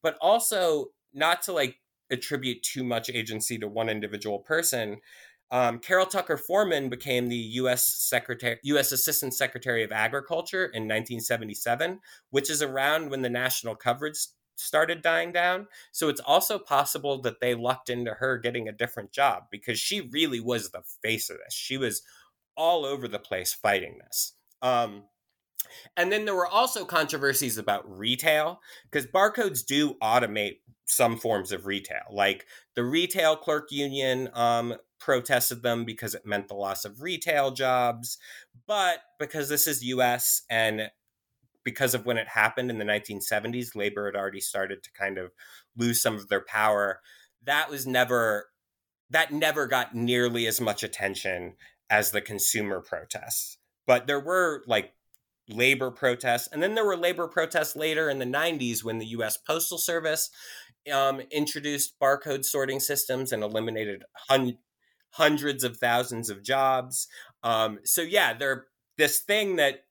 but 0.04 0.16
also 0.22 0.88
not 1.14 1.42
to 1.42 1.52
like 1.52 1.80
attribute 2.12 2.62
too 2.62 2.84
much 2.84 3.10
agency 3.10 3.58
to 3.58 3.68
one 3.68 3.90
individual 3.90 4.38
person 4.38 4.98
um, 5.52 5.80
Carol 5.80 6.06
Tucker 6.06 6.38
Foreman 6.38 6.90
became 6.90 7.28
the 7.28 7.36
U.S. 7.36 7.86
Secretary, 7.86 8.58
U.S. 8.64 8.92
Assistant 8.92 9.34
Secretary 9.34 9.84
of 9.84 9.92
Agriculture 9.92 10.66
in 10.66 10.84
1977, 10.84 12.00
which 12.32 12.50
is 12.50 12.62
around 12.62 13.10
when 13.10 13.22
the 13.22 13.30
national 13.30 13.76
coverage 13.76 14.18
started 14.58 15.02
dying 15.02 15.32
down. 15.32 15.68
So 15.92 16.10
it's 16.10 16.22
also 16.22 16.60
possible 16.60 17.22
that 17.22 17.40
they 17.40 17.56
lucked 17.56 17.90
into 17.90 18.16
her 18.16 18.38
getting 18.38 18.68
a 18.68 18.74
different 18.74 19.12
job 19.12 19.44
because 19.52 19.80
she 19.80 20.02
really 20.02 20.40
was 20.40 20.72
the 20.72 20.82
face 21.02 21.30
of 21.30 21.38
this. 21.38 21.54
She 21.54 21.78
was 21.78 22.02
all 22.58 22.84
over 22.84 23.08
the 23.08 23.20
place 23.20 23.54
fighting 23.54 24.00
this. 24.04 24.34
Um, 24.62 25.04
and 25.96 26.12
then 26.12 26.26
there 26.26 26.36
were 26.36 26.48
also 26.48 26.86
controversies 26.86 27.58
about 27.58 27.90
retail 27.90 28.62
because 28.90 29.08
barcodes 29.08 29.66
do 29.66 29.96
automate 30.02 30.58
some 30.86 31.18
forms 31.18 31.52
of 31.52 31.66
retail. 31.66 32.04
Like 32.12 32.46
the 32.76 32.84
retail 32.84 33.36
clerk 33.36 33.72
union 33.72 34.30
um, 34.34 34.76
protested 35.00 35.62
them 35.62 35.86
because 35.86 36.16
it 36.16 36.26
meant 36.26 36.48
the 36.48 36.56
loss 36.56 36.86
of 36.86 37.02
retail 37.02 37.52
jobs. 37.52 38.18
But 38.66 39.00
because 39.20 39.50
this 39.50 39.68
is 39.68 39.84
US 39.84 40.44
and 40.50 40.90
because 41.64 41.94
of 41.94 42.06
when 42.06 42.18
it 42.18 42.30
happened 42.30 42.72
in 42.72 42.78
the 42.78 42.86
1970s, 42.86 43.76
labor 43.76 44.06
had 44.06 44.16
already 44.16 44.40
started 44.40 44.84
to 44.84 44.92
kind 44.94 45.18
of 45.18 45.32
lose 45.76 46.02
some 46.02 46.16
of 46.16 46.30
their 46.30 46.44
power. 46.44 47.02
That 47.44 47.70
was 47.70 47.86
never 47.86 48.48
that 49.10 49.32
never 49.32 49.68
got 49.68 49.96
nearly 49.96 50.48
as 50.48 50.60
much 50.60 50.84
attention 50.84 51.56
as 51.90 52.12
the 52.12 52.22
consumer 52.22 52.82
protests. 52.82 53.58
But 53.86 54.08
there 54.08 54.20
were 54.20 54.64
like 54.68 54.94
labor 55.50 55.92
protests. 55.92 56.48
And 56.52 56.62
then 56.62 56.76
there 56.76 56.86
were 56.86 56.98
labor 56.98 57.28
protests 57.28 57.76
later 57.76 58.10
in 58.10 58.20
the 58.20 58.26
90s 58.26 58.84
when 58.84 58.98
the 58.98 59.06
US 59.08 59.38
Postal 59.38 59.78
Service 59.78 60.30
um, 60.92 61.22
introduced 61.32 62.00
barcode 62.02 62.46
sorting 62.46 62.80
systems 62.80 63.32
and 63.32 63.44
eliminated 63.44 64.04
hun- 64.30 64.58
hundreds 65.12 65.64
of 65.64 65.78
thousands 65.78 66.30
of 66.30 66.44
jobs. 66.44 67.08
Um, 67.44 67.80
so, 67.84 68.02
yeah, 68.02 68.34
they're 68.34 68.66
this 68.98 69.20
thing 69.20 69.58
that 69.58 69.84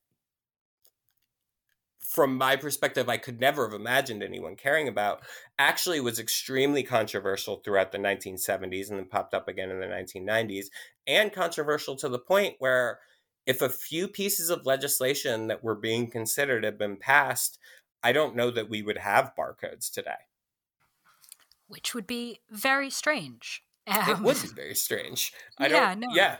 from 2.06 2.36
my 2.36 2.56
perspective, 2.56 3.08
I 3.08 3.16
could 3.16 3.40
never 3.40 3.68
have 3.68 3.78
imagined 3.78 4.22
anyone 4.22 4.56
caring 4.56 4.88
about, 4.88 5.22
actually 5.58 6.00
was 6.00 6.18
extremely 6.18 6.82
controversial 6.82 7.56
throughout 7.56 7.92
the 7.92 7.98
1970s 7.98 8.88
and 8.88 8.98
then 8.98 9.08
popped 9.08 9.34
up 9.34 9.48
again 9.48 9.70
in 9.70 9.80
the 9.80 9.86
1990s, 9.86 10.66
and 11.06 11.32
controversial 11.32 11.96
to 11.96 12.08
the 12.08 12.18
point 12.18 12.54
where 12.58 13.00
if 13.46 13.62
a 13.62 13.68
few 13.68 14.08
pieces 14.08 14.50
of 14.50 14.66
legislation 14.66 15.46
that 15.46 15.62
were 15.62 15.74
being 15.74 16.10
considered 16.10 16.64
had 16.64 16.76
been 16.76 16.96
passed, 16.96 17.58
I 18.02 18.12
don't 18.12 18.36
know 18.36 18.50
that 18.50 18.68
we 18.68 18.82
would 18.82 18.98
have 18.98 19.32
barcodes 19.38 19.90
today. 19.90 20.26
Which 21.68 21.94
would 21.94 22.06
be 22.06 22.40
very 22.50 22.90
strange. 22.90 23.62
Um, 23.86 24.08
it 24.08 24.20
would 24.20 24.42
be 24.42 24.48
very 24.48 24.74
strange. 24.74 25.32
I 25.58 25.68
yeah, 25.68 25.90
don't. 25.90 26.00
No. 26.00 26.08
Yeah. 26.12 26.36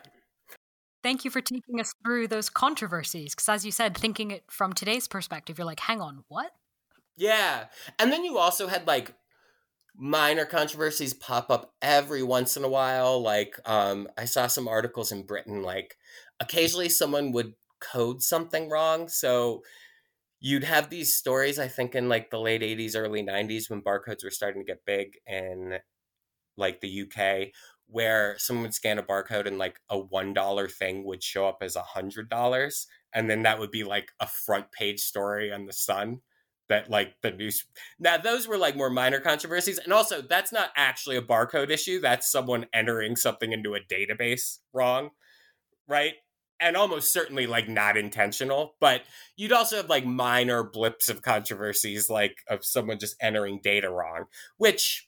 Thank 1.03 1.25
you 1.25 1.31
for 1.31 1.41
taking 1.41 1.81
us 1.81 1.95
through 2.05 2.27
those 2.27 2.51
controversies. 2.51 3.35
Because 3.35 3.49
as 3.49 3.65
you 3.65 3.71
said, 3.71 3.97
thinking 3.97 4.33
it 4.33 4.43
from 4.51 4.73
today's 4.73 5.07
perspective, 5.07 5.57
you're 5.57 5.67
like, 5.67 5.81
hang 5.81 6.01
on, 6.01 6.25
what? 6.27 6.51
Yeah. 7.17 7.67
And 7.99 8.13
then 8.13 8.25
you 8.25 8.39
also 8.39 8.67
had 8.67 8.87
like 8.89 9.15
minor 9.97 10.45
controversies 10.45 11.15
pop 11.15 11.51
up 11.51 11.75
every 11.83 12.23
once 12.23 12.57
in 12.57 12.65
a 12.65 12.69
while. 12.69 13.21
Like, 13.21 13.59
um, 13.67 14.09
I 14.19 14.25
saw 14.27 14.47
some 14.47 14.69
articles 14.69 15.13
in 15.13 15.25
Britain, 15.27 15.63
like, 15.63 15.97
occasionally 16.41 16.89
someone 16.89 17.33
would 17.33 17.55
code 17.81 18.23
something 18.23 18.69
wrong. 18.71 19.09
So 19.09 19.63
you'd 20.41 20.65
have 20.65 20.91
these 20.91 21.15
stories, 21.15 21.59
I 21.59 21.69
think, 21.69 21.95
in 21.95 22.09
like 22.09 22.31
the 22.31 22.41
late 22.41 22.63
80s, 22.63 22.97
early 22.97 23.23
90s 23.23 23.71
when 23.71 23.83
barcodes 23.83 24.25
were 24.25 24.31
starting 24.31 24.63
to 24.63 24.67
get 24.73 24.85
big 24.87 25.19
in 25.27 25.79
like 26.57 26.81
the 26.81 26.89
UK, 26.89 27.53
where 27.87 28.37
someone 28.39 28.63
would 28.65 28.75
scan 28.75 28.99
a 28.99 29.03
barcode 29.03 29.47
and 29.47 29.59
like 29.59 29.81
a 29.91 29.99
$1 29.99 30.69
thing 30.69 31.05
would 31.05 31.23
show 31.23 31.47
up 31.49 31.59
as 31.63 31.77
a 31.77 31.81
$100. 31.83 32.87
And 33.13 33.31
then 33.31 33.43
that 33.43 33.59
would 33.59 33.71
be 33.71 33.85
like 33.85 34.13
a 34.21 34.27
front 34.27 34.73
page 34.73 35.01
story 35.01 35.53
on 35.53 35.67
the 35.67 35.73
Sun 35.73 36.21
that 36.69 36.91
like 36.91 37.15
the 37.23 37.31
news 37.31 37.65
now 37.99 38.17
those 38.17 38.49
were 38.49 38.59
like 38.59 38.77
more 38.77 38.91
minor 38.91 39.21
controversies 39.21 39.79
and 39.79 39.93
also 39.93 40.21
that's 40.23 40.53
not 40.53 40.71
actually 40.77 41.17
a 41.17 41.23
barcode 41.23 41.71
issue 41.71 42.01
that's 42.01 42.31
someone 42.31 42.67
entering 42.73 43.17
something 43.17 43.53
into 43.53 43.75
a 43.75 43.81
database 43.81 44.59
wrong 44.73 45.11
right? 45.89 46.15
And 46.59 46.77
almost 46.77 47.13
certainly 47.13 47.47
like 47.47 47.69
not 47.69 47.99
intentional 47.99 48.77
but 48.81 49.03
you'd 49.37 49.53
also 49.53 49.77
have 49.77 49.91
like 49.91 50.07
minor 50.07 50.63
blips 50.63 51.09
of 51.11 51.21
controversies 51.21 52.09
like 52.09 52.39
of 52.49 52.65
someone 52.65 52.99
just 52.99 53.17
entering 53.21 53.61
data 53.63 53.91
wrong 53.91 54.25
which 54.57 55.07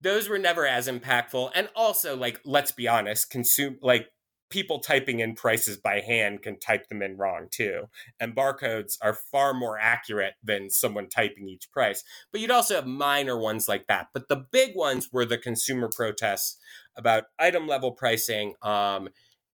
those 0.00 0.28
were 0.28 0.38
never 0.38 0.66
as 0.66 0.88
impactful 0.88 1.50
and 1.54 1.68
also 1.76 2.16
like 2.16 2.40
let's 2.44 2.72
be 2.72 2.88
honest 2.88 3.30
consume 3.30 3.76
like 3.82 4.08
people 4.48 4.78
typing 4.78 5.20
in 5.20 5.34
prices 5.34 5.76
by 5.76 6.00
hand 6.00 6.42
can 6.42 6.58
type 6.58 6.88
them 6.88 7.02
in 7.02 7.16
wrong 7.16 7.48
too 7.50 7.84
and 8.20 8.36
barcodes 8.36 8.96
are 9.02 9.14
far 9.14 9.52
more 9.52 9.78
accurate 9.78 10.34
than 10.42 10.70
someone 10.70 11.08
typing 11.08 11.48
each 11.48 11.70
price 11.72 12.04
but 12.32 12.40
you'd 12.40 12.50
also 12.50 12.74
have 12.74 12.86
minor 12.86 13.36
ones 13.36 13.68
like 13.68 13.86
that 13.86 14.08
but 14.14 14.28
the 14.28 14.44
big 14.52 14.74
ones 14.76 15.08
were 15.12 15.24
the 15.24 15.38
consumer 15.38 15.88
protests 15.94 16.58
about 16.96 17.24
item 17.38 17.66
level 17.66 17.92
pricing 17.92 18.54
um, 18.62 19.08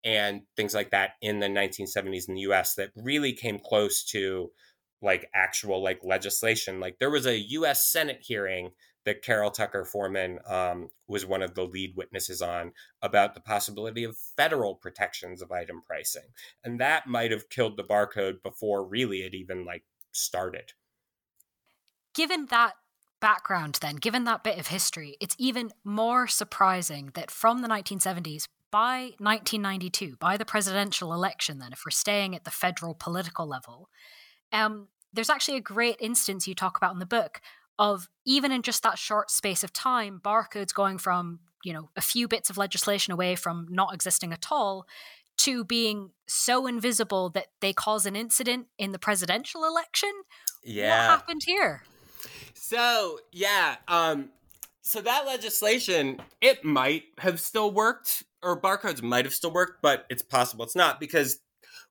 and 0.03 0.41
things 0.55 0.73
like 0.73 0.91
that 0.91 1.11
in 1.21 1.39
the 1.39 1.47
1970s 1.47 2.27
in 2.27 2.35
the 2.35 2.41
US 2.41 2.75
that 2.75 2.91
really 2.95 3.33
came 3.33 3.59
close 3.59 4.03
to 4.05 4.51
like 5.01 5.29
actual 5.33 5.83
like 5.83 5.99
legislation. 6.03 6.79
Like 6.79 6.97
there 6.99 7.09
was 7.09 7.25
a 7.25 7.39
US 7.39 7.91
Senate 7.91 8.19
hearing 8.21 8.71
that 9.05 9.21
Carol 9.21 9.51
Tucker 9.51 9.85
Foreman 9.85 10.39
um, 10.47 10.89
was 11.07 11.25
one 11.25 11.41
of 11.41 11.55
the 11.55 11.63
lead 11.63 11.95
witnesses 11.95 12.41
on 12.41 12.71
about 13.01 13.33
the 13.33 13.41
possibility 13.41 14.03
of 14.03 14.17
federal 14.17 14.75
protections 14.75 15.41
of 15.41 15.51
item 15.51 15.81
pricing. 15.85 16.29
And 16.63 16.79
that 16.79 17.07
might 17.07 17.31
have 17.31 17.49
killed 17.49 17.77
the 17.77 17.83
barcode 17.83 18.43
before 18.43 18.85
really 18.85 19.21
it 19.21 19.33
even 19.33 19.65
like 19.65 19.83
started. 20.11 20.73
Given 22.13 22.47
that 22.47 22.73
background 23.19 23.77
then 23.81 23.97
given 23.97 24.23
that 24.23 24.43
bit 24.43 24.57
of 24.57 24.65
history 24.65 25.15
it's 25.21 25.35
even 25.37 25.69
more 25.83 26.25
surprising 26.27 27.11
that 27.13 27.29
from 27.29 27.61
the 27.61 27.67
1970s 27.67 28.47
by 28.71 29.11
1992, 29.19 30.15
by 30.17 30.37
the 30.37 30.45
presidential 30.45 31.13
election, 31.13 31.59
then, 31.59 31.73
if 31.73 31.83
we're 31.85 31.91
staying 31.91 32.35
at 32.35 32.45
the 32.45 32.51
federal 32.51 32.95
political 32.95 33.45
level, 33.45 33.89
um, 34.51 34.87
there's 35.13 35.29
actually 35.29 35.57
a 35.57 35.61
great 35.61 35.97
instance 35.99 36.47
you 36.47 36.55
talk 36.55 36.77
about 36.77 36.93
in 36.93 36.99
the 36.99 37.05
book 37.05 37.41
of 37.81 38.07
even 38.25 38.51
in 38.51 38.61
just 38.61 38.83
that 38.83 38.99
short 38.99 39.31
space 39.31 39.63
of 39.63 39.73
time, 39.73 40.21
barcodes 40.23 40.73
going 40.73 40.99
from 40.99 41.39
you 41.65 41.73
know 41.73 41.89
a 41.97 42.01
few 42.01 42.27
bits 42.27 42.49
of 42.49 42.57
legislation 42.57 43.11
away 43.11 43.35
from 43.35 43.65
not 43.69 43.93
existing 43.93 44.31
at 44.31 44.45
all 44.51 44.85
to 45.37 45.65
being 45.65 46.11
so 46.27 46.67
invisible 46.67 47.31
that 47.31 47.47
they 47.59 47.73
cause 47.73 48.05
an 48.05 48.15
incident 48.15 48.67
in 48.77 48.91
the 48.91 48.99
presidential 48.99 49.65
election. 49.65 50.11
Yeah, 50.63 51.09
what 51.09 51.19
happened 51.19 51.41
here? 51.43 51.81
So 52.53 53.17
yeah, 53.31 53.77
um, 53.87 54.29
so 54.83 55.01
that 55.01 55.25
legislation, 55.25 56.21
it 56.39 56.63
might 56.63 57.05
have 57.17 57.39
still 57.39 57.71
worked, 57.71 58.23
or 58.43 58.61
barcodes 58.61 59.01
might 59.01 59.25
have 59.25 59.33
still 59.33 59.51
worked, 59.51 59.81
but 59.81 60.05
it's 60.11 60.21
possible 60.21 60.63
it's 60.63 60.75
not 60.75 60.99
because 60.99 61.39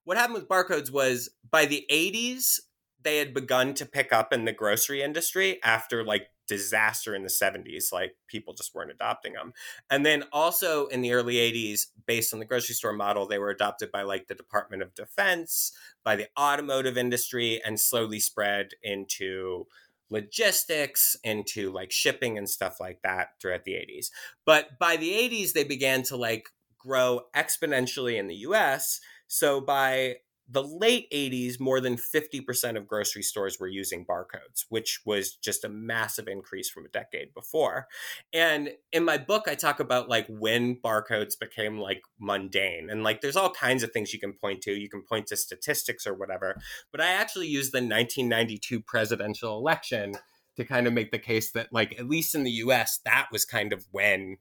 what 0.05 0.17
happened 0.17 0.37
with 0.37 0.49
barcodes 0.49 0.93
was 0.93 1.31
by 1.51 1.67
the 1.67 1.85
80s, 1.91 2.61
they 3.03 3.19
had 3.19 3.35
begun 3.35 3.75
to 3.75 3.87
pick 3.87 4.13
up 4.13 4.33
in 4.33 4.45
the 4.45 4.53
grocery 4.53 5.03
industry 5.03 5.59
after 5.63 6.05
like 6.05 6.29
disaster 6.47 7.15
in 7.15 7.23
the 7.23 7.29
70s 7.29 7.93
like 7.93 8.17
people 8.27 8.53
just 8.53 8.75
weren't 8.75 8.91
adopting 8.91 9.35
them 9.35 9.53
and 9.89 10.05
then 10.05 10.25
also 10.33 10.87
in 10.87 11.01
the 11.01 11.13
early 11.13 11.37
80s 11.37 11.87
based 12.07 12.33
on 12.35 12.41
the 12.41 12.45
grocery 12.45 12.75
store 12.75 12.93
model 12.93 13.25
they 13.25 13.39
were 13.39 13.51
adopted 13.51 13.93
by 13.93 14.03
like 14.03 14.27
the 14.27 14.35
department 14.35 14.83
of 14.83 14.93
defense 14.97 15.71
by 16.03 16.17
the 16.17 16.27
automotive 16.37 16.99
industry 16.99 17.61
and 17.65 17.79
slowly 17.79 18.19
spread 18.19 18.71
into 18.83 19.67
logistics 20.11 21.17
into 21.23 21.71
like 21.71 21.93
shipping 21.93 22.37
and 22.37 22.51
stuff 22.51 22.81
like 22.81 23.01
that 23.03 23.29
throughout 23.41 23.63
the 23.63 23.75
80s 23.75 24.11
but 24.45 24.77
by 24.81 24.97
the 24.97 25.13
80s 25.13 25.53
they 25.53 25.63
began 25.63 26.03
to 26.03 26.17
like 26.17 26.49
grow 26.79 27.21
exponentially 27.37 28.19
in 28.19 28.27
the 28.27 28.35
US 28.37 29.01
so 29.29 29.61
by 29.61 30.17
the 30.53 30.65
late 30.65 31.09
80s, 31.13 31.61
more 31.61 31.81
than 31.81 31.97
50% 31.97 32.77
of 32.77 32.87
grocery 32.87 33.23
stores 33.23 33.61
were 33.61 33.69
using 33.69 34.05
barcodes, 34.05 34.65
which 34.69 35.01
was 35.05 35.35
just 35.37 35.65
a 35.65 35.69
massive 35.69 36.27
increase 36.27 36.69
from 36.69 36.85
a 36.85 36.89
decade 36.89 37.33
before. 37.35 37.87
And 38.33 38.71
in 38.93 39.05
my 39.05 39.17
book, 39.17 39.45
I 39.47 39.55
talk 39.55 39.79
about 39.79 40.09
like 40.09 40.27
when 40.29 40.77
barcodes 40.77 41.39
became 41.39 41.79
like 41.79 42.03
mundane. 42.19 42.91
And 42.91 43.05
like 43.05 43.21
there's 43.21 43.37
all 43.37 43.51
kinds 43.51 43.85
of 43.85 43.93
things 43.93 44.13
you 44.13 44.19
can 44.19 44.33
point 44.33 44.61
to. 44.63 44.73
You 44.73 44.89
can 44.89 45.03
point 45.03 45.29
to 45.29 45.37
statistics 45.37 46.07
or 46.07 46.15
whatever. 46.15 46.57
But 46.91 47.01
I 47.01 47.13
actually 47.13 47.47
use 47.47 47.71
the 47.71 47.79
1992 47.79 48.81
presidential 48.81 49.57
election 49.57 50.15
to 50.57 50.65
kind 50.65 50.89
of 50.89 50.93
make 50.93 51.13
the 51.13 51.19
case 51.19 51.53
that, 51.53 51.73
like, 51.73 51.99
at 51.99 52.09
least 52.09 52.35
in 52.35 52.43
the 52.43 52.51
US, 52.51 52.99
that 53.05 53.29
was 53.31 53.45
kind 53.45 53.73
of 53.73 53.87
when 53.93 54.39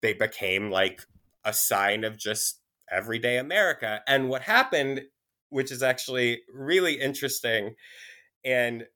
they 0.00 0.14
became 0.14 0.70
like 0.70 1.02
a 1.44 1.52
sign 1.52 2.04
of 2.04 2.16
just 2.16 2.60
everyday 2.90 3.36
America. 3.36 4.00
And 4.06 4.28
what 4.28 4.42
happened 4.42 5.02
which 5.48 5.70
is 5.70 5.82
actually 5.82 6.42
really 6.52 7.00
interesting. 7.00 7.74
And 8.44 8.86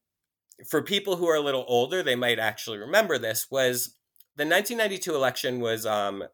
for 0.68 0.82
people 0.82 1.16
who 1.16 1.28
are 1.28 1.36
a 1.36 1.40
little 1.40 1.64
older, 1.66 2.02
they 2.02 2.16
might 2.16 2.38
actually 2.38 2.78
remember 2.78 3.18
this 3.18 3.46
was 3.50 3.96
the 4.36 4.44
1992 4.44 5.14
election 5.14 5.60
was 5.60 5.86
um, 5.86 6.24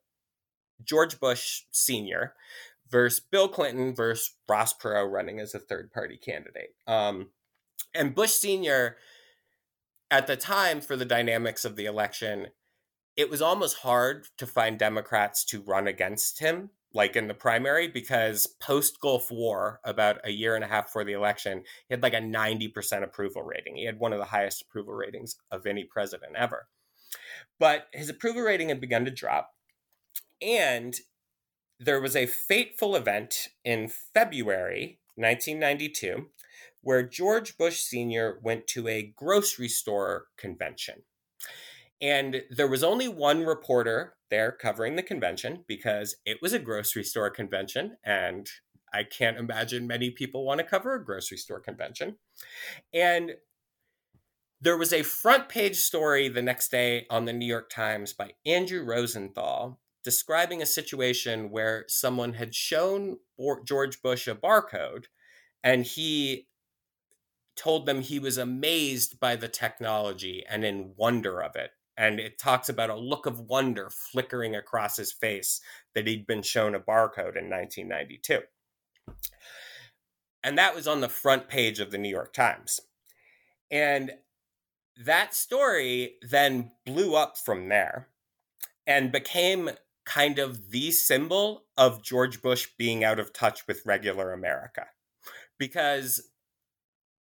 George 0.85 1.19
Bush 1.19 1.62
Sr. 1.71 2.35
versus 2.91 3.21
Bill 3.21 3.49
Clinton 3.49 3.95
versus 3.95 4.37
Ross 4.49 4.75
Perot 4.75 5.11
running 5.11 5.41
as 5.41 5.55
a 5.55 5.59
third 5.59 5.93
party 5.93 6.17
candidate. 6.17 6.75
Um, 6.87 7.31
and 7.95 8.14
Bush 8.14 8.33
Sr., 8.33 8.97
at 10.09 10.29
the 10.29 10.37
time, 10.37 10.81
for 10.81 10.95
the 10.95 11.05
dynamics 11.05 11.64
of 11.64 11.75
the 11.75 11.87
election, 11.87 12.49
it 13.17 13.29
was 13.29 13.43
almost 13.43 13.79
hard 13.79 14.29
to 14.39 14.47
find 14.47 14.79
Democrats 14.79 15.45
to 15.47 15.62
run 15.62 15.89
against 15.89 16.39
him 16.39 16.71
like 16.97 17.15
in 17.15 17.29
the 17.29 17.35
primary 17.35 17.87
because 17.87 18.47
post 18.61 18.99
Gulf 19.01 19.31
War, 19.31 19.81
about 19.85 20.19
a 20.25 20.31
year 20.31 20.57
and 20.57 20.65
a 20.65 20.67
half 20.67 20.87
before 20.87 21.05
the 21.05 21.13
election, 21.13 21.63
he 21.89 21.95
had 21.95 22.03
like 22.03 22.15
a 22.15 22.17
90% 22.17 23.03
approval 23.03 23.43
rating. 23.43 23.77
He 23.77 23.85
had 23.85 23.99
one 23.99 24.13
of 24.13 24.19
the 24.19 24.25
highest 24.25 24.63
approval 24.63 24.95
ratings 24.95 25.37
of 25.51 25.67
any 25.67 25.85
president 25.85 26.33
ever. 26.37 26.67
But 27.61 27.89
his 27.93 28.09
approval 28.09 28.43
rating 28.43 28.71
had 28.71 28.81
begun 28.81 29.05
to 29.05 29.11
drop. 29.11 29.53
And 30.41 30.97
there 31.79 32.01
was 32.01 32.17
a 32.17 32.27
fateful 32.27 32.97
event 32.97 33.49
in 33.65 33.89
February 33.89 34.99
1992 35.17 36.27
where 36.81 37.03
George 37.03 37.59
Bush 37.59 37.81
Sr. 37.81 38.39
went 38.43 38.67
to 38.69 38.89
a 38.89 39.13
grocery 39.17 39.69
store 39.69 40.27
convention. 40.39 41.03
And 42.01 42.43
there 42.51 42.69
was 42.69 42.85
only 42.85 43.09
one 43.09 43.45
reporter 43.45 44.15
there 44.31 44.53
covering 44.53 44.97
the 44.97 45.03
convention 45.03 45.65
because 45.67 46.17
it 46.25 46.43
was 46.43 46.53
a 46.53 46.59
grocery 46.59 47.05
store 47.05 47.31
convention. 47.31 47.97
And 48.05 48.49
I 48.93 49.05
can't 49.05 49.39
imagine 49.39 49.87
many 49.87 50.11
people 50.11 50.45
want 50.45 50.59
to 50.59 50.67
cover 50.67 50.95
a 50.95 51.05
grocery 51.05 51.39
store 51.39 51.61
convention. 51.61 52.17
And 52.93 53.33
there 54.61 54.77
was 54.77 54.93
a 54.93 55.03
front 55.03 55.49
page 55.49 55.77
story 55.77 56.29
the 56.29 56.43
next 56.43 56.71
day 56.71 57.07
on 57.11 57.25
the 57.25 57.33
New 57.33 57.47
York 57.47 57.71
Times 57.71 58.13
by 58.13 58.33
Andrew 58.45 58.85
Rosenthal 58.85 59.79
describing 60.03 60.63
a 60.63 60.67
situation 60.67 61.51
where 61.51 61.85
someone 61.89 62.35
had 62.35 62.55
shown 62.55 63.17
George 63.65 64.01
Bush 64.03 64.29
a 64.29 64.35
barcode 64.35 65.07
and 65.65 65.85
he 65.85 66.47
told 67.57 67.87
them 67.87 68.03
he 68.03 68.19
was 68.19 68.39
amazed 68.39 69.19
by 69.19 69.35
the 69.35 69.49
technology 69.49 70.45
and 70.49 70.65
in 70.65 70.93
wonder 70.97 71.43
of 71.43 71.57
it 71.57 71.71
and 71.97 72.21
it 72.21 72.39
talks 72.39 72.69
about 72.69 72.91
a 72.91 72.97
look 72.97 73.27
of 73.27 73.41
wonder 73.41 73.89
flickering 73.91 74.55
across 74.55 74.97
his 74.97 75.13
face 75.13 75.61
that 75.95 76.07
he'd 76.07 76.27
been 76.27 76.43
shown 76.43 76.75
a 76.75 76.81
barcode 76.81 77.37
in 77.37 77.51
1992. 77.51 78.41
And 80.43 80.59
that 80.59 80.75
was 80.75 80.87
on 80.87 81.01
the 81.01 81.09
front 81.09 81.49
page 81.49 81.81
of 81.81 81.91
the 81.91 81.99
New 81.99 82.09
York 82.09 82.33
Times. 82.33 82.81
And 83.71 84.13
that 85.05 85.35
story 85.35 86.17
then 86.23 86.73
blew 86.85 87.17
up 87.17 87.37
from 87.37 87.69
there 87.69 88.09
and 88.87 89.11
became 89.11 89.71
kind 90.05 90.39
of 90.39 90.71
the 90.71 90.93
symbol 90.93 91.65
of 91.77 92.03
George 92.03 92.41
Bush 92.41 92.69
being 92.79 93.03
out 93.03 93.19
of 93.19 93.33
touch 93.33 93.67
with 93.67 93.85
regular 93.85 94.33
America. 94.33 94.87
Because 95.59 96.31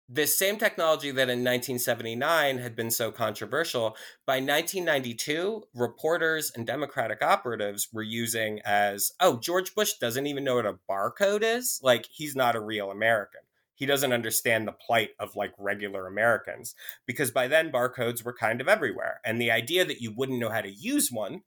this 0.08 0.38
same 0.38 0.58
technology 0.58 1.10
that 1.10 1.30
in 1.30 1.38
1979 1.38 2.58
had 2.58 2.76
been 2.76 2.90
so 2.90 3.10
controversial, 3.10 3.96
by 4.26 4.34
1992, 4.34 5.64
reporters 5.74 6.52
and 6.54 6.66
Democratic 6.66 7.22
operatives 7.22 7.88
were 7.92 8.02
using 8.02 8.60
as, 8.64 9.12
oh, 9.20 9.38
George 9.38 9.74
Bush 9.74 9.94
doesn't 9.94 10.26
even 10.26 10.44
know 10.44 10.56
what 10.56 10.66
a 10.66 10.78
barcode 10.88 11.42
is. 11.42 11.80
Like, 11.82 12.06
he's 12.10 12.36
not 12.36 12.56
a 12.56 12.60
real 12.60 12.90
American. 12.90 13.40
He 13.74 13.86
doesn't 13.86 14.12
understand 14.12 14.68
the 14.68 14.72
plight 14.72 15.10
of 15.18 15.34
like 15.34 15.52
regular 15.58 16.06
Americans 16.06 16.74
because 17.06 17.30
by 17.30 17.48
then 17.48 17.72
barcodes 17.72 18.24
were 18.24 18.32
kind 18.32 18.60
of 18.60 18.68
everywhere. 18.68 19.20
And 19.24 19.40
the 19.40 19.50
idea 19.50 19.84
that 19.84 20.00
you 20.00 20.12
wouldn't 20.12 20.38
know 20.38 20.50
how 20.50 20.60
to 20.60 20.70
use 20.70 21.10
one 21.10 21.42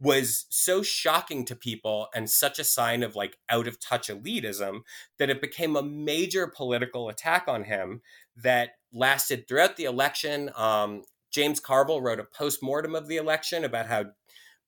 was 0.00 0.46
so 0.50 0.82
shocking 0.82 1.44
to 1.44 1.56
people 1.56 2.08
and 2.14 2.28
such 2.28 2.58
a 2.58 2.64
sign 2.64 3.02
of 3.02 3.14
like 3.14 3.36
out 3.48 3.68
of 3.68 3.80
touch 3.80 4.08
elitism 4.08 4.80
that 5.18 5.30
it 5.30 5.40
became 5.40 5.76
a 5.76 5.82
major 5.82 6.46
political 6.46 7.08
attack 7.08 7.44
on 7.46 7.64
him 7.64 8.02
that 8.36 8.70
lasted 8.92 9.46
throughout 9.46 9.76
the 9.76 9.84
election. 9.84 10.50
Um, 10.56 11.02
James 11.30 11.60
Carville 11.60 12.00
wrote 12.00 12.20
a 12.20 12.24
post-mortem 12.24 12.94
of 12.94 13.08
the 13.08 13.16
election 13.16 13.64
about 13.64 13.86
how 13.86 14.06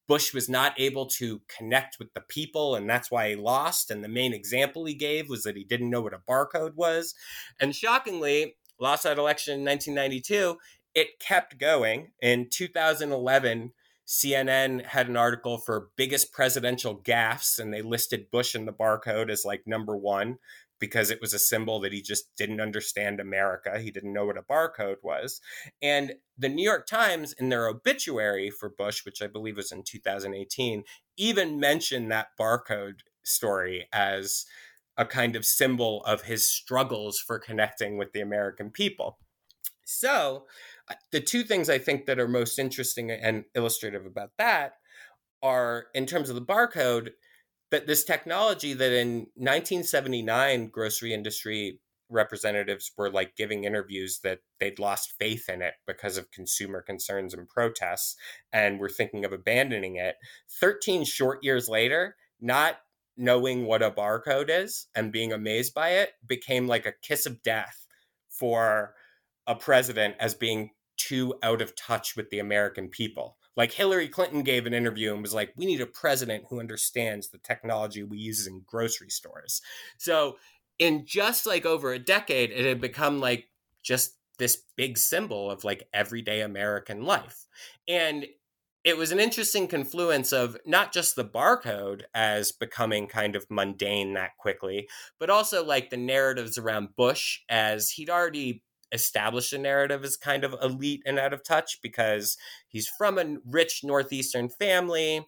Bush 0.08 0.32
was 0.32 0.48
not 0.48 0.78
able 0.78 1.06
to 1.06 1.40
connect 1.48 1.98
with 1.98 2.12
the 2.14 2.20
people, 2.20 2.76
and 2.76 2.88
that's 2.88 3.10
why 3.10 3.30
he 3.30 3.36
lost. 3.36 3.90
And 3.90 4.04
the 4.04 4.08
main 4.08 4.32
example 4.32 4.84
he 4.84 4.94
gave 4.94 5.28
was 5.28 5.42
that 5.42 5.56
he 5.56 5.64
didn't 5.64 5.90
know 5.90 6.00
what 6.00 6.14
a 6.14 6.18
barcode 6.18 6.74
was. 6.74 7.14
And 7.60 7.74
shockingly, 7.74 8.56
lost 8.78 9.02
that 9.02 9.18
election 9.18 9.54
in 9.54 9.64
1992. 9.64 10.58
It 10.94 11.18
kept 11.18 11.58
going. 11.58 12.12
In 12.22 12.48
2011, 12.50 13.72
CNN 14.06 14.84
had 14.84 15.08
an 15.08 15.16
article 15.16 15.58
for 15.58 15.90
biggest 15.96 16.32
presidential 16.32 16.96
gaffes, 16.96 17.58
and 17.58 17.72
they 17.72 17.82
listed 17.82 18.30
Bush 18.30 18.54
in 18.54 18.64
the 18.64 18.72
barcode 18.72 19.30
as 19.30 19.44
like 19.44 19.66
number 19.66 19.96
one 19.96 20.38
because 20.78 21.10
it 21.10 21.20
was 21.20 21.32
a 21.32 21.38
symbol 21.38 21.80
that 21.80 21.92
he 21.92 22.02
just 22.02 22.34
didn't 22.36 22.60
understand 22.60 23.18
America. 23.18 23.80
He 23.80 23.90
didn't 23.90 24.12
know 24.12 24.26
what 24.26 24.36
a 24.36 24.42
barcode 24.42 25.02
was. 25.02 25.40
And 25.80 26.14
the 26.36 26.48
New 26.48 26.62
York 26.62 26.86
Times, 26.86 27.32
in 27.32 27.48
their 27.48 27.66
obituary 27.66 28.50
for 28.50 28.68
Bush, 28.68 29.04
which 29.04 29.22
I 29.22 29.26
believe 29.26 29.56
was 29.56 29.72
in 29.72 29.82
2018, 29.82 30.84
even 31.16 31.58
mentioned 31.58 32.10
that 32.10 32.28
barcode 32.38 33.00
story 33.22 33.88
as 33.92 34.44
a 34.96 35.04
kind 35.04 35.36
of 35.36 35.44
symbol 35.44 36.02
of 36.04 36.22
his 36.22 36.46
struggles 36.46 37.18
for 37.18 37.38
connecting 37.38 37.96
with 37.98 38.12
the 38.12 38.20
American 38.20 38.70
people. 38.70 39.18
So, 39.84 40.46
the 41.12 41.20
two 41.20 41.42
things 41.42 41.68
I 41.68 41.78
think 41.78 42.06
that 42.06 42.18
are 42.18 42.28
most 42.28 42.58
interesting 42.58 43.10
and 43.10 43.44
illustrative 43.54 44.06
about 44.06 44.30
that 44.38 44.74
are 45.42 45.86
in 45.94 46.06
terms 46.06 46.28
of 46.28 46.34
the 46.34 46.42
barcode 46.42 47.10
that 47.70 47.86
this 47.86 48.04
technology 48.04 48.72
that 48.72 48.92
in 48.92 49.26
1979 49.34 50.68
grocery 50.68 51.12
industry 51.12 51.80
representatives 52.08 52.92
were 52.96 53.10
like 53.10 53.34
giving 53.36 53.64
interviews 53.64 54.20
that 54.22 54.38
they'd 54.60 54.78
lost 54.78 55.14
faith 55.18 55.48
in 55.48 55.60
it 55.60 55.74
because 55.86 56.16
of 56.16 56.30
consumer 56.30 56.80
concerns 56.80 57.34
and 57.34 57.48
protests 57.48 58.16
and 58.52 58.78
were 58.78 58.88
thinking 58.88 59.24
of 59.24 59.32
abandoning 59.32 59.96
it. 59.96 60.14
13 60.60 61.04
short 61.04 61.42
years 61.42 61.68
later 61.68 62.16
not 62.40 62.76
knowing 63.16 63.64
what 63.64 63.82
a 63.82 63.90
barcode 63.90 64.50
is 64.50 64.86
and 64.94 65.10
being 65.10 65.32
amazed 65.32 65.74
by 65.74 65.90
it 65.90 66.10
became 66.26 66.68
like 66.68 66.86
a 66.86 66.92
kiss 67.02 67.26
of 67.26 67.42
death 67.42 67.86
for 68.28 68.94
a 69.46 69.54
president 69.54 70.14
as 70.20 70.34
being 70.34 70.70
too 70.96 71.34
out 71.42 71.62
of 71.62 71.76
touch 71.76 72.16
with 72.16 72.30
the 72.30 72.38
American 72.38 72.88
people. 72.88 73.36
Like 73.56 73.72
Hillary 73.72 74.08
Clinton 74.08 74.42
gave 74.42 74.66
an 74.66 74.74
interview 74.74 75.12
and 75.12 75.22
was 75.22 75.34
like, 75.34 75.52
we 75.56 75.66
need 75.66 75.80
a 75.80 75.86
president 75.86 76.44
who 76.48 76.60
understands 76.60 77.28
the 77.28 77.38
technology 77.38 78.02
we 78.02 78.18
use 78.18 78.46
in 78.46 78.62
grocery 78.66 79.10
stores. 79.10 79.62
So, 79.98 80.36
in 80.78 81.06
just 81.06 81.46
like 81.46 81.64
over 81.64 81.92
a 81.92 81.98
decade, 81.98 82.50
it 82.50 82.66
had 82.66 82.82
become 82.82 83.18
like 83.18 83.48
just 83.82 84.16
this 84.38 84.62
big 84.76 84.98
symbol 84.98 85.50
of 85.50 85.64
like 85.64 85.88
everyday 85.94 86.42
American 86.42 87.02
life. 87.02 87.46
And 87.88 88.26
it 88.84 88.96
was 88.96 89.10
an 89.10 89.18
interesting 89.18 89.66
confluence 89.66 90.32
of 90.32 90.56
not 90.64 90.92
just 90.92 91.16
the 91.16 91.24
barcode 91.24 92.02
as 92.14 92.52
becoming 92.52 93.08
kind 93.08 93.34
of 93.34 93.44
mundane 93.50 94.12
that 94.12 94.36
quickly, 94.38 94.88
but 95.18 95.28
also 95.28 95.64
like 95.64 95.90
the 95.90 95.96
narratives 95.96 96.56
around 96.56 96.94
Bush 96.94 97.40
as 97.48 97.90
he'd 97.90 98.10
already 98.10 98.62
established 98.92 99.52
a 99.52 99.58
narrative 99.58 100.04
as 100.04 100.16
kind 100.16 100.44
of 100.44 100.54
elite 100.62 101.02
and 101.04 101.18
out 101.18 101.32
of 101.32 101.42
touch 101.42 101.80
because 101.82 102.36
he's 102.68 102.88
from 102.88 103.18
a 103.18 103.36
rich 103.44 103.82
Northeastern 103.82 104.48
family. 104.48 105.26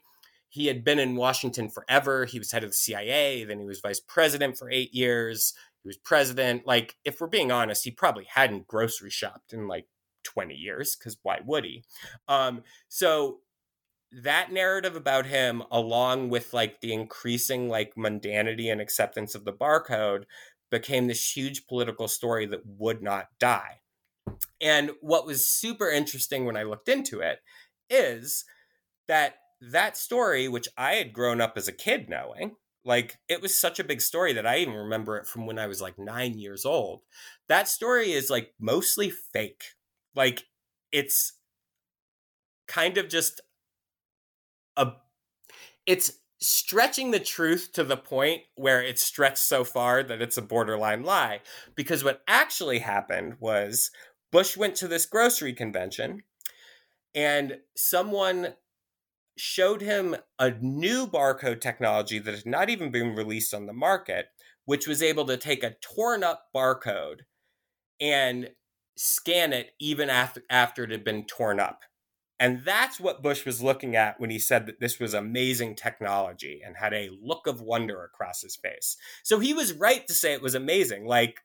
He 0.48 0.66
had 0.66 0.84
been 0.84 0.98
in 0.98 1.16
Washington 1.16 1.68
forever. 1.68 2.24
He 2.24 2.38
was 2.38 2.52
head 2.52 2.64
of 2.64 2.70
the 2.70 2.76
CIA, 2.76 3.44
then 3.44 3.58
he 3.58 3.66
was 3.66 3.80
vice 3.80 4.00
president 4.00 4.56
for 4.56 4.70
eight 4.70 4.94
years. 4.94 5.54
He 5.82 5.88
was 5.88 5.98
president. 5.98 6.66
Like, 6.66 6.96
if 7.04 7.20
we're 7.20 7.26
being 7.26 7.52
honest, 7.52 7.84
he 7.84 7.90
probably 7.90 8.26
hadn't 8.32 8.66
grocery 8.66 9.10
shopped 9.10 9.52
in 9.52 9.68
like 9.68 9.86
20 10.24 10.54
years 10.54 10.96
because 10.96 11.18
why 11.22 11.40
would 11.44 11.64
he? 11.64 11.84
Um, 12.28 12.62
so 12.88 13.40
that 14.12 14.52
narrative 14.52 14.96
about 14.96 15.26
him, 15.26 15.62
along 15.70 16.30
with 16.30 16.54
like 16.54 16.80
the 16.80 16.92
increasing 16.92 17.68
like 17.68 17.94
mundanity 17.94 18.70
and 18.72 18.80
acceptance 18.80 19.34
of 19.34 19.44
the 19.44 19.52
barcode, 19.52 20.24
became 20.70 21.06
this 21.06 21.36
huge 21.36 21.66
political 21.66 22.08
story 22.08 22.46
that 22.46 22.62
would 22.64 23.02
not 23.02 23.28
die. 23.38 23.80
And 24.60 24.90
what 25.00 25.26
was 25.26 25.48
super 25.48 25.88
interesting 25.88 26.44
when 26.44 26.56
I 26.56 26.64
looked 26.64 26.88
into 26.88 27.20
it 27.20 27.40
is 27.88 28.44
that 29.06 29.36
that 29.60 29.96
story, 29.96 30.48
which 30.48 30.68
I 30.76 30.94
had 30.94 31.12
grown 31.12 31.40
up 31.40 31.54
as 31.56 31.68
a 31.68 31.72
kid 31.72 32.08
knowing, 32.08 32.56
like 32.84 33.18
it 33.28 33.42
was 33.42 33.56
such 33.56 33.78
a 33.78 33.84
big 33.84 34.00
story 34.00 34.32
that 34.34 34.46
I 34.46 34.58
even 34.58 34.74
remember 34.74 35.16
it 35.16 35.26
from 35.26 35.46
when 35.46 35.58
I 35.58 35.66
was 35.66 35.80
like 35.80 35.98
nine 35.98 36.38
years 36.38 36.64
old. 36.64 37.02
That 37.48 37.68
story 37.68 38.12
is 38.12 38.30
like 38.30 38.54
mostly 38.60 39.10
fake. 39.10 39.64
Like 40.14 40.44
it's 40.92 41.34
kind 42.66 42.98
of 42.98 43.08
just 43.08 43.40
a 44.76 44.92
it's 45.86 46.12
stretching 46.40 47.10
the 47.10 47.18
truth 47.18 47.70
to 47.72 47.84
the 47.84 47.96
point 47.96 48.42
where 48.54 48.82
it's 48.82 49.02
stretched 49.02 49.38
so 49.38 49.64
far 49.64 50.02
that 50.02 50.22
it's 50.22 50.36
a 50.36 50.42
borderline 50.42 51.02
lie. 51.02 51.40
Because 51.74 52.04
what 52.04 52.22
actually 52.28 52.78
happened 52.78 53.36
was 53.40 53.90
Bush 54.30 54.56
went 54.56 54.74
to 54.76 54.88
this 54.88 55.06
grocery 55.06 55.52
convention 55.52 56.22
and 57.14 57.58
someone 57.76 58.54
showed 59.36 59.80
him 59.80 60.16
a 60.38 60.50
new 60.60 61.06
barcode 61.06 61.60
technology 61.60 62.18
that 62.18 62.34
had 62.34 62.46
not 62.46 62.70
even 62.70 62.90
been 62.90 63.14
released 63.14 63.54
on 63.54 63.66
the 63.66 63.72
market, 63.72 64.26
which 64.64 64.86
was 64.86 65.02
able 65.02 65.24
to 65.26 65.36
take 65.36 65.62
a 65.62 65.76
torn 65.80 66.22
up 66.22 66.46
barcode 66.54 67.20
and 68.00 68.50
scan 68.96 69.52
it 69.52 69.70
even 69.80 70.10
after, 70.10 70.42
after 70.50 70.84
it 70.84 70.90
had 70.90 71.04
been 71.04 71.24
torn 71.24 71.60
up. 71.60 71.82
And 72.40 72.64
that's 72.64 73.00
what 73.00 73.22
Bush 73.22 73.44
was 73.44 73.62
looking 73.62 73.96
at 73.96 74.20
when 74.20 74.30
he 74.30 74.38
said 74.38 74.66
that 74.66 74.80
this 74.80 75.00
was 75.00 75.12
amazing 75.12 75.74
technology 75.74 76.62
and 76.64 76.76
had 76.76 76.94
a 76.94 77.10
look 77.20 77.46
of 77.46 77.60
wonder 77.60 78.04
across 78.04 78.42
his 78.42 78.56
face. 78.56 78.96
So 79.24 79.40
he 79.40 79.52
was 79.52 79.72
right 79.72 80.06
to 80.06 80.14
say 80.14 80.32
it 80.32 80.42
was 80.42 80.54
amazing. 80.54 81.04
Like, 81.04 81.40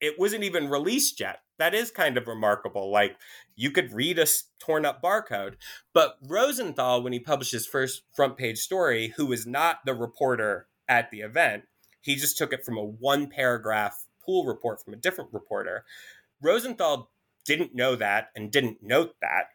it 0.00 0.18
wasn't 0.18 0.44
even 0.44 0.70
released 0.70 1.20
yet. 1.20 1.40
That 1.58 1.74
is 1.74 1.90
kind 1.90 2.16
of 2.16 2.26
remarkable. 2.26 2.90
Like, 2.90 3.16
you 3.56 3.70
could 3.70 3.92
read 3.92 4.18
a 4.18 4.26
torn 4.60 4.86
up 4.86 5.02
barcode. 5.02 5.54
But 5.92 6.16
Rosenthal, 6.22 7.02
when 7.02 7.12
he 7.12 7.20
published 7.20 7.52
his 7.52 7.66
first 7.66 8.02
front 8.14 8.36
page 8.36 8.58
story, 8.58 9.12
who 9.16 9.26
was 9.26 9.46
not 9.46 9.80
the 9.84 9.94
reporter 9.94 10.68
at 10.88 11.10
the 11.10 11.20
event, 11.20 11.64
he 12.00 12.14
just 12.16 12.38
took 12.38 12.52
it 12.52 12.64
from 12.64 12.78
a 12.78 12.84
one 12.84 13.28
paragraph 13.28 14.06
pool 14.24 14.46
report 14.46 14.82
from 14.82 14.94
a 14.94 14.96
different 14.98 15.32
reporter. 15.32 15.84
Rosenthal 16.40 17.10
didn't 17.44 17.74
know 17.74 17.96
that 17.96 18.28
and 18.34 18.50
didn't 18.50 18.78
note 18.80 19.16
that 19.20 19.46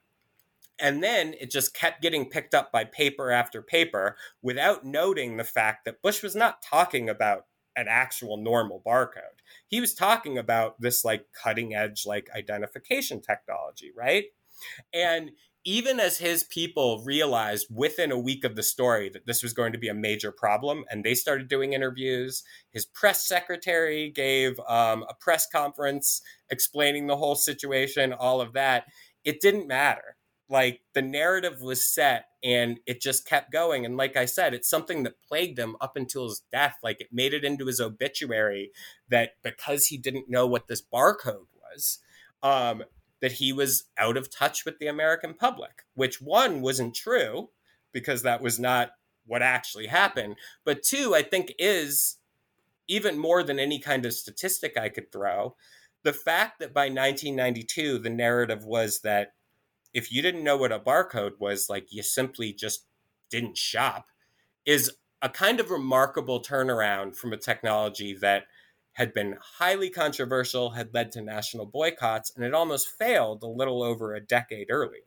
and 0.80 1.04
then 1.04 1.34
it 1.40 1.50
just 1.50 1.74
kept 1.74 2.02
getting 2.02 2.30
picked 2.30 2.54
up 2.54 2.72
by 2.72 2.84
paper 2.84 3.32
after 3.32 3.62
paper 3.62 4.18
without 4.42 4.86
noting 4.86 5.38
the 5.38 5.44
fact 5.44 5.86
that 5.86 6.02
Bush 6.02 6.22
was 6.22 6.36
not 6.36 6.62
talking 6.62 7.10
about 7.10 7.46
an 7.76 7.88
actual 7.90 8.38
normal 8.38 8.82
barcode. 8.86 9.42
He 9.68 9.82
was 9.82 9.94
talking 9.94 10.38
about 10.38 10.80
this 10.80 11.04
like 11.04 11.26
cutting 11.34 11.76
edge 11.76 12.06
like 12.06 12.30
identification 12.36 13.22
technology, 13.22 13.92
right? 13.96 14.26
And 14.94 15.32
even 15.68 16.00
as 16.00 16.20
his 16.20 16.44
people 16.44 17.04
realized 17.04 17.68
within 17.72 18.12
a 18.12 18.20
week 18.20 18.44
of 18.44 18.56
the 18.56 18.62
story 18.62 19.10
that 19.10 19.26
this 19.26 19.42
was 19.42 19.52
going 19.52 19.74
to 19.74 19.80
be 19.80 19.88
a 19.88 19.94
major 19.94 20.32
problem 20.32 20.86
and 20.90 21.04
they 21.04 21.16
started 21.16 21.48
doing 21.48 21.74
interviews 21.74 22.44
his 22.70 22.86
press 22.86 23.28
secretary 23.28 24.12
gave 24.12 24.60
um, 24.70 25.04
a 25.10 25.14
press 25.20 25.48
conference 25.52 26.22
explaining 26.50 27.08
the 27.08 27.18
whole 27.18 27.36
situation 27.36 28.14
all 28.14 28.40
of 28.40 28.54
that 28.54 28.86
it 29.24 29.42
didn't 29.42 29.68
matter 29.68 30.16
like 30.50 30.82
the 30.94 31.02
narrative 31.02 31.62
was 31.62 31.88
set 31.88 32.26
and 32.44 32.80
it 32.86 33.02
just 33.02 33.28
kept 33.28 33.52
going 33.52 33.86
and 33.86 33.98
like 33.98 34.16
i 34.16 34.26
said 34.26 34.54
it's 34.54 34.70
something 34.70 35.04
that 35.04 35.22
plagued 35.28 35.58
him 35.58 35.76
up 35.82 35.96
until 35.96 36.26
his 36.26 36.44
death 36.52 36.78
like 36.84 37.02
it 37.02 37.08
made 37.12 37.34
it 37.34 37.44
into 37.44 37.66
his 37.66 37.82
obituary 37.82 38.72
that 39.10 39.32
because 39.44 39.88
he 39.88 39.98
didn't 39.98 40.30
know 40.30 40.46
what 40.46 40.68
this 40.68 40.82
barcode 40.82 41.48
was 41.54 42.00
um, 42.44 42.84
that 43.22 43.34
he 43.34 43.52
was 43.52 43.86
out 43.98 44.18
of 44.18 44.30
touch 44.30 44.66
with 44.66 44.78
the 44.80 44.88
american 44.88 45.34
public 45.34 45.84
which 45.96 46.22
one 46.22 46.62
wasn't 46.62 46.96
true 46.96 47.50
because 47.92 48.22
that 48.22 48.42
was 48.42 48.60
not 48.60 48.92
what 49.26 49.42
actually 49.42 49.88
happened 49.88 50.36
but 50.64 50.84
two 50.84 51.16
i 51.16 51.24
think 51.24 51.54
is 51.58 52.18
even 52.88 53.18
more 53.18 53.42
than 53.42 53.58
any 53.58 53.80
kind 53.80 54.06
of 54.06 54.14
statistic 54.14 54.78
i 54.78 54.90
could 54.90 55.12
throw 55.12 55.56
the 56.04 56.14
fact 56.14 56.60
that 56.60 56.72
by 56.72 56.84
1992 56.84 57.98
the 57.98 58.12
narrative 58.12 58.64
was 58.64 59.00
that 59.00 59.32
if 59.96 60.12
you 60.12 60.22
didn't 60.22 60.44
know 60.44 60.58
what 60.58 60.74
a 60.74 60.80
barcode 60.80 61.40
was, 61.40 61.70
like 61.70 61.88
you 61.92 62.04
simply 62.04 62.52
just 62.52 62.86
didn't 63.30 63.58
shop, 63.58 64.08
is 64.66 64.92
a 65.22 65.30
kind 65.30 65.62
of 65.62 65.72
remarkable 65.72 66.44
turnaround 66.44 67.16
from 67.16 67.32
a 67.32 67.38
technology 67.38 68.14
that 68.14 68.44
had 68.92 69.14
been 69.14 69.38
highly 69.42 69.90
controversial, 69.90 70.72
had 70.72 70.94
led 70.94 71.14
to 71.14 71.22
national 71.22 71.66
boycotts, 71.66 72.34
and 72.36 72.44
it 72.44 72.54
almost 72.54 72.90
failed 72.90 73.42
a 73.42 73.48
little 73.48 73.82
over 73.82 74.14
a 74.14 74.20
decade 74.20 74.68
earlier. 74.70 75.02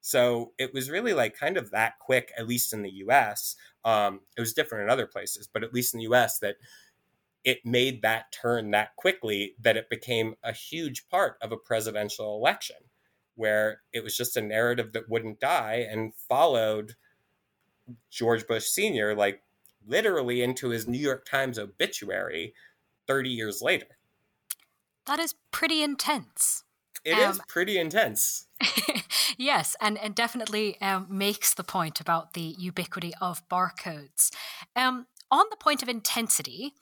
So 0.00 0.52
it 0.56 0.72
was 0.72 0.88
really 0.88 1.14
like 1.14 1.36
kind 1.36 1.56
of 1.56 1.72
that 1.72 1.98
quick, 1.98 2.32
at 2.38 2.46
least 2.46 2.72
in 2.72 2.82
the 2.82 2.92
US. 3.06 3.56
Um, 3.84 4.20
it 4.36 4.40
was 4.40 4.52
different 4.52 4.84
in 4.84 4.90
other 4.90 5.06
places, 5.06 5.48
but 5.52 5.64
at 5.64 5.74
least 5.74 5.94
in 5.94 5.98
the 5.98 6.06
US, 6.06 6.38
that 6.38 6.56
it 7.42 7.66
made 7.66 8.02
that 8.02 8.30
turn 8.30 8.70
that 8.70 8.94
quickly 8.94 9.56
that 9.60 9.76
it 9.76 9.90
became 9.90 10.36
a 10.44 10.52
huge 10.52 11.08
part 11.08 11.38
of 11.42 11.50
a 11.50 11.56
presidential 11.56 12.36
election 12.36 12.76
where 13.38 13.82
it 13.92 14.02
was 14.02 14.16
just 14.16 14.36
a 14.36 14.40
narrative 14.40 14.92
that 14.92 15.08
wouldn't 15.08 15.38
die 15.38 15.86
and 15.88 16.12
followed 16.28 16.96
George 18.10 18.46
Bush 18.48 18.66
Sr., 18.66 19.14
like 19.14 19.42
literally 19.86 20.42
into 20.42 20.70
his 20.70 20.88
New 20.88 20.98
York 20.98 21.24
Times 21.24 21.58
obituary 21.58 22.52
30 23.06 23.30
years 23.30 23.62
later. 23.62 23.86
That 25.06 25.20
is 25.20 25.36
pretty 25.52 25.84
intense. 25.84 26.64
It 27.04 27.12
um, 27.12 27.30
is 27.30 27.40
pretty 27.46 27.78
intense. 27.78 28.48
yes, 29.38 29.76
and, 29.80 29.96
and 29.98 30.16
definitely 30.16 30.78
um, 30.80 31.06
makes 31.08 31.54
the 31.54 31.64
point 31.64 32.00
about 32.00 32.34
the 32.34 32.56
ubiquity 32.58 33.14
of 33.20 33.48
barcodes. 33.48 34.30
Um, 34.74 35.06
on 35.30 35.46
the 35.50 35.56
point 35.56 35.82
of 35.82 35.88
intensity, 35.88 36.74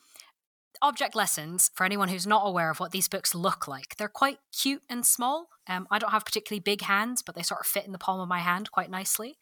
object 0.82 1.14
lessons, 1.14 1.70
for 1.74 1.84
anyone 1.84 2.08
who's 2.08 2.26
not 2.26 2.46
aware 2.46 2.70
of 2.70 2.80
what 2.80 2.92
these 2.92 3.08
books 3.08 3.34
look 3.34 3.66
like, 3.66 3.96
they're 3.96 4.08
quite 4.08 4.38
cute 4.52 4.82
and 4.88 5.04
small. 5.04 5.48
Um, 5.68 5.86
I 5.90 5.98
don't 5.98 6.12
have 6.12 6.24
particularly 6.24 6.60
big 6.60 6.82
hands, 6.82 7.22
but 7.22 7.34
they 7.34 7.42
sort 7.42 7.60
of 7.60 7.66
fit 7.66 7.86
in 7.86 7.92
the 7.92 7.98
palm 7.98 8.20
of 8.20 8.28
my 8.28 8.38
hand 8.38 8.70
quite 8.70 8.90
nicely. 8.90 9.36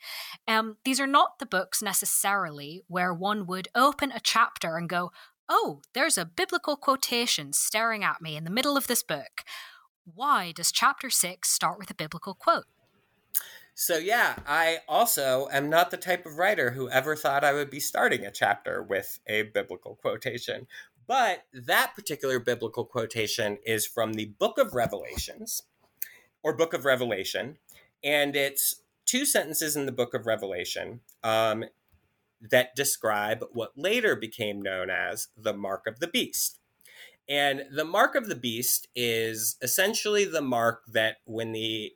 Um, 0.48 0.78
these 0.84 1.00
are 1.00 1.06
not 1.06 1.38
the 1.38 1.46
books 1.46 1.82
necessarily 1.82 2.82
where 2.88 3.12
one 3.12 3.46
would 3.46 3.68
open 3.74 4.10
a 4.10 4.20
chapter 4.20 4.76
and 4.76 4.88
go, 4.88 5.12
oh, 5.48 5.82
there's 5.92 6.16
a 6.16 6.24
biblical 6.24 6.76
quotation 6.76 7.52
staring 7.52 8.02
at 8.02 8.22
me 8.22 8.36
in 8.36 8.44
the 8.44 8.50
middle 8.50 8.76
of 8.76 8.86
this 8.86 9.02
book. 9.02 9.44
Why 10.04 10.52
does 10.52 10.72
chapter 10.72 11.10
six 11.10 11.50
start 11.50 11.78
with 11.78 11.90
a 11.90 11.94
biblical 11.94 12.34
quote? 12.34 12.64
So, 13.76 13.96
yeah, 13.96 14.36
I 14.46 14.78
also 14.88 15.48
am 15.50 15.68
not 15.68 15.90
the 15.90 15.96
type 15.96 16.26
of 16.26 16.38
writer 16.38 16.70
who 16.70 16.88
ever 16.88 17.16
thought 17.16 17.42
I 17.42 17.52
would 17.52 17.70
be 17.70 17.80
starting 17.80 18.24
a 18.24 18.30
chapter 18.30 18.80
with 18.80 19.18
a 19.26 19.42
biblical 19.42 19.96
quotation. 19.96 20.68
But 21.06 21.44
that 21.52 21.94
particular 21.94 22.38
biblical 22.38 22.84
quotation 22.84 23.58
is 23.64 23.86
from 23.86 24.14
the 24.14 24.26
book 24.38 24.58
of 24.58 24.74
Revelations 24.74 25.62
or 26.42 26.56
book 26.56 26.72
of 26.72 26.84
Revelation. 26.84 27.58
And 28.02 28.36
it's 28.36 28.82
two 29.06 29.24
sentences 29.24 29.76
in 29.76 29.86
the 29.86 29.92
book 29.92 30.14
of 30.14 30.26
Revelation 30.26 31.00
um, 31.22 31.64
that 32.40 32.74
describe 32.74 33.44
what 33.52 33.72
later 33.76 34.16
became 34.16 34.62
known 34.62 34.90
as 34.90 35.28
the 35.36 35.52
mark 35.52 35.86
of 35.86 36.00
the 36.00 36.08
beast. 36.08 36.58
And 37.28 37.64
the 37.72 37.84
mark 37.84 38.14
of 38.14 38.28
the 38.28 38.34
beast 38.34 38.88
is 38.94 39.56
essentially 39.62 40.24
the 40.24 40.42
mark 40.42 40.82
that 40.92 41.16
when 41.24 41.52
the 41.52 41.92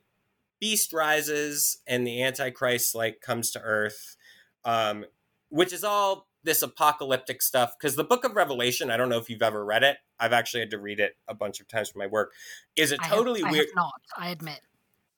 beast 0.59 0.91
rises 0.91 1.77
and 1.87 2.05
the 2.05 2.21
antichrist 2.23 2.95
like 2.95 3.21
comes 3.21 3.51
to 3.51 3.61
earth 3.61 4.17
um, 4.65 5.05
which 5.49 5.73
is 5.73 5.83
all 5.83 6.28
this 6.43 6.61
apocalyptic 6.61 7.41
stuff 7.41 7.73
because 7.77 7.95
the 7.95 8.03
book 8.03 8.23
of 8.23 8.35
revelation 8.35 8.89
i 8.89 8.97
don't 8.97 9.09
know 9.09 9.17
if 9.17 9.29
you've 9.29 9.41
ever 9.41 9.65
read 9.65 9.83
it 9.83 9.97
i've 10.19 10.33
actually 10.33 10.61
had 10.61 10.69
to 10.69 10.79
read 10.79 10.99
it 10.99 11.17
a 11.27 11.33
bunch 11.33 11.59
of 11.59 11.67
times 11.67 11.89
for 11.89 11.99
my 11.99 12.07
work 12.07 12.31
is 12.75 12.91
a 12.91 12.97
totally 12.97 13.43
I 13.43 13.47
have, 13.47 13.51
weird 13.51 13.65
I 13.65 13.69
have 13.69 13.75
not 13.75 13.93
i 14.17 14.29
admit. 14.29 14.61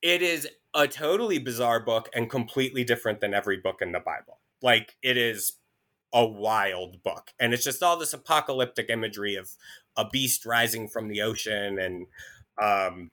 It 0.02 0.24
is 0.24 0.48
a 0.74 0.88
totally 0.88 1.38
bizarre 1.38 1.80
book 1.80 2.10
and 2.16 2.30
completely 2.30 2.84
different 2.84 3.22
than 3.22 3.34
every 3.34 3.58
book 3.58 3.82
in 3.82 3.92
the 3.92 4.00
bible. 4.00 4.40
Like 4.62 4.96
it 5.04 5.18
is 5.18 5.54
a 6.14 6.26
wild 6.26 7.04
book 7.04 7.32
and 7.40 7.54
it's 7.54 7.64
just 7.64 7.84
all 7.84 7.98
this 7.98 8.14
apocalyptic 8.14 8.90
imagery 8.90 9.36
of 9.36 9.52
a 9.96 10.08
beast 10.10 10.46
rising 10.46 10.88
from 10.88 11.08
the 11.08 11.22
ocean 11.22 11.80
and 11.80 12.08
um, 12.62 13.12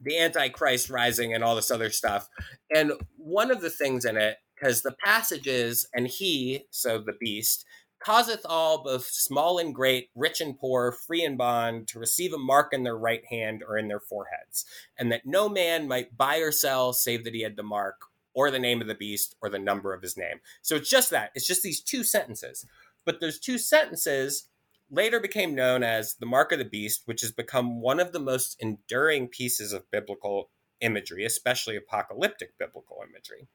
the 0.00 0.18
antichrist 0.18 0.90
rising 0.90 1.34
and 1.34 1.44
all 1.44 1.56
this 1.56 1.70
other 1.70 1.90
stuff. 1.90 2.28
And 2.74 2.92
one 3.16 3.50
of 3.50 3.60
the 3.60 3.70
things 3.70 4.04
in 4.04 4.16
it 4.16 4.38
because 4.62 4.82
the 4.82 4.94
passages 5.04 5.86
and 5.92 6.06
he 6.06 6.66
so 6.70 6.98
the 6.98 7.14
beast 7.18 7.64
causeth 7.98 8.40
all 8.44 8.82
both 8.82 9.06
small 9.06 9.58
and 9.58 9.74
great 9.74 10.10
rich 10.14 10.40
and 10.40 10.58
poor 10.58 10.92
free 10.92 11.24
and 11.24 11.38
bond 11.38 11.88
to 11.88 11.98
receive 11.98 12.32
a 12.32 12.38
mark 12.38 12.72
in 12.72 12.82
their 12.82 12.96
right 12.96 13.24
hand 13.26 13.62
or 13.66 13.76
in 13.76 13.88
their 13.88 14.00
foreheads 14.00 14.64
and 14.98 15.10
that 15.10 15.26
no 15.26 15.48
man 15.48 15.88
might 15.88 16.16
buy 16.16 16.36
or 16.38 16.52
sell 16.52 16.92
save 16.92 17.24
that 17.24 17.34
he 17.34 17.42
had 17.42 17.56
the 17.56 17.62
mark 17.62 18.02
or 18.34 18.50
the 18.50 18.58
name 18.58 18.80
of 18.80 18.86
the 18.86 18.94
beast 18.94 19.34
or 19.42 19.48
the 19.48 19.58
number 19.58 19.92
of 19.92 20.02
his 20.02 20.16
name 20.16 20.40
so 20.62 20.76
it's 20.76 20.90
just 20.90 21.10
that. 21.10 21.30
It's 21.34 21.46
just 21.46 21.62
these 21.62 21.80
two 21.80 22.04
sentences. 22.04 22.64
But 23.04 23.20
those 23.20 23.40
two 23.40 23.58
sentences 23.58 24.48
later 24.90 25.18
became 25.18 25.54
known 25.54 25.82
as 25.82 26.14
the 26.14 26.26
mark 26.26 26.52
of 26.52 26.58
the 26.58 26.64
beast 26.64 27.02
which 27.06 27.22
has 27.22 27.32
become 27.32 27.80
one 27.80 27.98
of 27.98 28.12
the 28.12 28.20
most 28.20 28.56
enduring 28.60 29.26
pieces 29.26 29.72
of 29.72 29.90
biblical 29.90 30.50
imagery 30.80 31.24
especially 31.24 31.76
apocalyptic 31.76 32.58
biblical 32.58 32.98
imagery 33.08 33.48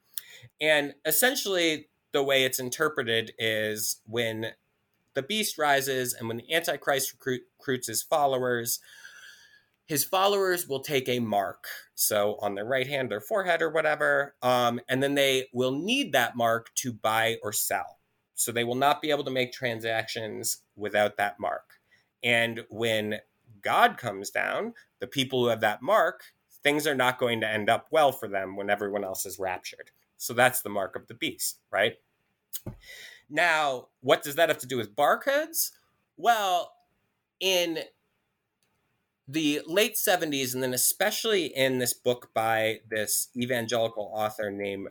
and 0.59 0.93
essentially, 1.05 1.89
the 2.13 2.23
way 2.23 2.43
it's 2.43 2.59
interpreted 2.59 3.33
is 3.37 4.01
when 4.05 4.51
the 5.13 5.21
beast 5.21 5.57
rises 5.57 6.13
and 6.13 6.27
when 6.27 6.37
the 6.37 6.53
Antichrist 6.53 7.11
recruit, 7.13 7.41
recruits 7.59 7.87
his 7.87 8.03
followers, 8.03 8.79
his 9.85 10.03
followers 10.03 10.67
will 10.67 10.81
take 10.81 11.07
a 11.07 11.19
mark, 11.19 11.65
so 11.95 12.37
on 12.41 12.55
their 12.55 12.65
right 12.65 12.87
hand 12.87 13.09
their 13.09 13.21
forehead 13.21 13.61
or 13.61 13.69
whatever, 13.69 14.35
um, 14.41 14.79
and 14.89 15.01
then 15.01 15.15
they 15.15 15.47
will 15.53 15.71
need 15.71 16.11
that 16.11 16.35
mark 16.35 16.73
to 16.75 16.91
buy 16.91 17.37
or 17.41 17.53
sell. 17.53 17.97
So 18.35 18.51
they 18.51 18.63
will 18.63 18.75
not 18.75 19.01
be 19.01 19.09
able 19.09 19.23
to 19.23 19.31
make 19.31 19.51
transactions 19.51 20.57
without 20.75 21.17
that 21.17 21.39
mark. 21.39 21.79
And 22.23 22.65
when 22.69 23.19
God 23.61 23.97
comes 23.97 24.29
down, 24.29 24.73
the 24.99 25.07
people 25.07 25.41
who 25.41 25.49
have 25.49 25.61
that 25.61 25.81
mark, 25.81 26.21
things 26.63 26.85
are 26.85 26.95
not 26.95 27.17
going 27.17 27.41
to 27.41 27.49
end 27.49 27.69
up 27.69 27.87
well 27.91 28.11
for 28.11 28.27
them 28.27 28.55
when 28.55 28.69
everyone 28.69 29.03
else 29.03 29.25
is 29.25 29.39
raptured. 29.39 29.91
So 30.17 30.33
that's 30.33 30.61
the 30.61 30.69
mark 30.69 30.95
of 30.95 31.07
the 31.07 31.13
beast, 31.13 31.59
right? 31.71 31.93
Now, 33.29 33.87
what 34.01 34.23
does 34.23 34.35
that 34.35 34.49
have 34.49 34.57
to 34.59 34.67
do 34.67 34.77
with 34.77 34.95
barcodes? 34.95 35.71
Well, 36.15 36.73
in 37.39 37.79
the 39.27 39.61
late 39.67 39.95
70s, 39.95 40.53
and 40.53 40.63
then 40.63 40.73
especially 40.73 41.47
in 41.47 41.79
this 41.79 41.93
book 41.93 42.29
by 42.33 42.79
this 42.89 43.29
evangelical 43.35 44.11
author 44.13 44.49
named 44.49 44.87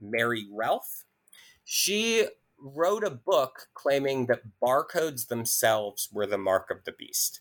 Mary 0.00 0.46
Relfe, 0.52 1.04
she 1.64 2.26
wrote 2.58 3.04
a 3.04 3.10
book 3.10 3.68
claiming 3.74 4.26
that 4.26 4.42
barcodes 4.62 5.26
themselves 5.26 6.08
were 6.12 6.26
the 6.26 6.38
mark 6.38 6.70
of 6.70 6.84
the 6.84 6.92
beast. 6.92 7.40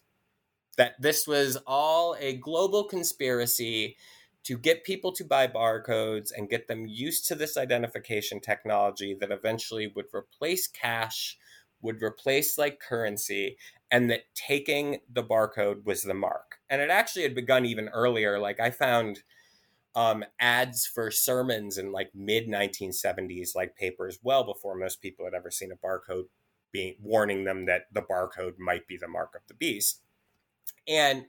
That 0.77 0.99
this 0.99 1.27
was 1.27 1.57
all 1.67 2.15
a 2.19 2.35
global 2.35 2.83
conspiracy 2.85 3.95
to 4.43 4.57
get 4.57 4.83
people 4.83 5.11
to 5.13 5.23
buy 5.23 5.47
barcodes 5.47 6.31
and 6.35 6.49
get 6.49 6.67
them 6.67 6.85
used 6.85 7.27
to 7.27 7.35
this 7.35 7.57
identification 7.57 8.39
technology 8.39 9.15
that 9.19 9.31
eventually 9.31 9.87
would 9.87 10.07
replace 10.13 10.67
cash, 10.67 11.37
would 11.81 12.01
replace 12.01 12.57
like 12.57 12.79
currency, 12.79 13.57
and 13.89 14.09
that 14.09 14.23
taking 14.35 14.99
the 15.11 15.23
barcode 15.23 15.85
was 15.85 16.03
the 16.03 16.13
mark. 16.13 16.57
And 16.69 16.81
it 16.81 16.89
actually 16.89 17.23
had 17.23 17.35
begun 17.35 17.65
even 17.65 17.89
earlier. 17.89 18.39
Like 18.39 18.59
I 18.59 18.71
found 18.71 19.23
um, 19.95 20.25
ads 20.39 20.87
for 20.87 21.11
sermons 21.11 21.77
in 21.77 21.91
like 21.91 22.11
mid 22.13 22.47
1970s, 22.47 23.55
like 23.55 23.75
papers, 23.75 24.19
well 24.23 24.43
before 24.43 24.75
most 24.75 25.01
people 25.01 25.25
had 25.25 25.33
ever 25.33 25.51
seen 25.51 25.71
a 25.71 25.75
barcode 25.75 26.25
being 26.71 26.95
warning 26.99 27.43
them 27.43 27.65
that 27.65 27.83
the 27.93 28.01
barcode 28.01 28.57
might 28.57 28.87
be 28.87 28.97
the 28.97 29.07
mark 29.07 29.35
of 29.35 29.41
the 29.47 29.53
beast. 29.53 30.01
And 30.87 31.27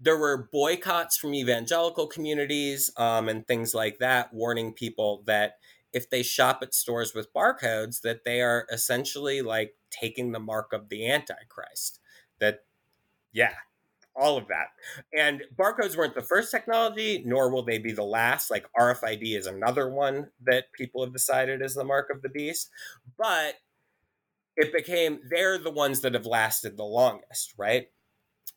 there 0.00 0.16
were 0.16 0.48
boycotts 0.50 1.16
from 1.16 1.34
evangelical 1.34 2.06
communities 2.06 2.90
um, 2.96 3.28
and 3.28 3.46
things 3.46 3.74
like 3.74 3.98
that, 3.98 4.32
warning 4.32 4.72
people 4.72 5.22
that 5.26 5.58
if 5.92 6.08
they 6.08 6.22
shop 6.22 6.60
at 6.62 6.74
stores 6.74 7.14
with 7.14 7.32
barcodes, 7.34 8.00
that 8.00 8.24
they 8.24 8.40
are 8.40 8.66
essentially 8.72 9.42
like 9.42 9.74
taking 9.90 10.32
the 10.32 10.38
mark 10.38 10.72
of 10.72 10.88
the 10.88 11.10
Antichrist. 11.10 12.00
That, 12.38 12.60
yeah, 13.32 13.54
all 14.16 14.38
of 14.38 14.48
that. 14.48 14.68
And 15.16 15.42
barcodes 15.54 15.96
weren't 15.96 16.14
the 16.14 16.22
first 16.22 16.50
technology, 16.50 17.22
nor 17.26 17.50
will 17.50 17.64
they 17.64 17.78
be 17.78 17.92
the 17.92 18.02
last. 18.02 18.50
Like 18.50 18.66
RFID 18.78 19.36
is 19.36 19.46
another 19.46 19.90
one 19.90 20.28
that 20.44 20.72
people 20.72 21.04
have 21.04 21.12
decided 21.12 21.60
is 21.60 21.74
the 21.74 21.84
mark 21.84 22.08
of 22.10 22.22
the 22.22 22.28
beast. 22.30 22.70
But 23.18 23.56
it 24.56 24.72
became, 24.72 25.20
they're 25.28 25.58
the 25.58 25.70
ones 25.70 26.00
that 26.00 26.14
have 26.14 26.26
lasted 26.26 26.76
the 26.76 26.84
longest, 26.84 27.54
right? 27.58 27.88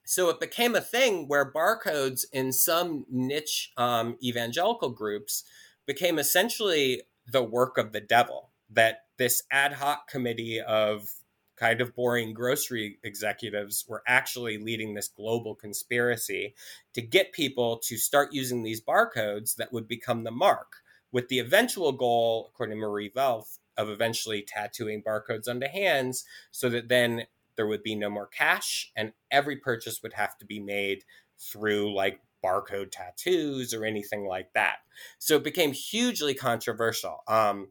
So 0.05 0.29
it 0.29 0.39
became 0.39 0.75
a 0.75 0.81
thing 0.81 1.27
where 1.27 1.51
barcodes 1.51 2.25
in 2.31 2.51
some 2.51 3.05
niche 3.09 3.71
um, 3.77 4.17
evangelical 4.21 4.89
groups 4.89 5.43
became 5.85 6.19
essentially 6.19 7.03
the 7.31 7.43
work 7.43 7.77
of 7.77 7.91
the 7.93 8.01
devil 8.01 8.49
that 8.69 9.05
this 9.17 9.43
ad 9.51 9.73
hoc 9.73 10.07
committee 10.07 10.59
of 10.59 11.09
kind 11.55 11.81
of 11.81 11.95
boring 11.95 12.33
grocery 12.33 12.97
executives 13.03 13.85
were 13.87 14.03
actually 14.07 14.57
leading 14.57 14.93
this 14.93 15.07
global 15.07 15.55
conspiracy 15.55 16.55
to 16.93 17.01
get 17.01 17.31
people 17.31 17.77
to 17.77 17.97
start 17.97 18.33
using 18.33 18.63
these 18.63 18.81
barcodes 18.81 19.55
that 19.55 19.71
would 19.71 19.87
become 19.87 20.23
the 20.23 20.31
mark 20.31 20.77
with 21.11 21.27
the 21.29 21.39
eventual 21.39 21.91
goal 21.91 22.49
according 22.49 22.75
to 22.75 22.81
marie 22.81 23.11
Relfe 23.11 23.59
of 23.77 23.89
eventually 23.89 24.41
tattooing 24.41 25.03
barcodes 25.03 25.47
onto 25.47 25.67
hands 25.67 26.25
so 26.51 26.69
that 26.69 26.89
then 26.89 27.25
there 27.55 27.67
would 27.67 27.83
be 27.83 27.95
no 27.95 28.09
more 28.09 28.27
cash 28.27 28.91
and 28.95 29.13
every 29.31 29.57
purchase 29.57 30.01
would 30.03 30.13
have 30.13 30.37
to 30.37 30.45
be 30.45 30.59
made 30.59 31.03
through 31.39 31.93
like 31.93 32.19
barcode 32.43 32.91
tattoos 32.91 33.73
or 33.73 33.85
anything 33.85 34.25
like 34.25 34.51
that. 34.53 34.77
So 35.19 35.37
it 35.37 35.43
became 35.43 35.73
hugely 35.73 36.33
controversial. 36.33 37.19
Um, 37.27 37.69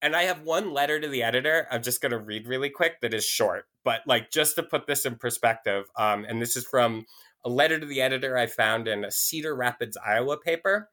and 0.00 0.16
I 0.16 0.24
have 0.24 0.42
one 0.42 0.72
letter 0.72 1.00
to 1.00 1.08
the 1.08 1.22
editor. 1.22 1.68
I'm 1.70 1.82
just 1.82 2.00
going 2.00 2.10
to 2.10 2.18
read 2.18 2.46
really 2.46 2.70
quick 2.70 3.00
that 3.00 3.14
is 3.14 3.24
short, 3.24 3.66
but 3.84 4.00
like 4.06 4.30
just 4.30 4.56
to 4.56 4.62
put 4.62 4.86
this 4.86 5.06
in 5.06 5.16
perspective. 5.16 5.86
Um, 5.96 6.24
and 6.28 6.42
this 6.42 6.56
is 6.56 6.64
from 6.64 7.06
a 7.44 7.48
letter 7.48 7.78
to 7.78 7.86
the 7.86 8.00
editor 8.00 8.36
I 8.36 8.46
found 8.46 8.88
in 8.88 9.04
a 9.04 9.10
Cedar 9.10 9.54
Rapids, 9.54 9.96
Iowa 10.04 10.38
paper 10.38 10.88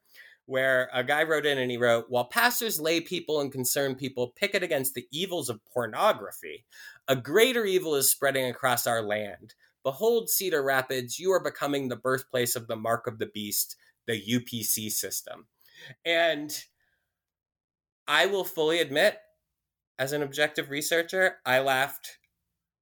where 0.50 0.90
a 0.92 1.04
guy 1.04 1.22
wrote 1.22 1.46
in 1.46 1.58
and 1.58 1.70
he 1.70 1.76
wrote, 1.76 2.06
While 2.08 2.24
pastors, 2.24 2.80
lay 2.80 3.00
people, 3.00 3.40
and 3.40 3.52
concerned 3.52 3.98
people 3.98 4.32
picket 4.34 4.64
against 4.64 4.94
the 4.94 5.06
evils 5.12 5.48
of 5.48 5.64
pornography, 5.64 6.64
a 7.06 7.14
greater 7.14 7.64
evil 7.64 7.94
is 7.94 8.10
spreading 8.10 8.46
across 8.46 8.84
our 8.86 9.00
land. 9.00 9.54
Behold, 9.84 10.28
Cedar 10.28 10.62
Rapids, 10.62 11.20
you 11.20 11.30
are 11.32 11.42
becoming 11.42 11.88
the 11.88 11.96
birthplace 11.96 12.56
of 12.56 12.66
the 12.66 12.76
mark 12.76 13.06
of 13.06 13.18
the 13.18 13.26
beast, 13.26 13.76
the 14.08 14.20
UPC 14.20 14.90
system. 14.90 15.46
And 16.04 16.52
I 18.08 18.26
will 18.26 18.44
fully 18.44 18.80
admit, 18.80 19.18
as 20.00 20.12
an 20.12 20.22
objective 20.22 20.68
researcher, 20.68 21.36
I 21.46 21.60
laughed 21.60 22.18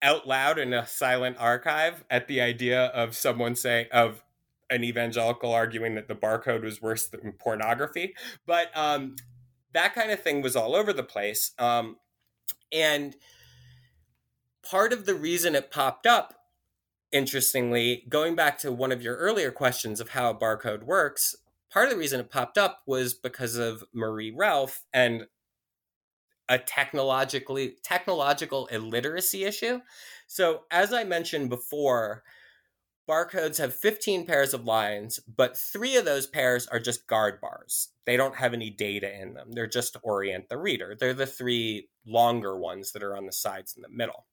out 0.00 0.26
loud 0.26 0.58
in 0.58 0.72
a 0.72 0.86
silent 0.86 1.36
archive 1.38 2.02
at 2.08 2.28
the 2.28 2.40
idea 2.40 2.86
of 2.86 3.14
someone 3.14 3.56
saying, 3.56 3.88
of 3.92 4.22
an 4.70 4.84
evangelical 4.84 5.52
arguing 5.52 5.94
that 5.94 6.08
the 6.08 6.14
barcode 6.14 6.62
was 6.62 6.82
worse 6.82 7.08
than 7.08 7.32
pornography, 7.32 8.14
but 8.46 8.76
um, 8.76 9.16
that 9.72 9.94
kind 9.94 10.10
of 10.10 10.22
thing 10.22 10.42
was 10.42 10.56
all 10.56 10.74
over 10.74 10.92
the 10.92 11.02
place. 11.02 11.52
Um, 11.58 11.96
and 12.72 13.16
part 14.68 14.92
of 14.92 15.06
the 15.06 15.14
reason 15.14 15.54
it 15.54 15.70
popped 15.70 16.06
up, 16.06 16.34
interestingly, 17.12 18.04
going 18.08 18.34
back 18.34 18.58
to 18.58 18.72
one 18.72 18.92
of 18.92 19.02
your 19.02 19.16
earlier 19.16 19.50
questions 19.50 20.00
of 20.00 20.10
how 20.10 20.30
a 20.30 20.34
barcode 20.34 20.82
works, 20.82 21.34
part 21.70 21.86
of 21.86 21.92
the 21.92 21.98
reason 21.98 22.20
it 22.20 22.30
popped 22.30 22.58
up 22.58 22.82
was 22.86 23.14
because 23.14 23.56
of 23.56 23.84
Marie 23.94 24.32
Relfe 24.32 24.80
and 24.92 25.26
a 26.48 26.58
technologically 26.58 27.76
technological 27.82 28.66
illiteracy 28.66 29.44
issue. 29.44 29.80
So 30.26 30.62
as 30.70 30.92
I 30.92 31.04
mentioned 31.04 31.50
before, 31.50 32.22
barcodes 33.08 33.58
have 33.58 33.74
15 33.74 34.26
pairs 34.26 34.52
of 34.52 34.64
lines, 34.64 35.18
but 35.20 35.56
three 35.56 35.96
of 35.96 36.04
those 36.04 36.26
pairs 36.26 36.66
are 36.66 36.78
just 36.78 37.06
guard 37.06 37.40
bars. 37.40 37.88
They 38.04 38.16
don't 38.16 38.36
have 38.36 38.52
any 38.52 38.70
data 38.70 39.10
in 39.20 39.34
them. 39.34 39.52
They're 39.52 39.66
just 39.66 39.94
to 39.94 40.00
orient 40.00 40.48
the 40.48 40.58
reader. 40.58 40.96
They're 40.98 41.14
the 41.14 41.26
three 41.26 41.88
longer 42.06 42.58
ones 42.58 42.92
that 42.92 43.02
are 43.02 43.16
on 43.16 43.26
the 43.26 43.32
sides 43.32 43.74
in 43.76 43.82
the 43.82 43.88
middle. 43.88 44.26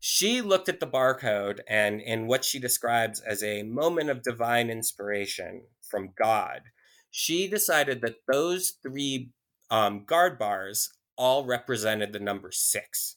She 0.00 0.40
looked 0.40 0.68
at 0.68 0.80
the 0.80 0.86
barcode 0.86 1.60
and 1.68 2.00
in 2.00 2.26
what 2.26 2.44
she 2.44 2.58
describes 2.58 3.20
as 3.20 3.42
a 3.42 3.62
moment 3.62 4.10
of 4.10 4.22
divine 4.22 4.70
inspiration 4.70 5.62
from 5.82 6.12
God, 6.16 6.62
she 7.10 7.48
decided 7.48 8.00
that 8.00 8.16
those 8.30 8.74
three 8.82 9.30
um, 9.70 10.04
guard 10.04 10.38
bars 10.38 10.90
all 11.16 11.44
represented 11.44 12.12
the 12.12 12.18
number 12.18 12.50
six. 12.50 13.16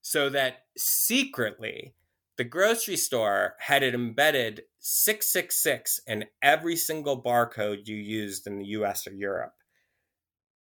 So 0.00 0.28
that 0.28 0.66
secretly, 0.76 1.95
the 2.36 2.44
grocery 2.44 2.96
store 2.96 3.54
had 3.60 3.82
it 3.82 3.94
embedded 3.94 4.62
666 4.78 6.00
in 6.06 6.24
every 6.42 6.76
single 6.76 7.22
barcode 7.22 7.86
you 7.86 7.96
used 7.96 8.46
in 8.46 8.58
the 8.58 8.66
US 8.66 9.06
or 9.06 9.12
Europe. 9.12 9.54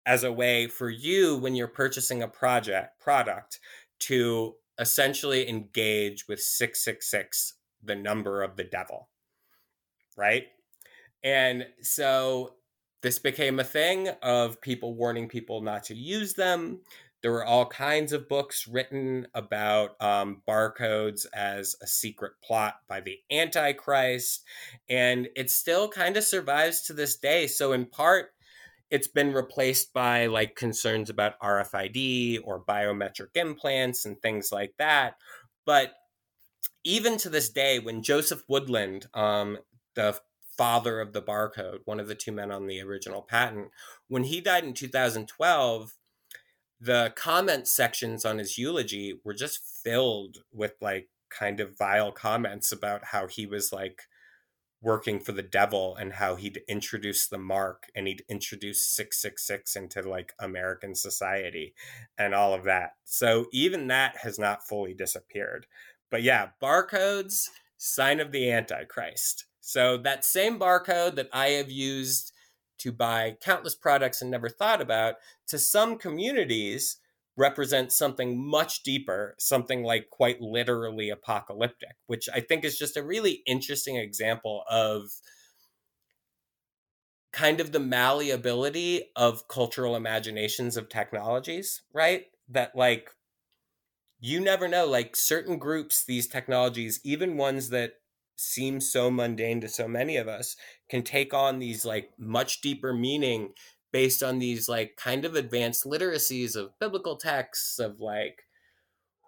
As 0.05 0.24
a 0.24 0.32
way 0.32 0.67
for 0.67 0.89
you 0.89 1.38
when 1.38 1.55
you're 1.55 1.67
purchasing 1.67 2.22
a 2.22 2.28
project 2.28 2.99
product 2.99 3.59
to 3.99 4.55
essentially 4.80 5.47
engage 5.47 6.28
with 6.28 6.41
666 6.41 7.53
the 7.84 7.95
number 7.95 8.41
of 8.41 8.55
the 8.57 8.63
devil 8.63 9.09
right? 10.17 10.47
And 11.24 11.65
so 11.82 12.55
this 13.01 13.19
became 13.19 13.59
a 13.59 13.63
thing 13.63 14.09
of 14.22 14.61
people 14.61 14.95
warning 14.95 15.28
people 15.28 15.61
not 15.61 15.84
to 15.86 15.95
use 15.95 16.34
them 16.34 16.82
there 17.22 17.32
were 17.32 17.45
all 17.45 17.65
kinds 17.65 18.13
of 18.13 18.28
books 18.28 18.67
written 18.67 19.28
about 19.34 19.91
um, 20.01 20.41
barcodes 20.47 21.26
as 21.34 21.76
a 21.82 21.88
secret 21.88 22.34
plot 22.43 22.76
by 22.88 22.99
the 22.99 23.19
antichrist 23.32 24.43
and 24.89 25.28
it 25.36 25.49
still 25.49 25.88
kind 25.88 26.17
of 26.17 26.24
survives 26.24 26.82
to 26.82 26.93
this 26.93 27.17
day 27.17 27.47
so 27.47 27.72
in 27.74 27.86
part 27.86 28.32
it's 28.91 29.07
been 29.07 29.34
replaced 29.34 29.93
by 29.93 30.26
like 30.26 30.55
concerns 30.55 31.09
about 31.09 31.39
RFID 31.39 32.41
or 32.43 32.63
biometric 32.63 33.30
implants 33.36 34.05
and 34.05 34.22
things 34.22 34.51
like 34.51 34.74
that. 34.78 35.15
But 35.65 35.93
even 36.84 37.17
to 37.19 37.30
this 37.30 37.49
day, 37.49 37.80
when 37.80 38.03
Joseph 38.03 38.43
Woodland, 38.49 39.07
um, 39.13 39.59
the 39.95 40.19
father 40.57 40.99
of 40.99 41.13
the 41.13 41.22
barcode, 41.22 41.80
one 41.86 42.01
of 42.01 42.09
the 42.09 42.15
two 42.15 42.34
men 42.34 42.51
on 42.51 42.67
the 42.67 42.82
original 42.82 43.22
patent, 43.22 43.69
when 44.09 44.26
he 44.26 44.41
died 44.41 44.65
in 44.65 44.74
2012, 44.74 45.93
the 46.82 47.13
comment 47.15 47.67
sections 47.67 48.25
on 48.25 48.39
his 48.39 48.57
eulogy 48.57 49.19
were 49.23 49.36
just 49.36 49.59
filled 49.84 50.39
with 50.51 50.73
like 50.82 51.09
kind 51.29 51.59
of 51.59 51.77
vile 51.77 52.11
comments 52.11 52.71
about 52.71 53.05
how 53.05 53.27
he 53.27 53.45
was 53.45 53.71
like 53.71 54.01
working 54.82 55.19
for 55.19 55.32
the 55.32 55.43
devil 55.43 55.95
and 55.95 56.13
how 56.13 56.36
he'd 56.36 56.61
introduce 56.67 57.27
the 57.27 57.38
mark 57.38 57.84
and 57.95 58.07
he'd 58.07 58.23
introduce 58.27 58.82
666 58.82 59.75
into 59.75 60.01
like 60.01 60.34
American 60.39 60.95
society 60.95 61.75
and 62.17 62.34
all 62.34 62.55
of 62.55 62.63
that. 62.63 62.93
So 63.03 63.45
even 63.53 63.88
that 63.88 64.17
has 64.17 64.39
not 64.39 64.67
fully 64.67 64.95
disappeared. 64.95 65.67
But 66.09 66.23
yeah, 66.23 66.49
barcodes, 66.61 67.49
sign 67.77 68.19
of 68.19 68.32
the 68.32 68.51
Antichrist. 68.51 69.45
So 69.59 69.97
that 69.97 70.25
same 70.25 70.57
barcode 70.57 71.13
that 71.15 71.29
I 71.32 71.49
have 71.49 71.69
used 71.69 72.34
to 72.82 72.91
buy 72.91 73.38
countless 73.41 73.75
products 73.75 74.21
and 74.21 74.32
never 74.32 74.49
thought 74.49 74.82
about, 74.82 75.15
to 75.47 75.57
some 75.57 75.97
communities, 75.97 76.97
represents 77.38 77.95
something 77.95 78.38
much 78.38 78.84
deeper, 78.84 79.36
something 79.39 79.84
like 79.84 80.09
quite 80.09 80.41
literally 80.41 81.09
apocalyptic, 81.09 81.95
which 82.07 82.27
I 82.34 82.41
think 82.41 82.63
is 82.63 82.77
just 82.77 82.97
a 82.97 83.03
really 83.03 83.41
interesting 83.45 83.95
example 83.95 84.63
of 84.69 85.11
kind 87.32 87.61
of 87.61 87.71
the 87.71 87.79
malleability 87.79 89.11
of 89.15 89.47
cultural 89.47 89.95
imaginations 89.95 90.75
of 90.75 90.89
technologies, 90.89 91.82
right? 91.93 92.25
That 92.49 92.75
like 92.75 93.11
you 94.19 94.39
never 94.39 94.67
know, 94.67 94.86
like 94.86 95.15
certain 95.15 95.57
groups, 95.57 96.05
these 96.05 96.27
technologies, 96.27 96.99
even 97.03 97.38
ones 97.38 97.69
that 97.69 98.01
seem 98.41 98.79
so 98.79 99.11
mundane 99.11 99.61
to 99.61 99.67
so 99.67 99.87
many 99.87 100.17
of 100.17 100.27
us, 100.27 100.55
can 100.89 101.03
take 101.03 101.33
on 101.33 101.59
these 101.59 101.85
like 101.85 102.11
much 102.17 102.61
deeper 102.61 102.93
meaning 102.93 103.53
based 103.91 104.23
on 104.23 104.39
these 104.39 104.69
like 104.69 104.95
kind 104.95 105.25
of 105.25 105.35
advanced 105.35 105.85
literacies 105.85 106.55
of 106.55 106.77
biblical 106.79 107.17
texts 107.17 107.79
of 107.79 107.99
like 107.99 108.43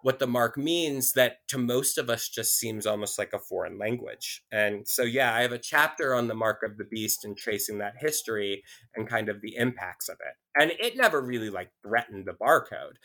what 0.02 0.18
the 0.18 0.26
mark 0.26 0.58
means 0.58 1.14
that 1.14 1.38
to 1.48 1.56
most 1.56 1.96
of 1.96 2.10
us 2.10 2.28
just 2.28 2.58
seems 2.58 2.84
almost 2.84 3.18
like 3.18 3.32
a 3.32 3.38
foreign 3.38 3.78
language. 3.78 4.42
And 4.52 4.86
so 4.86 5.02
yeah, 5.02 5.34
I 5.34 5.40
have 5.40 5.52
a 5.52 5.58
chapter 5.58 6.14
on 6.14 6.28
the 6.28 6.34
mark 6.34 6.60
of 6.62 6.76
the 6.76 6.84
beast 6.84 7.24
and 7.24 7.34
tracing 7.34 7.78
that 7.78 7.94
history 7.98 8.62
and 8.94 9.08
kind 9.08 9.30
of 9.30 9.40
the 9.40 9.56
impacts 9.56 10.10
of 10.10 10.18
it. 10.20 10.60
And 10.60 10.72
it 10.78 10.98
never 10.98 11.22
really 11.22 11.48
like 11.48 11.70
threatened 11.82 12.26
the 12.26 12.34
barcode, 12.34 12.96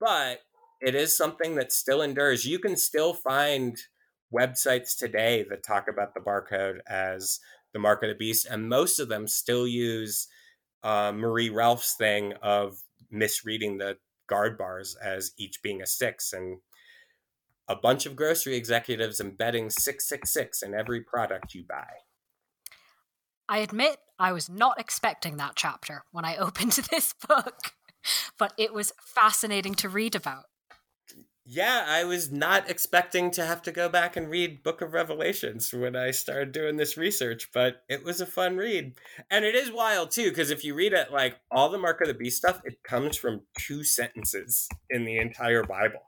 but 0.00 0.40
it 0.80 0.96
is 0.96 1.16
something 1.16 1.54
that 1.54 1.72
still 1.72 2.02
endures. 2.02 2.44
You 2.44 2.58
can 2.58 2.76
still 2.76 3.14
find 3.14 3.76
websites 4.32 4.96
today 4.96 5.44
that 5.48 5.62
talk 5.62 5.88
about 5.88 6.14
the 6.14 6.20
barcode 6.20 6.78
as 6.86 7.40
the 7.72 7.78
mark 7.78 8.02
of 8.02 8.08
the 8.08 8.14
beast 8.14 8.46
and 8.50 8.68
most 8.68 8.98
of 8.98 9.08
them 9.08 9.26
still 9.26 9.66
use 9.66 10.28
uh, 10.82 11.12
Marie 11.14 11.50
Relfe's 11.50 11.94
thing 11.94 12.34
of 12.42 12.78
misreading 13.10 13.78
the 13.78 13.96
guard 14.26 14.58
bars 14.58 14.96
as 15.02 15.32
each 15.38 15.62
being 15.62 15.82
a 15.82 15.86
six 15.86 16.32
and 16.32 16.58
a 17.68 17.76
bunch 17.76 18.06
of 18.06 18.16
grocery 18.16 18.56
executives 18.56 19.20
embedding 19.20 19.70
666 19.70 20.62
in 20.62 20.74
every 20.74 21.00
product 21.02 21.54
you 21.54 21.64
buy. 21.68 21.86
I 23.48 23.58
admit 23.58 23.98
I 24.18 24.32
was 24.32 24.48
not 24.48 24.80
expecting 24.80 25.36
that 25.36 25.52
chapter 25.54 26.04
when 26.10 26.24
I 26.24 26.36
opened 26.38 26.72
this 26.90 27.14
book, 27.26 27.74
but 28.38 28.52
it 28.56 28.72
was 28.72 28.92
fascinating 29.00 29.74
to 29.76 29.88
read 29.88 30.14
about. 30.14 30.44
Yeah, 31.50 31.86
I 31.88 32.04
was 32.04 32.30
not 32.30 32.68
expecting 32.68 33.30
to 33.30 33.46
have 33.46 33.62
to 33.62 33.72
go 33.72 33.88
back 33.88 34.16
and 34.18 34.28
read 34.28 34.62
Book 34.62 34.82
of 34.82 34.92
Revelations 34.92 35.72
when 35.72 35.96
I 35.96 36.10
started 36.10 36.52
doing 36.52 36.76
this 36.76 36.98
research, 36.98 37.48
but 37.54 37.84
it 37.88 38.04
was 38.04 38.20
a 38.20 38.26
fun 38.26 38.58
read. 38.58 38.92
And 39.30 39.46
it 39.46 39.54
is 39.54 39.72
wild 39.72 40.10
too, 40.10 40.28
because 40.28 40.50
if 40.50 40.62
you 40.62 40.74
read 40.74 40.92
it, 40.92 41.10
like 41.10 41.36
all 41.50 41.70
the 41.70 41.78
Mark 41.78 42.02
of 42.02 42.08
the 42.08 42.12
Beast 42.12 42.36
stuff, 42.36 42.60
it 42.66 42.82
comes 42.86 43.16
from 43.16 43.40
two 43.58 43.82
sentences 43.82 44.68
in 44.90 45.06
the 45.06 45.16
entire 45.16 45.64
Bible, 45.64 46.02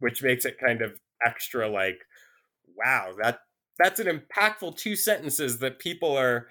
which 0.00 0.22
makes 0.22 0.44
it 0.44 0.60
kind 0.60 0.82
of 0.82 1.00
extra 1.24 1.66
like, 1.70 1.96
wow, 2.76 3.14
that 3.22 3.38
that's 3.78 3.98
an 3.98 4.08
impactful 4.08 4.76
two 4.76 4.94
sentences 4.94 5.58
that 5.60 5.78
people 5.78 6.14
are 6.14 6.48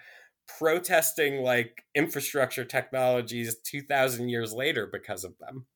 protesting 0.58 1.44
like 1.44 1.84
infrastructure 1.94 2.66
technologies 2.66 3.58
2000 3.64 4.30
years 4.30 4.52
later 4.52 4.90
because 4.92 5.24
of 5.24 5.38
them. 5.38 5.68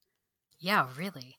Yeah, 0.62 0.88
really. 0.97 1.38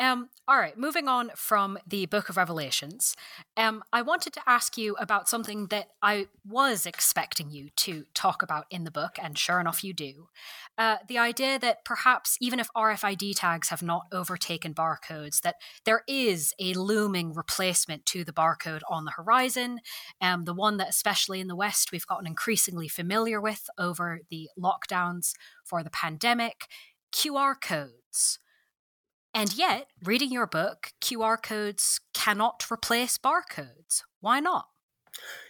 Um, 0.00 0.28
all 0.48 0.58
right, 0.58 0.76
moving 0.76 1.06
on 1.06 1.30
from 1.36 1.78
the 1.86 2.06
Book 2.06 2.28
of 2.28 2.36
Revelations, 2.36 3.14
um, 3.56 3.84
I 3.92 4.02
wanted 4.02 4.32
to 4.32 4.40
ask 4.44 4.76
you 4.76 4.96
about 4.98 5.28
something 5.28 5.68
that 5.68 5.90
I 6.02 6.26
was 6.44 6.84
expecting 6.84 7.48
you 7.50 7.70
to 7.76 8.06
talk 8.12 8.42
about 8.42 8.66
in 8.68 8.82
the 8.82 8.90
book, 8.90 9.18
and 9.22 9.38
sure 9.38 9.60
enough, 9.60 9.84
you 9.84 9.92
do. 9.92 10.26
Uh, 10.76 10.96
the 11.06 11.16
idea 11.16 11.60
that 11.60 11.84
perhaps 11.84 12.36
even 12.40 12.58
if 12.58 12.68
RFID 12.76 13.34
tags 13.34 13.68
have 13.68 13.84
not 13.84 14.06
overtaken 14.10 14.74
barcodes, 14.74 15.42
that 15.42 15.56
there 15.84 16.02
is 16.08 16.52
a 16.58 16.74
looming 16.74 17.34
replacement 17.34 18.04
to 18.06 18.24
the 18.24 18.32
barcode 18.32 18.82
on 18.90 19.04
the 19.04 19.12
horizon, 19.12 19.78
um, 20.20 20.44
the 20.44 20.54
one 20.54 20.76
that, 20.78 20.88
especially 20.88 21.38
in 21.38 21.46
the 21.46 21.54
West, 21.56 21.92
we've 21.92 22.06
gotten 22.06 22.26
increasingly 22.26 22.88
familiar 22.88 23.40
with 23.40 23.70
over 23.78 24.22
the 24.28 24.50
lockdowns 24.58 25.34
for 25.64 25.84
the 25.84 25.90
pandemic 25.90 26.66
QR 27.12 27.54
codes. 27.54 28.40
And 29.36 29.52
yet, 29.54 29.88
reading 30.02 30.32
your 30.32 30.46
book, 30.46 30.94
QR 31.02 31.36
codes 31.42 32.00
cannot 32.14 32.64
replace 32.72 33.18
barcodes. 33.18 34.02
Why 34.20 34.40
not? 34.40 34.68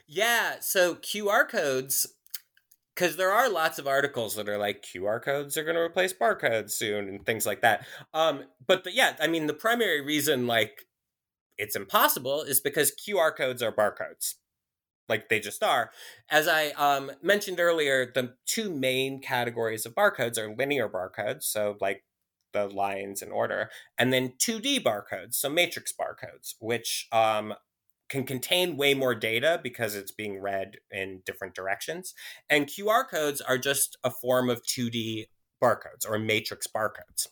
Yeah, 0.08 0.56
so 0.58 0.96
QR 0.96 1.48
codes, 1.48 2.04
because 2.92 3.14
there 3.14 3.30
are 3.30 3.48
lots 3.48 3.78
of 3.78 3.86
articles 3.86 4.34
that 4.34 4.48
are 4.48 4.58
like 4.58 4.84
QR 4.84 5.22
codes 5.22 5.56
are 5.56 5.62
going 5.62 5.76
to 5.76 5.82
replace 5.82 6.12
barcodes 6.12 6.72
soon 6.72 7.08
and 7.08 7.24
things 7.24 7.46
like 7.46 7.60
that. 7.60 7.86
Um, 8.12 8.46
but 8.66 8.82
the, 8.82 8.92
yeah, 8.92 9.14
I 9.20 9.28
mean, 9.28 9.46
the 9.46 9.54
primary 9.54 10.00
reason 10.00 10.48
like 10.48 10.86
it's 11.56 11.76
impossible 11.76 12.42
is 12.42 12.58
because 12.58 12.90
QR 12.90 13.36
codes 13.36 13.62
are 13.62 13.70
barcodes 13.70 14.34
like 15.08 15.28
they 15.28 15.38
just 15.38 15.62
are. 15.62 15.92
As 16.28 16.48
I 16.48 16.70
um, 16.70 17.12
mentioned 17.22 17.60
earlier, 17.60 18.10
the 18.12 18.34
two 18.46 18.68
main 18.68 19.20
categories 19.20 19.86
of 19.86 19.94
barcodes 19.94 20.38
are 20.38 20.52
linear 20.52 20.88
barcodes, 20.88 21.44
so 21.44 21.76
like 21.80 22.02
the 22.56 22.74
lines 22.74 23.22
in 23.22 23.30
order, 23.30 23.70
and 23.98 24.12
then 24.12 24.32
2D 24.38 24.82
barcodes, 24.82 25.34
so 25.34 25.48
matrix 25.48 25.92
barcodes, 25.92 26.54
which 26.58 27.06
um, 27.12 27.54
can 28.08 28.24
contain 28.24 28.76
way 28.76 28.94
more 28.94 29.14
data 29.14 29.60
because 29.62 29.94
it's 29.94 30.12
being 30.12 30.40
read 30.40 30.78
in 30.90 31.22
different 31.26 31.54
directions. 31.54 32.14
And 32.48 32.66
QR 32.66 33.08
codes 33.08 33.40
are 33.40 33.58
just 33.58 33.96
a 34.04 34.10
form 34.10 34.48
of 34.48 34.62
2D 34.62 35.26
barcodes 35.62 36.08
or 36.08 36.18
matrix 36.18 36.66
barcodes. 36.66 37.28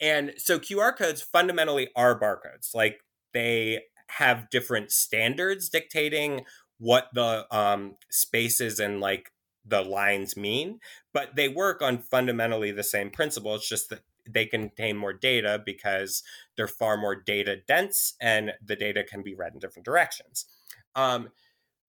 And 0.00 0.34
so 0.38 0.58
QR 0.58 0.96
codes 0.96 1.22
fundamentally 1.22 1.88
are 1.94 2.18
barcodes. 2.18 2.74
Like 2.74 3.00
they 3.32 3.82
have 4.08 4.50
different 4.50 4.90
standards 4.90 5.68
dictating 5.68 6.44
what 6.78 7.08
the 7.14 7.46
um, 7.54 7.96
spaces 8.10 8.80
and 8.80 9.00
like 9.00 9.30
the 9.64 9.82
lines 9.82 10.36
mean, 10.36 10.78
but 11.12 11.34
they 11.36 11.48
work 11.48 11.82
on 11.82 11.98
fundamentally 11.98 12.70
the 12.70 12.84
same 12.84 13.10
principle. 13.10 13.54
It's 13.54 13.68
just 13.68 13.90
that 13.90 14.00
they 14.28 14.46
contain 14.46 14.96
more 14.96 15.12
data 15.12 15.62
because 15.64 16.22
they're 16.56 16.68
far 16.68 16.96
more 16.96 17.14
data 17.14 17.56
dense 17.66 18.14
and 18.20 18.52
the 18.64 18.76
data 18.76 19.04
can 19.04 19.22
be 19.22 19.34
read 19.34 19.52
in 19.54 19.58
different 19.58 19.84
directions. 19.84 20.46
Um, 20.94 21.28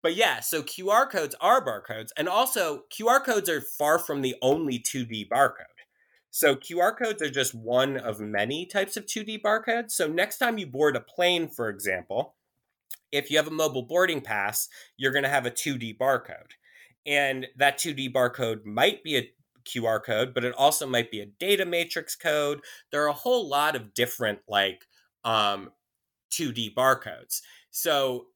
but 0.03 0.15
yeah, 0.15 0.39
so 0.39 0.61
QR 0.61 1.09
codes 1.09 1.35
are 1.41 1.65
barcodes, 1.65 2.09
and 2.15 2.29
also 2.29 2.83
QR 2.91 3.23
codes 3.23 3.49
are 3.49 3.61
far 3.61 3.97
from 3.99 4.21
the 4.21 4.35
only 4.41 4.79
2D 4.79 5.27
barcode. 5.27 5.65
So 6.29 6.55
QR 6.55 6.95
codes 6.95 7.21
are 7.21 7.29
just 7.31 7.55
one 7.55 7.97
of 7.97 8.19
many 8.19 8.65
types 8.65 8.95
of 8.95 9.05
2D 9.05 9.41
barcodes. 9.41 9.91
So 9.91 10.07
next 10.07 10.37
time 10.37 10.57
you 10.57 10.67
board 10.67 10.95
a 10.95 10.99
plane, 10.99 11.47
for 11.47 11.67
example, 11.67 12.35
if 13.11 13.31
you 13.31 13.37
have 13.37 13.47
a 13.47 13.51
mobile 13.51 13.83
boarding 13.83 14.21
pass, 14.21 14.69
you're 14.97 15.11
going 15.11 15.23
to 15.23 15.29
have 15.29 15.45
a 15.45 15.51
2D 15.51 15.97
barcode. 15.97 16.51
And 17.05 17.47
that 17.55 17.79
2D 17.79 18.13
barcode 18.13 18.65
might 18.65 19.03
be 19.03 19.17
a 19.17 19.31
QR 19.67 20.03
code, 20.03 20.33
but 20.33 20.43
it 20.43 20.53
also 20.55 20.87
might 20.87 21.11
be 21.11 21.19
a 21.19 21.25
data 21.25 21.65
matrix 21.65 22.15
code. 22.15 22.61
There 22.91 23.03
are 23.03 23.09
a 23.09 23.13
whole 23.13 23.47
lot 23.47 23.75
of 23.75 23.93
different 23.93 24.39
like 24.47 24.85
um, 25.23 25.71
2D 26.31 26.73
barcodes. 26.73 27.41
So, 27.69 28.27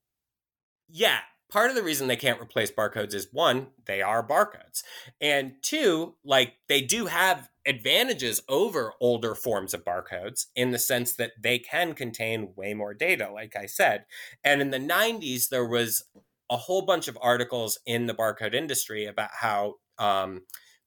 yeah, 0.90 1.20
part 1.52 1.70
of 1.70 1.76
the 1.76 1.84
reason 1.84 2.08
they 2.08 2.16
can't 2.16 2.42
replace 2.42 2.72
barcodes 2.72 3.14
is 3.14 3.28
one, 3.32 3.68
they 3.86 4.02
are 4.02 4.26
barcodes. 4.26 4.84
And 5.20 5.54
two, 5.62 6.16
like 6.24 6.54
they 6.68 6.82
do 6.82 7.08
have 7.08 7.50
advantages 7.66 8.42
over 8.50 8.94
older 9.00 9.36
forms 9.36 9.74
of 9.74 9.86
barcodes 9.86 10.48
in 10.56 10.72
the 10.72 10.80
sense 10.80 11.16
that 11.16 11.32
they 11.40 11.60
can 11.60 11.94
contain 11.94 12.54
way 12.56 12.74
more 12.74 12.94
data, 12.94 13.30
like 13.32 13.56
I 13.56 13.66
said. 13.66 14.06
And 14.44 14.62
in 14.62 14.72
the 14.72 14.80
90s, 14.80 15.50
there 15.50 15.68
was 15.68 16.04
a 16.50 16.58
whole 16.58 16.82
bunch 16.82 17.08
of 17.08 17.18
articles 17.22 17.80
in 17.86 18.08
the 18.08 18.14
barcode 18.14 18.54
industry 18.54 19.06
about 19.06 19.30
how 19.40 19.76
um, 20.00 20.42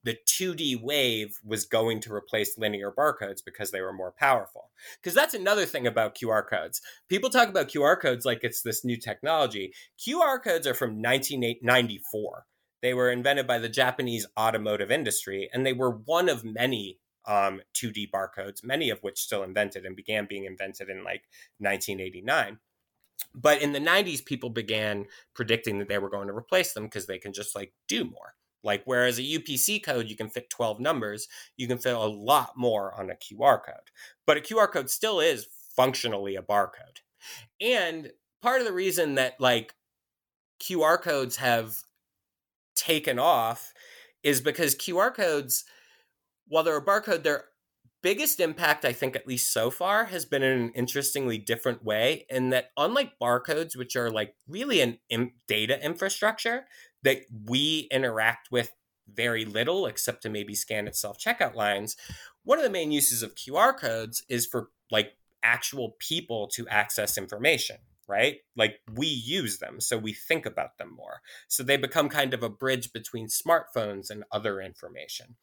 the 0.05 0.17
2D 0.27 0.81
wave 0.81 1.39
was 1.43 1.65
going 1.65 2.01
to 2.01 2.13
replace 2.13 2.59
linear 2.59 2.93
barcodes 2.93 3.43
because 3.45 3.71
they 3.71 3.81
were 3.81 3.93
more 3.93 4.13
powerful. 4.13 4.71
Because 5.03 5.15
that's 5.15 5.35
another 5.35 5.65
thing 5.65 5.87
about 5.87 6.15
QR 6.15 6.47
codes. 6.47 6.81
People 7.09 7.31
talk 7.31 7.49
about 7.49 7.69
QR 7.69 8.01
codes 8.01 8.25
like 8.25 8.41
it's 8.43 8.63
this 8.63 8.85
new 8.85 8.97
technology. 8.97 9.73
QR 9.99 10.43
codes 10.43 10.67
are 10.67 10.75
from 10.75 11.03
1994. 11.03 12.45
They 12.83 12.93
were 12.93 13.11
invented 13.11 13.47
by 13.47 13.59
the 13.59 13.69
Japanese 13.71 14.27
automotive 14.39 14.91
industry, 14.91 15.49
and 15.53 15.65
they 15.65 15.73
were 15.73 15.91
one 15.91 16.29
of 16.29 16.45
many 16.45 16.99
um, 17.27 17.63
2D 17.75 18.11
barcodes, 18.11 18.63
many 18.63 18.91
of 18.91 19.03
which 19.03 19.19
still 19.19 19.43
invented 19.43 19.87
and 19.87 19.97
began 19.97 20.27
being 20.27 20.45
invented 20.45 20.91
in 20.91 20.99
like 20.99 21.23
1989. 21.59 22.59
But 23.35 23.63
in 23.63 23.73
the 23.73 23.81
90s, 23.81 24.23
people 24.23 24.51
began 24.51 25.07
predicting 25.35 25.79
that 25.79 25.89
they 25.89 25.99
were 25.99 26.11
going 26.11 26.29
to 26.29 26.37
replace 26.37 26.75
them 26.75 26.85
because 26.85 27.07
they 27.07 27.19
can 27.19 27.33
just 27.33 27.55
like 27.55 27.73
do 27.89 28.05
more. 28.05 28.35
Like, 28.65 28.83
whereas 28.85 29.19
a 29.19 29.23
UPC 29.23 29.83
code, 29.83 30.09
you 30.09 30.17
can 30.17 30.29
fit 30.29 30.51
12 30.51 30.81
numbers, 30.81 31.29
you 31.57 31.69
can 31.69 31.79
fit 31.79 31.95
a 31.95 32.01
lot 32.01 32.53
more 32.57 32.99
on 32.99 33.11
a 33.11 33.15
QR 33.15 33.62
code. 33.65 33.91
But 34.27 34.39
a 34.39 34.41
QR 34.41 34.71
code 34.71 34.91
still 34.91 35.21
is 35.21 35.47
functionally 35.77 36.37
a 36.37 36.43
barcode. 36.43 37.03
And 37.61 38.12
part 38.43 38.61
of 38.61 38.67
the 38.67 38.73
reason 38.73 39.15
that 39.17 39.41
like 39.41 39.75
QR 40.61 41.01
codes 41.01 41.37
have 41.37 41.79
taken 42.75 43.19
off 43.19 43.73
is 44.23 44.41
because 44.41 44.75
QR 44.75 45.15
codes, 45.15 45.65
while 46.49 46.62
they're 46.62 46.77
a 46.77 46.85
barcode, 46.85 47.23
their 47.23 47.45
biggest 48.03 48.39
impact, 48.39 48.85
I 48.85 48.93
think, 48.93 49.17
at 49.17 49.27
least 49.27 49.53
so 49.53 49.71
far, 49.71 50.05
has 50.05 50.27
been 50.27 50.43
in 50.43 50.61
an 50.61 50.73
interestingly 50.75 51.39
different 51.39 51.83
way. 51.83 52.27
In 52.29 52.51
that, 52.51 52.71
unlike 52.77 53.19
barcodes, 53.21 53.77
which 53.77 53.97
are 53.97 54.11
like 54.11 54.35
really 54.47 54.81
an 54.81 54.99
data 55.49 55.83
infrastructure 55.83 56.67
that 57.05 57.23
we 57.47 57.89
interact 57.91 58.51
with 58.51 58.73
very 59.13 59.45
little, 59.45 59.87
except 59.87 60.23
to 60.23 60.31
maybe 60.31 60.55
scan 60.55 60.89
its 60.89 61.01
self 61.01 61.19
checkout 61.19 61.55
lines, 61.55 61.97
one 62.43 62.59
of 62.59 62.65
the 62.65 62.71
main 62.71 62.91
uses 62.91 63.23
of 63.23 63.35
QR 63.35 63.79
codes 63.79 64.23
is 64.29 64.47
for 64.47 64.71
like 64.91 65.17
actual 65.43 65.97
people 65.99 66.49
to 66.49 66.67
access 66.69 67.17
information 67.17 67.77
right? 68.07 68.39
Like 68.57 68.81
we 68.95 69.07
use 69.07 69.59
them, 69.59 69.81
so 69.81 69.97
we 69.97 70.13
think 70.13 70.47
about 70.47 70.79
them 70.79 70.95
more. 70.95 71.21
So 71.49 71.63
they 71.63 71.77
become 71.77 72.09
kind 72.09 72.35
of 72.35 72.43
a 72.43 72.51
bridge 72.51 72.93
between 72.93 73.29
smartphones 73.29 74.11
and 74.11 74.25
other 74.31 74.61
information. 74.61 75.37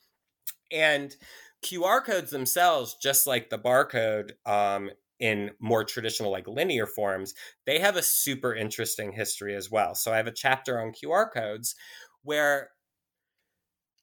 And 0.71 1.15
QR 1.63 2.03
codes 2.03 2.31
themselves, 2.31 2.95
just 3.01 3.27
like 3.27 3.49
the 3.49 3.57
barcode 3.57 4.31
um, 4.45 4.91
in 5.21 5.51
more 5.59 5.85
traditional, 5.85 6.31
like 6.31 6.47
linear 6.47 6.87
forms, 6.87 7.33
they 7.65 7.79
have 7.79 7.95
a 7.95 8.01
super 8.03 8.53
interesting 8.53 9.13
history 9.13 9.55
as 9.55 9.71
well. 9.71 9.95
So 9.95 10.11
I 10.11 10.17
have 10.17 10.27
a 10.27 10.31
chapter 10.31 10.79
on 10.81 10.91
QR 10.91 11.31
codes 11.31 11.75
where 12.23 12.71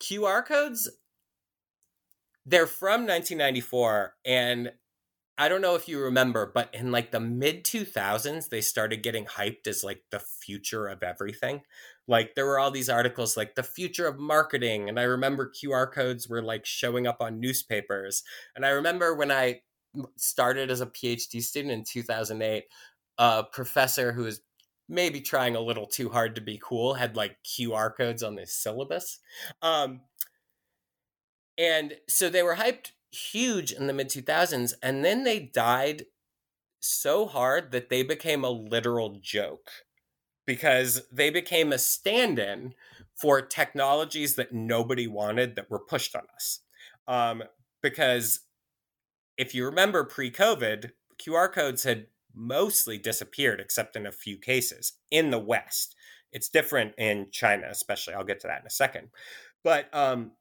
QR 0.00 0.42
codes 0.42 0.88
they're 2.46 2.66
from 2.66 3.06
1994 3.06 4.14
and 4.24 4.72
I 5.38 5.48
don't 5.48 5.62
know 5.62 5.76
if 5.76 5.88
you 5.88 6.00
remember, 6.00 6.50
but 6.52 6.74
in 6.74 6.92
like 6.92 7.12
the 7.12 7.20
mid 7.20 7.64
2000s, 7.64 8.48
they 8.48 8.60
started 8.60 9.02
getting 9.02 9.26
hyped 9.26 9.68
as 9.68 9.84
like 9.84 10.02
the 10.10 10.20
future 10.20 10.88
of 10.88 11.02
everything. 11.02 11.62
Like 12.08 12.34
there 12.34 12.46
were 12.46 12.58
all 12.58 12.70
these 12.72 12.88
articles 12.90 13.36
like 13.36 13.54
the 13.54 13.62
future 13.62 14.06
of 14.06 14.18
marketing. 14.18 14.88
And 14.88 14.98
I 14.98 15.04
remember 15.04 15.50
QR 15.50 15.92
codes 15.92 16.28
were 16.28 16.42
like 16.42 16.66
showing 16.66 17.06
up 17.06 17.22
on 17.22 17.40
newspapers. 17.40 18.24
And 18.56 18.66
I 18.66 18.70
remember 18.70 19.14
when 19.14 19.32
I 19.32 19.62
started 20.16 20.70
as 20.70 20.80
a 20.80 20.86
PhD 20.86 21.42
student 21.42 21.72
in 21.72 21.84
2008, 21.84 22.64
a 23.18 23.44
professor 23.44 24.12
who 24.12 24.24
was 24.24 24.40
maybe 24.88 25.20
trying 25.20 25.54
a 25.54 25.60
little 25.60 25.86
too 25.86 26.08
hard 26.08 26.34
to 26.34 26.40
be 26.40 26.58
cool 26.62 26.94
had 26.94 27.16
like 27.16 27.36
QR 27.44 27.94
codes 27.94 28.22
on 28.22 28.36
this 28.36 28.52
syllabus. 28.54 29.20
Um, 29.60 30.00
and 31.58 31.94
so 32.08 32.30
they 32.30 32.42
were 32.42 32.56
hyped 32.56 32.92
huge 33.10 33.72
in 33.72 33.86
the 33.86 33.92
mid 33.92 34.08
2000s 34.08 34.74
and 34.82 35.04
then 35.04 35.24
they 35.24 35.40
died 35.40 36.04
so 36.80 37.26
hard 37.26 37.72
that 37.72 37.88
they 37.88 38.02
became 38.02 38.44
a 38.44 38.50
literal 38.50 39.18
joke 39.20 39.70
because 40.46 41.02
they 41.10 41.30
became 41.30 41.72
a 41.72 41.78
stand-in 41.78 42.74
for 43.14 43.40
technologies 43.42 44.36
that 44.36 44.52
nobody 44.52 45.06
wanted 45.06 45.56
that 45.56 45.70
were 45.70 45.80
pushed 45.80 46.14
on 46.14 46.22
us 46.34 46.60
um, 47.08 47.42
because 47.82 48.40
if 49.38 49.54
you 49.54 49.64
remember 49.64 50.04
pre-covid 50.04 50.90
qr 51.18 51.52
codes 51.52 51.84
had 51.84 52.06
mostly 52.34 52.98
disappeared 52.98 53.60
except 53.60 53.96
in 53.96 54.06
a 54.06 54.12
few 54.12 54.38
cases 54.38 54.92
in 55.10 55.30
the 55.30 55.38
west. 55.38 55.94
It's 56.32 56.48
different 56.48 56.94
in 56.98 57.28
china 57.32 57.66
especially. 57.70 58.14
I'll 58.14 58.24
get 58.24 58.40
to 58.40 58.48
that 58.48 58.60
in 58.60 58.66
a 58.66 58.70
second. 58.70 59.08
But 59.64 59.92
um, 59.94 60.32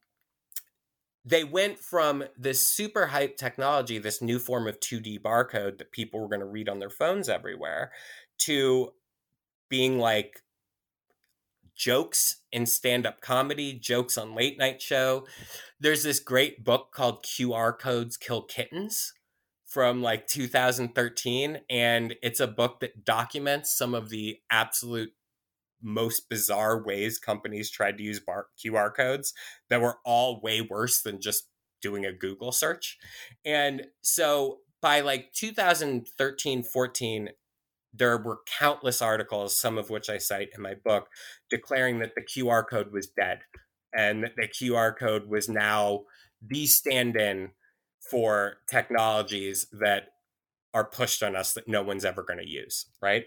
they 1.26 1.44
went 1.44 1.80
from 1.80 2.24
this 2.38 2.66
super 2.66 3.08
hype 3.08 3.38
technology, 3.38 3.98
this 3.98 4.22
new 4.22 4.40
form 4.40 4.68
of 4.68 4.80
2D 4.80 5.22
barcode 5.22 5.78
that 5.80 5.92
people 5.92 6.20
were 6.20 6.30
going 6.30 6.42
to 6.42 6.46
read 6.46 6.70
on 6.70 6.80
their 6.80 6.90
phones 6.90 7.30
everywhere, 7.30 7.92
to 8.40 8.92
being 9.70 9.98
like 10.00 10.42
jokes 11.78 12.42
in 12.52 12.66
stand 12.66 13.06
up 13.06 13.22
comedy, 13.22 13.74
jokes 13.74 14.18
on 14.18 14.36
late 14.36 14.58
night 14.58 14.82
show. 14.82 15.26
There's 15.80 16.04
this 16.04 16.20
great 16.20 16.66
book 16.66 16.92
called 16.92 17.24
QR 17.24 17.78
Codes 17.78 18.18
Kill 18.18 18.42
Kittens 18.42 19.14
from 19.66 20.02
like 20.02 20.28
2013 20.28 21.60
and 21.70 22.16
it's 22.24 22.40
a 22.40 22.48
book 22.48 22.80
that 22.80 23.04
documents 23.04 23.78
some 23.78 23.94
of 23.94 24.10
the 24.10 24.40
absolute 24.50 25.12
most 25.82 26.30
bizarre 26.30 26.84
ways 26.84 27.20
companies 27.20 27.70
tried 27.70 27.98
to 27.98 28.04
use 28.04 28.20
bar- 28.20 28.48
QR 28.58 28.94
codes 28.94 29.34
that 29.70 29.82
were 29.82 29.98
all 30.06 30.42
way 30.42 30.62
worse 30.62 31.02
than 31.02 31.22
just 31.22 31.50
doing 31.82 32.06
a 32.06 32.14
Google 32.14 32.52
search. 32.52 32.98
And 33.46 33.88
so 34.02 34.60
by 34.82 35.02
like 35.02 35.34
2013, 35.34 36.64
14, 36.64 37.30
there 37.98 38.18
were 38.18 38.40
countless 38.60 39.02
articles, 39.02 39.58
some 39.58 39.78
of 39.78 39.90
which 39.90 40.10
I 40.10 40.18
cite 40.18 40.50
in 40.56 40.62
my 40.62 40.76
book, 40.76 41.08
declaring 41.50 42.00
that 42.00 42.14
the 42.16 42.22
QR 42.22 42.64
code 42.68 42.92
was 42.92 43.08
dead 43.08 43.40
and 43.94 44.24
that 44.24 44.36
the 44.36 44.48
QR 44.48 44.98
code 44.98 45.28
was 45.28 45.50
now 45.50 46.04
the 46.42 46.66
stand 46.66 47.16
in 47.16 47.52
for 48.00 48.58
technologies 48.70 49.68
that 49.72 50.10
are 50.74 50.86
pushed 50.86 51.24
on 51.24 51.36
us 51.36 51.54
that 51.54 51.68
no 51.68 51.82
one's 51.82 52.06
ever 52.06 52.24
going 52.24 52.40
to 52.40 52.50
use, 52.50 52.86
right? 53.02 53.26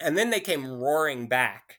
And 0.00 0.16
then 0.16 0.30
they 0.30 0.40
came 0.40 0.80
roaring 0.80 1.28
back 1.28 1.78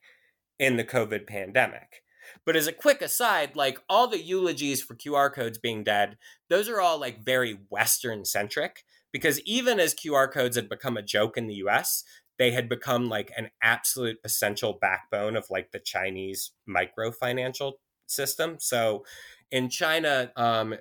in 0.59 0.77
the 0.77 0.83
COVID 0.83 1.27
pandemic. 1.27 2.03
But 2.45 2.55
as 2.55 2.67
a 2.67 2.73
quick 2.73 3.01
aside, 3.01 3.55
like 3.55 3.79
all 3.89 4.07
the 4.07 4.21
eulogies 4.21 4.81
for 4.81 4.95
QR 4.95 5.33
codes 5.33 5.57
being 5.57 5.83
dead, 5.83 6.17
those 6.49 6.69
are 6.69 6.79
all 6.79 6.99
like 6.99 7.25
very 7.25 7.59
Western 7.69 8.25
centric 8.25 8.83
because 9.13 9.39
even 9.41 9.79
as 9.79 9.95
QR 9.95 10.29
codes 10.29 10.57
had 10.57 10.67
become 10.67 10.97
a 10.97 11.01
joke 11.01 11.37
in 11.37 11.47
the 11.47 11.55
US, 11.55 12.03
they 12.37 12.51
had 12.51 12.67
become 12.67 13.07
like 13.07 13.31
an 13.37 13.51
absolute 13.61 14.17
essential 14.25 14.73
backbone 14.73 15.37
of 15.37 15.45
like 15.49 15.71
the 15.71 15.79
Chinese 15.79 16.51
micro 16.65 17.11
financial 17.11 17.79
system. 18.07 18.57
So 18.59 19.05
in 19.51 19.69
China, 19.69 20.31
um, 20.35 20.75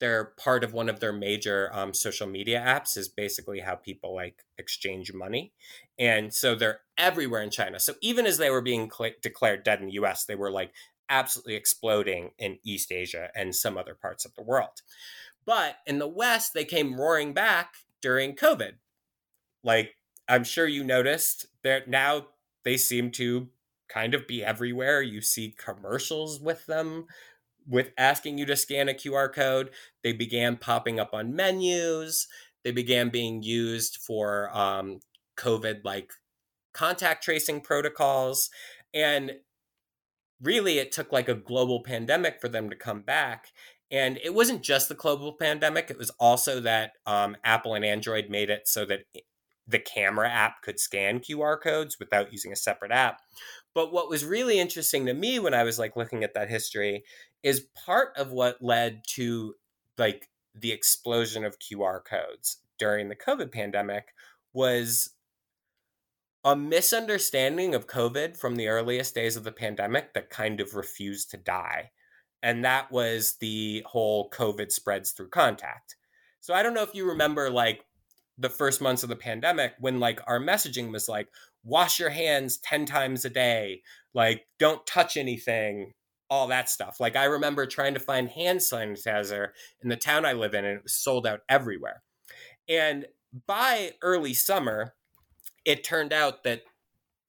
they're 0.00 0.32
part 0.36 0.64
of 0.64 0.72
one 0.72 0.88
of 0.88 1.00
their 1.00 1.12
major 1.12 1.70
um, 1.72 1.94
social 1.94 2.26
media 2.26 2.60
apps 2.60 2.96
is 2.96 3.08
basically 3.08 3.60
how 3.60 3.76
people 3.76 4.14
like 4.14 4.42
exchange 4.58 5.12
money. 5.12 5.52
And 5.98 6.34
so 6.34 6.54
they're 6.54 6.80
everywhere 6.98 7.42
in 7.42 7.50
china. 7.50 7.78
So 7.78 7.94
even 8.02 8.26
as 8.26 8.38
they 8.38 8.50
were 8.50 8.60
being 8.60 8.90
cl- 8.90 9.12
declared 9.22 9.62
dead 9.62 9.80
in 9.80 9.86
the 9.86 9.92
us 9.92 10.24
they 10.24 10.34
were 10.34 10.50
like 10.50 10.72
absolutely 11.08 11.54
exploding 11.54 12.30
in 12.38 12.58
east 12.64 12.90
asia 12.90 13.28
and 13.34 13.54
some 13.54 13.76
other 13.76 13.94
parts 13.94 14.24
of 14.24 14.34
the 14.34 14.42
world 14.42 14.80
but 15.46 15.76
in 15.86 15.98
the 15.98 16.08
west 16.08 16.52
they 16.54 16.64
came 16.64 17.00
roaring 17.00 17.32
back 17.32 17.74
during 18.00 18.34
covid 18.34 18.72
like 19.62 19.94
i'm 20.28 20.44
sure 20.44 20.66
you 20.66 20.84
noticed 20.84 21.46
that 21.62 21.88
now 21.88 22.26
they 22.64 22.76
seem 22.76 23.10
to 23.10 23.48
kind 23.88 24.14
of 24.14 24.26
be 24.26 24.44
everywhere 24.44 25.02
you 25.02 25.20
see 25.20 25.54
commercials 25.56 26.40
with 26.40 26.66
them 26.66 27.06
with 27.66 27.90
asking 27.96 28.38
you 28.38 28.46
to 28.46 28.56
scan 28.56 28.88
a 28.88 28.94
QR 28.94 29.32
code. 29.32 29.70
They 30.02 30.12
began 30.12 30.56
popping 30.56 31.00
up 31.00 31.14
on 31.14 31.34
menus. 31.34 32.26
They 32.62 32.72
began 32.72 33.08
being 33.08 33.42
used 33.42 33.98
for 33.98 34.50
um, 34.56 35.00
COVID 35.36 35.84
like 35.84 36.12
contact 36.72 37.24
tracing 37.24 37.60
protocols. 37.60 38.50
And 38.92 39.36
really, 40.40 40.78
it 40.78 40.92
took 40.92 41.12
like 41.12 41.28
a 41.28 41.34
global 41.34 41.82
pandemic 41.82 42.40
for 42.40 42.48
them 42.48 42.70
to 42.70 42.76
come 42.76 43.02
back. 43.02 43.48
And 43.94 44.18
it 44.24 44.34
wasn't 44.34 44.62
just 44.62 44.88
the 44.88 44.96
global 44.96 45.34
pandemic, 45.34 45.88
it 45.88 45.96
was 45.96 46.10
also 46.18 46.58
that 46.62 46.94
um, 47.06 47.36
Apple 47.44 47.74
and 47.74 47.84
Android 47.84 48.28
made 48.28 48.50
it 48.50 48.66
so 48.66 48.84
that 48.86 49.04
the 49.68 49.78
camera 49.78 50.28
app 50.28 50.62
could 50.62 50.80
scan 50.80 51.20
QR 51.20 51.60
codes 51.62 52.00
without 52.00 52.32
using 52.32 52.50
a 52.50 52.56
separate 52.56 52.90
app. 52.90 53.20
But 53.72 53.92
what 53.92 54.10
was 54.10 54.24
really 54.24 54.58
interesting 54.58 55.06
to 55.06 55.14
me 55.14 55.38
when 55.38 55.54
I 55.54 55.62
was 55.62 55.78
like 55.78 55.94
looking 55.94 56.24
at 56.24 56.34
that 56.34 56.50
history 56.50 57.04
is 57.44 57.68
part 57.86 58.08
of 58.16 58.32
what 58.32 58.60
led 58.60 59.02
to 59.10 59.54
like 59.96 60.28
the 60.56 60.72
explosion 60.72 61.44
of 61.44 61.60
QR 61.60 62.00
codes 62.04 62.58
during 62.78 63.08
the 63.08 63.16
COVID 63.16 63.52
pandemic 63.52 64.08
was 64.52 65.10
a 66.42 66.56
misunderstanding 66.56 67.76
of 67.76 67.86
COVID 67.86 68.36
from 68.36 68.56
the 68.56 68.66
earliest 68.66 69.14
days 69.14 69.36
of 69.36 69.44
the 69.44 69.52
pandemic 69.52 70.14
that 70.14 70.30
kind 70.30 70.60
of 70.60 70.74
refused 70.74 71.30
to 71.30 71.36
die. 71.36 71.92
And 72.44 72.62
that 72.62 72.92
was 72.92 73.36
the 73.40 73.82
whole 73.86 74.28
COVID 74.28 74.70
spreads 74.70 75.12
through 75.12 75.30
contact. 75.30 75.96
So 76.40 76.52
I 76.52 76.62
don't 76.62 76.74
know 76.74 76.82
if 76.82 76.94
you 76.94 77.06
mm. 77.06 77.08
remember 77.08 77.48
like 77.48 77.86
the 78.36 78.50
first 78.50 78.82
months 78.82 79.02
of 79.02 79.08
the 79.08 79.16
pandemic 79.16 79.72
when 79.80 79.98
like 79.98 80.20
our 80.26 80.38
messaging 80.38 80.92
was 80.92 81.08
like 81.08 81.28
wash 81.64 81.98
your 81.98 82.10
hands 82.10 82.58
10 82.58 82.84
times 82.84 83.24
a 83.24 83.30
day 83.30 83.80
like 84.12 84.44
don't 84.58 84.86
touch 84.86 85.16
anything 85.16 85.94
all 86.28 86.48
that 86.48 86.68
stuff. 86.68 87.00
Like 87.00 87.16
i 87.16 87.24
remember 87.24 87.64
trying 87.64 87.94
to 87.94 88.00
find 88.00 88.28
hand 88.28 88.60
sanitizer 88.60 89.48
in 89.82 89.88
the 89.88 89.96
town 89.96 90.26
i 90.26 90.34
live 90.34 90.52
in 90.52 90.66
and 90.66 90.78
it 90.78 90.82
was 90.82 90.94
sold 90.94 91.26
out 91.26 91.40
everywhere. 91.48 92.02
And 92.68 93.06
by 93.46 93.92
early 94.02 94.34
summer 94.34 94.92
it 95.64 95.82
turned 95.82 96.12
out 96.12 96.44
that 96.44 96.60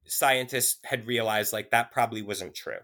scientists 0.08 0.80
had 0.84 1.08
realized 1.08 1.54
like 1.54 1.72
that 1.72 1.92
probably 1.92 2.22
wasn't 2.22 2.54
true 2.54 2.80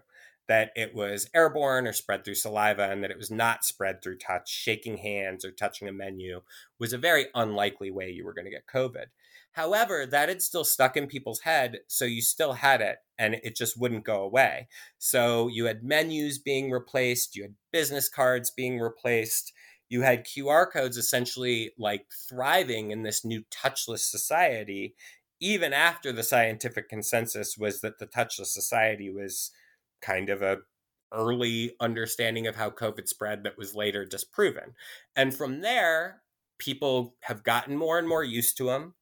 that 0.48 0.70
it 0.74 0.94
was 0.94 1.28
airborne 1.34 1.86
or 1.86 1.92
spread 1.92 2.24
through 2.24 2.34
saliva 2.34 2.90
and 2.90 3.02
that 3.02 3.10
it 3.10 3.16
was 3.16 3.30
not 3.30 3.64
spread 3.64 4.02
through 4.02 4.18
touch, 4.18 4.50
shaking 4.50 4.98
hands 4.98 5.44
or 5.44 5.50
touching 5.50 5.88
a 5.88 5.92
menu 5.92 6.40
was 6.78 6.92
a 6.92 6.98
very 6.98 7.26
unlikely 7.34 7.90
way 7.90 8.10
you 8.10 8.24
were 8.24 8.34
going 8.34 8.44
to 8.44 8.50
get 8.50 8.66
COVID. 8.66 9.06
However, 9.52 10.06
that 10.06 10.28
had 10.28 10.40
still 10.42 10.64
stuck 10.64 10.96
in 10.96 11.06
people's 11.06 11.40
head, 11.40 11.80
so 11.86 12.04
you 12.04 12.22
still 12.22 12.54
had 12.54 12.80
it 12.80 12.98
and 13.18 13.34
it 13.34 13.54
just 13.54 13.78
wouldn't 13.78 14.04
go 14.04 14.22
away. 14.22 14.68
So 14.98 15.48
you 15.48 15.66
had 15.66 15.84
menus 15.84 16.38
being 16.38 16.70
replaced, 16.70 17.36
you 17.36 17.42
had 17.42 17.54
business 17.70 18.08
cards 18.08 18.50
being 18.50 18.78
replaced, 18.78 19.52
you 19.90 20.00
had 20.00 20.26
QR 20.26 20.66
codes 20.72 20.96
essentially 20.96 21.72
like 21.78 22.06
thriving 22.28 22.90
in 22.90 23.02
this 23.02 23.26
new 23.26 23.42
touchless 23.50 24.00
society, 24.00 24.94
even 25.38 25.74
after 25.74 26.12
the 26.12 26.22
scientific 26.22 26.88
consensus 26.88 27.58
was 27.58 27.82
that 27.82 27.98
the 27.98 28.06
touchless 28.06 28.46
society 28.46 29.10
was 29.10 29.50
kind 30.02 30.28
of 30.28 30.42
a 30.42 30.58
early 31.12 31.74
understanding 31.80 32.46
of 32.46 32.56
how 32.56 32.70
COVID 32.70 33.06
spread 33.06 33.44
that 33.44 33.58
was 33.58 33.74
later 33.74 34.04
disproven. 34.04 34.74
And 35.14 35.34
from 35.34 35.60
there, 35.60 36.22
people 36.58 37.16
have 37.22 37.44
gotten 37.44 37.76
more 37.76 37.98
and 37.98 38.08
more 38.08 38.24
used 38.24 38.56
to 38.56 38.66
them, 38.66 38.94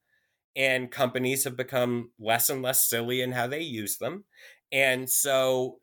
and 0.57 0.91
companies 0.91 1.45
have 1.45 1.57
become 1.57 2.11
less 2.19 2.51
and 2.51 2.63
less 2.63 2.89
silly 2.89 3.21
in 3.21 3.33
how 3.33 3.47
they 3.47 3.61
use 3.61 3.99
them. 3.99 4.25
And 4.73 5.09
so 5.09 5.79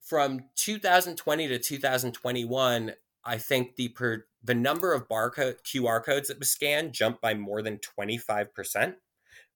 from 0.00 0.40
2020 0.56 1.48
to 1.48 1.58
2021, 1.58 2.92
I 3.24 3.38
think 3.38 3.76
the 3.76 3.88
per, 3.88 4.26
the 4.42 4.54
number 4.54 4.92
of 4.92 5.08
barcode 5.08 5.56
QR 5.64 6.04
codes 6.04 6.28
that 6.28 6.38
was 6.38 6.50
scanned 6.50 6.92
jumped 6.92 7.20
by 7.20 7.34
more 7.34 7.62
than 7.62 7.78
25% 7.78 8.94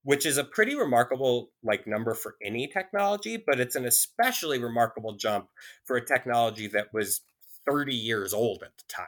which 0.07 0.24
is 0.24 0.38
a 0.38 0.44
pretty 0.44 0.76
remarkable 0.76 1.50
like 1.64 1.84
number 1.84 2.14
for 2.14 2.36
any 2.40 2.68
technology, 2.68 3.42
but 3.44 3.59
it's 3.59 3.74
an 3.74 3.84
especially 3.84 4.57
remarkable 4.57 5.16
jump 5.16 5.48
for 5.84 5.96
a 5.96 6.07
technology 6.07 6.68
that 6.68 6.94
was 6.94 7.22
30 7.68 7.92
years 7.92 8.32
old 8.32 8.62
at 8.62 8.70
the 8.78 8.84
time, 8.88 9.07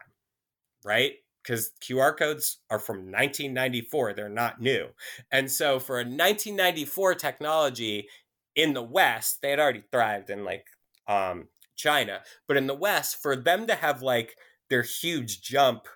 right? 0.84 1.12
Because 1.40 1.70
QR 1.80 2.18
codes 2.18 2.58
are 2.68 2.80
from 2.80 2.96
1994, 3.12 4.12
they're 4.12 4.28
not 4.28 4.60
new. 4.60 4.88
And 5.30 5.48
so 5.48 5.78
for 5.78 5.98
a 5.98 6.02
1994 6.02 7.14
technology 7.14 8.08
in 8.56 8.74
the 8.74 8.82
West, 8.82 9.38
they 9.40 9.50
had 9.50 9.60
already 9.60 9.84
thrived 9.92 10.30
in 10.30 10.44
like 10.44 10.66
um, 11.06 11.46
China, 11.76 12.22
but 12.48 12.56
in 12.56 12.66
the 12.66 12.74
West, 12.74 13.22
for 13.22 13.36
them 13.36 13.68
to 13.68 13.76
have 13.76 14.02
like 14.02 14.34
their 14.68 14.82
huge 14.82 15.42
jump 15.42 15.86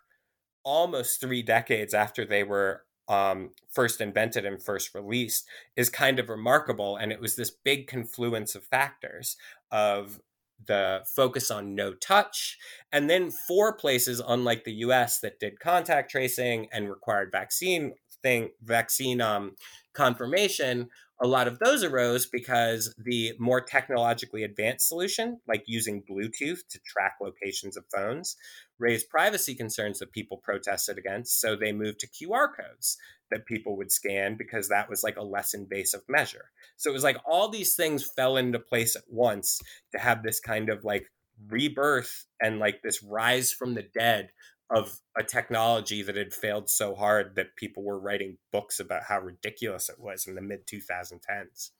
almost 0.63 1.21
three 1.21 1.43
decades 1.43 1.93
after 1.93 2.25
they 2.25 2.45
were 2.45 2.85
um, 3.13 3.51
first 3.71 4.01
invented 4.01 4.47
and 4.47 4.63
first 4.63 4.95
released 4.95 5.47
is 5.77 5.91
kind 5.91 6.19
of 6.19 6.31
remarkable. 6.31 6.97
And 6.97 7.13
it 7.13 7.21
was 7.21 7.37
this 7.37 7.51
big 7.51 7.87
confluence 7.87 8.55
of 8.55 8.65
factors 8.65 9.37
of 9.71 10.21
the 10.67 11.03
focus 11.07 11.51
on 11.51 11.75
no 11.75 11.93
touch, 11.93 12.57
and 12.93 13.11
then 13.11 13.33
four 13.33 13.73
places, 13.73 14.23
unlike 14.27 14.63
the 14.63 14.75
U.S., 14.75 15.19
that 15.19 15.41
did 15.41 15.59
contact 15.59 16.11
tracing 16.11 16.69
and 16.73 16.89
required 16.89 17.33
vaccine 17.33 17.95
thing 18.23 18.51
vaccine 18.63 19.21
um, 19.21 19.57
confirmation. 19.93 20.89
A 21.21 21.27
lot 21.27 21.49
of 21.49 21.59
those 21.59 21.85
arose 21.85 22.27
because 22.27 22.95
the 22.99 23.33
more 23.39 23.61
technologically 23.61 24.43
advanced 24.45 24.89
solution, 24.89 25.41
like 25.47 25.65
using 25.67 26.03
Bluetooth 26.03 26.67
to 26.71 26.81
track 26.87 27.17
locations 27.21 27.77
of 27.77 27.85
phones, 27.95 28.37
raised 28.79 29.09
privacy 29.09 29.55
concerns 29.55 29.99
that 29.99 30.13
people 30.13 30.39
protested 30.39 30.99
against. 30.99 31.41
So 31.41 31.57
they 31.57 31.73
moved 31.73 32.01
to 32.01 32.09
QR 32.09 32.49
codes 32.55 32.97
that 33.31 33.47
people 33.47 33.77
would 33.77 33.91
scan 33.91 34.37
because 34.37 34.69
that 34.69 34.91
was 34.91 35.03
like 35.03 35.17
a 35.17 35.23
less 35.23 35.55
invasive 35.55 36.03
measure. 36.09 36.51
So 36.77 36.91
it 36.91 36.95
was 36.95 37.05
like 37.05 37.19
all 37.25 37.49
these 37.49 37.75
things 37.75 38.05
fell 38.05 38.37
into 38.37 38.59
place 38.59 38.97
at 38.97 39.05
once 39.09 39.61
to 39.93 39.99
have 39.99 40.23
this 40.23 40.41
kind 40.41 40.69
of 40.69 40.85
like 40.85 41.07
rebirth 41.49 42.27
and 42.41 42.59
like 42.59 42.83
this 42.83 43.03
rise 43.03 43.53
from 43.53 43.75
the 43.75 43.89
dead 43.95 44.31
of 44.71 45.01
a 45.19 45.23
technology 45.23 46.03
that 46.03 46.17
had 46.17 46.33
failed 46.33 46.71
so 46.71 46.95
hard 46.95 47.37
that 47.37 47.57
people 47.57 47.83
were 47.83 48.01
writing 48.01 48.39
books 48.53 48.81
about 48.81 49.03
how 49.09 49.21
ridiculous 49.21 49.89
it 49.89 50.01
was 50.01 50.27
in 50.27 50.35
the 50.35 50.41
mid 50.41 50.67
2010s. 50.67 51.71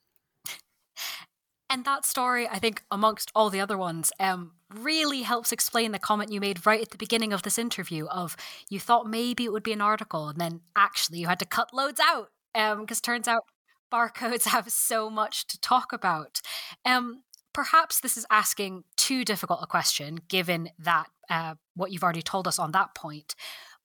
And 1.73 1.87
that 1.87 2.05
story, 2.05 2.47
I 2.47 2.59
think, 2.59 2.83
amongst 2.91 3.33
all 3.35 3.49
the 3.49 3.61
other 3.61 3.79
ones, 3.79 4.13
um, 4.21 4.53
really 4.75 5.23
helps 5.23 5.53
explain 5.53 5.93
the 5.93 5.99
comment 5.99 6.31
you 6.31 6.39
made 6.39 6.67
right 6.67 6.83
at 6.83 6.91
the 6.91 6.99
beginning 6.99 7.33
of 7.33 7.45
this 7.45 7.59
interview 7.59 8.05
of 8.09 8.37
you 8.69 8.79
thought 8.79 9.09
maybe 9.09 9.47
it 9.47 9.53
would 9.53 9.63
be 9.63 9.73
an 9.73 9.81
article 9.81 10.29
and 10.29 10.39
then 10.39 10.61
actually 10.77 11.19
you 11.19 11.27
had 11.27 11.39
to 11.39 11.47
cut 11.47 11.73
loads 11.73 11.99
out 11.99 12.29
because 12.53 12.99
um, 12.99 13.03
turns 13.03 13.27
out 13.27 13.45
barcodes 13.91 14.45
have 14.49 14.71
so 14.71 15.09
much 15.09 15.47
to 15.47 15.59
talk 15.61 15.95
about. 15.95 16.43
Um, 16.85 17.23
perhaps 17.55 18.01
this 18.01 18.19
is 18.19 18.27
asking 18.31 18.85
too 18.97 19.25
difficult 19.25 19.61
a 19.63 19.67
question 19.67 20.19
given 20.29 20.69
that 20.79 21.09
uh, 21.31 21.55
what 21.75 21.91
you've 21.91 22.05
already 22.05 22.23
told 22.23 22.47
us 22.47 22.59
on 22.59 22.73
that 22.73 22.95
point. 22.95 23.35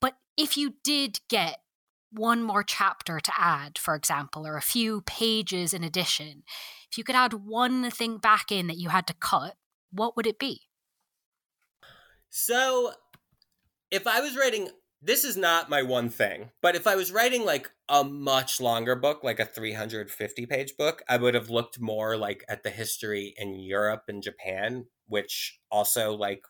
But 0.01 0.15
if 0.38 0.57
you 0.57 0.73
did 0.83 1.21
get 1.29 1.59
one 2.12 2.43
more 2.43 2.64
chapter 2.64 3.20
to 3.20 3.32
add, 3.38 3.78
for 3.78 3.95
example, 3.95 4.45
or 4.45 4.58
a 4.58 4.62
few 4.62 5.01
pages 5.01 5.74
in 5.74 5.84
addition, 5.84 6.43
if 6.91 6.97
you 6.97 7.03
could 7.03 7.16
add 7.16 7.34
one 7.34 7.89
thing 7.91 8.18
back 8.18 8.51
in 8.51 8.68
that 8.68 8.78
you 8.78 8.89
had 8.89 9.08
to 9.08 9.14
cut, 9.14 9.55
what 9.91 10.16
would 10.16 10.28
it 10.28 10.39
be? 10.39 10.62
So, 12.30 12.93
if 13.91 14.05
I 14.05 14.22
was 14.22 14.36
writing, 14.36 14.70
this 15.01 15.24
is 15.24 15.38
not 15.38 15.70
my 15.70 15.84
one 15.84 16.10
thing, 16.10 16.51
but 16.62 16.76
if 16.76 16.88
I 16.88 16.95
was 16.95 17.11
writing 17.11 17.45
like 17.45 17.72
a 17.88 18.03
much 18.03 18.60
longer 18.60 18.95
book, 18.95 19.23
like 19.23 19.40
a 19.40 19.45
350 19.45 20.45
page 20.45 20.76
book, 20.77 21.03
I 21.07 21.18
would 21.18 21.36
have 21.36 21.49
looked 21.49 21.80
more 21.80 22.18
like 22.18 22.44
at 22.49 22.64
the 22.64 22.69
history 22.69 23.34
in 23.38 23.60
Europe 23.60 24.03
and 24.07 24.23
Japan, 24.23 24.86
which 25.07 25.60
also 25.72 26.14
like 26.14 26.41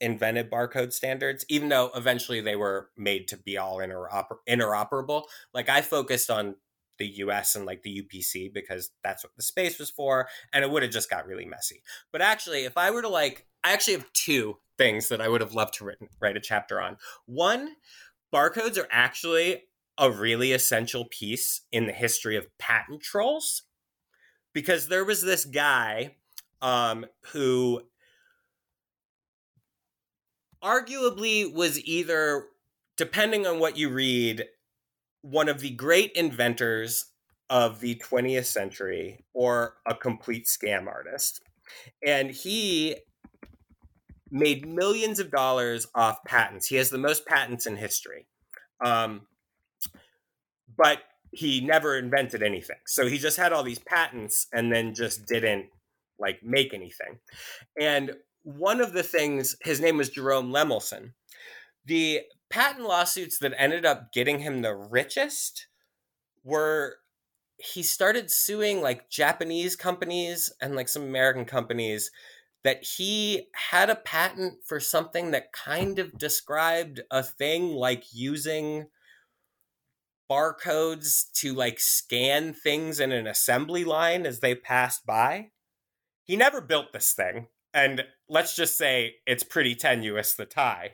invented 0.00 0.50
barcode 0.50 0.92
standards, 0.92 1.44
even 1.48 1.68
though 1.68 1.90
eventually 1.94 2.40
they 2.40 2.56
were 2.56 2.90
made 2.96 3.28
to 3.28 3.36
be 3.36 3.56
all 3.56 3.78
interoper- 3.78 4.38
interoperable. 4.48 5.24
Like 5.54 5.68
I 5.68 5.80
focused 5.80 6.30
on 6.30 6.56
the 6.98 7.06
US 7.06 7.56
and 7.56 7.66
like 7.66 7.82
the 7.82 8.02
UPC 8.02 8.52
because 8.52 8.90
that's 9.04 9.22
what 9.22 9.34
the 9.36 9.42
space 9.42 9.78
was 9.78 9.90
for, 9.90 10.28
and 10.52 10.64
it 10.64 10.70
would 10.70 10.82
have 10.82 10.92
just 10.92 11.10
got 11.10 11.26
really 11.26 11.44
messy. 11.44 11.82
But 12.12 12.22
actually, 12.22 12.64
if 12.64 12.76
I 12.76 12.90
were 12.90 13.02
to 13.02 13.08
like, 13.08 13.46
I 13.64 13.72
actually 13.72 13.94
have 13.94 14.12
two 14.12 14.58
things 14.78 15.08
that 15.08 15.20
I 15.20 15.28
would 15.28 15.40
have 15.40 15.54
loved 15.54 15.74
to 15.74 15.84
written, 15.84 16.08
write 16.20 16.36
a 16.36 16.40
chapter 16.40 16.80
on. 16.80 16.96
One, 17.26 17.76
barcodes 18.32 18.78
are 18.78 18.88
actually 18.90 19.64
a 19.98 20.10
really 20.10 20.52
essential 20.52 21.06
piece 21.06 21.62
in 21.72 21.86
the 21.86 21.92
history 21.92 22.36
of 22.36 22.46
patent 22.58 23.00
trolls 23.00 23.62
because 24.52 24.88
there 24.88 25.04
was 25.04 25.22
this 25.22 25.44
guy 25.44 26.16
um, 26.60 27.06
who 27.32 27.82
arguably 30.66 31.52
was 31.52 31.82
either, 31.84 32.46
depending 32.96 33.46
on 33.46 33.60
what 33.60 33.76
you 33.76 33.88
read, 33.88 34.44
one 35.22 35.48
of 35.48 35.60
the 35.60 35.70
great 35.70 36.12
inventors 36.12 37.12
of 37.48 37.80
the 37.80 37.94
20th 38.04 38.46
century 38.46 39.24
or 39.32 39.74
a 39.86 39.94
complete 39.94 40.46
scam 40.46 40.88
artist. 40.88 41.40
And 42.04 42.30
he 42.30 42.96
made 44.30 44.66
millions 44.66 45.20
of 45.20 45.30
dollars 45.30 45.86
off 45.94 46.24
patents. 46.24 46.66
He 46.66 46.76
has 46.76 46.90
the 46.90 46.98
most 46.98 47.26
patents 47.26 47.66
in 47.66 47.76
history. 47.76 48.26
Um, 48.84 49.22
but 50.76 50.98
he 51.30 51.60
never 51.60 51.96
invented 51.96 52.42
anything. 52.42 52.76
So 52.86 53.06
he 53.06 53.18
just 53.18 53.36
had 53.36 53.52
all 53.52 53.62
these 53.62 53.78
patents 53.78 54.48
and 54.52 54.72
then 54.72 54.94
just 54.94 55.26
didn't 55.26 55.66
like 56.18 56.42
make 56.42 56.74
anything. 56.74 57.18
And 57.80 58.12
one 58.46 58.80
of 58.80 58.92
the 58.92 59.02
things, 59.02 59.56
his 59.62 59.80
name 59.80 59.96
was 59.96 60.08
Jerome 60.08 60.52
Lemelson. 60.52 61.14
The 61.84 62.20
patent 62.48 62.86
lawsuits 62.86 63.38
that 63.40 63.52
ended 63.58 63.84
up 63.84 64.12
getting 64.12 64.38
him 64.38 64.62
the 64.62 64.72
richest 64.72 65.66
were 66.44 66.98
he 67.58 67.82
started 67.82 68.30
suing 68.30 68.80
like 68.80 69.10
Japanese 69.10 69.74
companies 69.74 70.52
and 70.62 70.76
like 70.76 70.88
some 70.88 71.02
American 71.02 71.44
companies 71.44 72.12
that 72.62 72.84
he 72.84 73.48
had 73.70 73.90
a 73.90 73.96
patent 73.96 74.58
for 74.64 74.78
something 74.78 75.32
that 75.32 75.52
kind 75.52 75.98
of 75.98 76.16
described 76.16 77.00
a 77.10 77.24
thing 77.24 77.70
like 77.70 78.04
using 78.12 78.86
barcodes 80.30 81.32
to 81.32 81.52
like 81.52 81.80
scan 81.80 82.52
things 82.52 83.00
in 83.00 83.10
an 83.10 83.26
assembly 83.26 83.82
line 83.82 84.24
as 84.24 84.38
they 84.38 84.54
passed 84.54 85.04
by. 85.04 85.50
He 86.22 86.36
never 86.36 86.60
built 86.60 86.92
this 86.92 87.12
thing. 87.12 87.48
And 87.74 88.04
let's 88.28 88.56
just 88.56 88.76
say 88.76 89.16
it's 89.26 89.42
pretty 89.42 89.74
tenuous, 89.74 90.34
the 90.34 90.46
tie. 90.46 90.92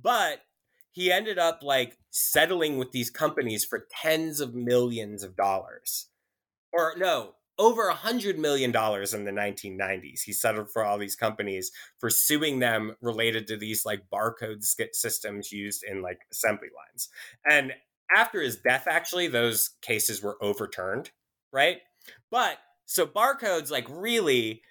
But 0.00 0.42
he 0.90 1.12
ended 1.12 1.38
up 1.38 1.62
like 1.62 1.96
settling 2.10 2.78
with 2.78 2.92
these 2.92 3.10
companies 3.10 3.64
for 3.64 3.86
tens 3.90 4.40
of 4.40 4.54
millions 4.54 5.22
of 5.22 5.36
dollars. 5.36 6.06
Or 6.72 6.94
no, 6.96 7.34
over 7.58 7.88
a 7.88 7.94
hundred 7.94 8.38
million 8.38 8.70
dollars 8.70 9.14
in 9.14 9.24
the 9.24 9.32
1990s. 9.32 10.22
He 10.22 10.32
settled 10.32 10.70
for 10.70 10.84
all 10.84 10.98
these 10.98 11.16
companies 11.16 11.72
for 11.98 12.10
suing 12.10 12.58
them 12.58 12.96
related 13.00 13.46
to 13.48 13.56
these 13.56 13.84
like 13.84 14.08
barcode 14.12 14.64
systems 14.92 15.52
used 15.52 15.82
in 15.82 16.02
like 16.02 16.20
assembly 16.30 16.68
lines. 16.76 17.08
And 17.48 17.72
after 18.14 18.40
his 18.40 18.56
death, 18.56 18.86
actually, 18.88 19.28
those 19.28 19.70
cases 19.82 20.22
were 20.22 20.42
overturned, 20.42 21.10
right? 21.52 21.78
But 22.30 22.58
so 22.86 23.06
barcodes, 23.06 23.70
like, 23.70 23.86
really, 23.90 24.62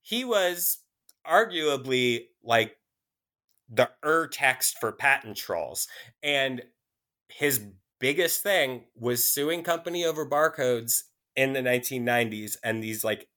he 0.00 0.24
was 0.24 0.78
arguably 1.26 2.26
like 2.42 2.76
the 3.68 3.90
ur 4.04 4.28
text 4.28 4.78
for 4.78 4.92
patent 4.92 5.36
trolls. 5.36 5.88
And 6.22 6.62
his 7.28 7.64
biggest 8.00 8.42
thing 8.42 8.84
was 8.94 9.26
suing 9.28 9.62
company 9.62 10.04
over 10.04 10.28
barcodes 10.28 11.04
in 11.34 11.52
the 11.52 11.60
1990s 11.60 12.56
and 12.62 12.82
these 12.82 13.04
like 13.04 13.28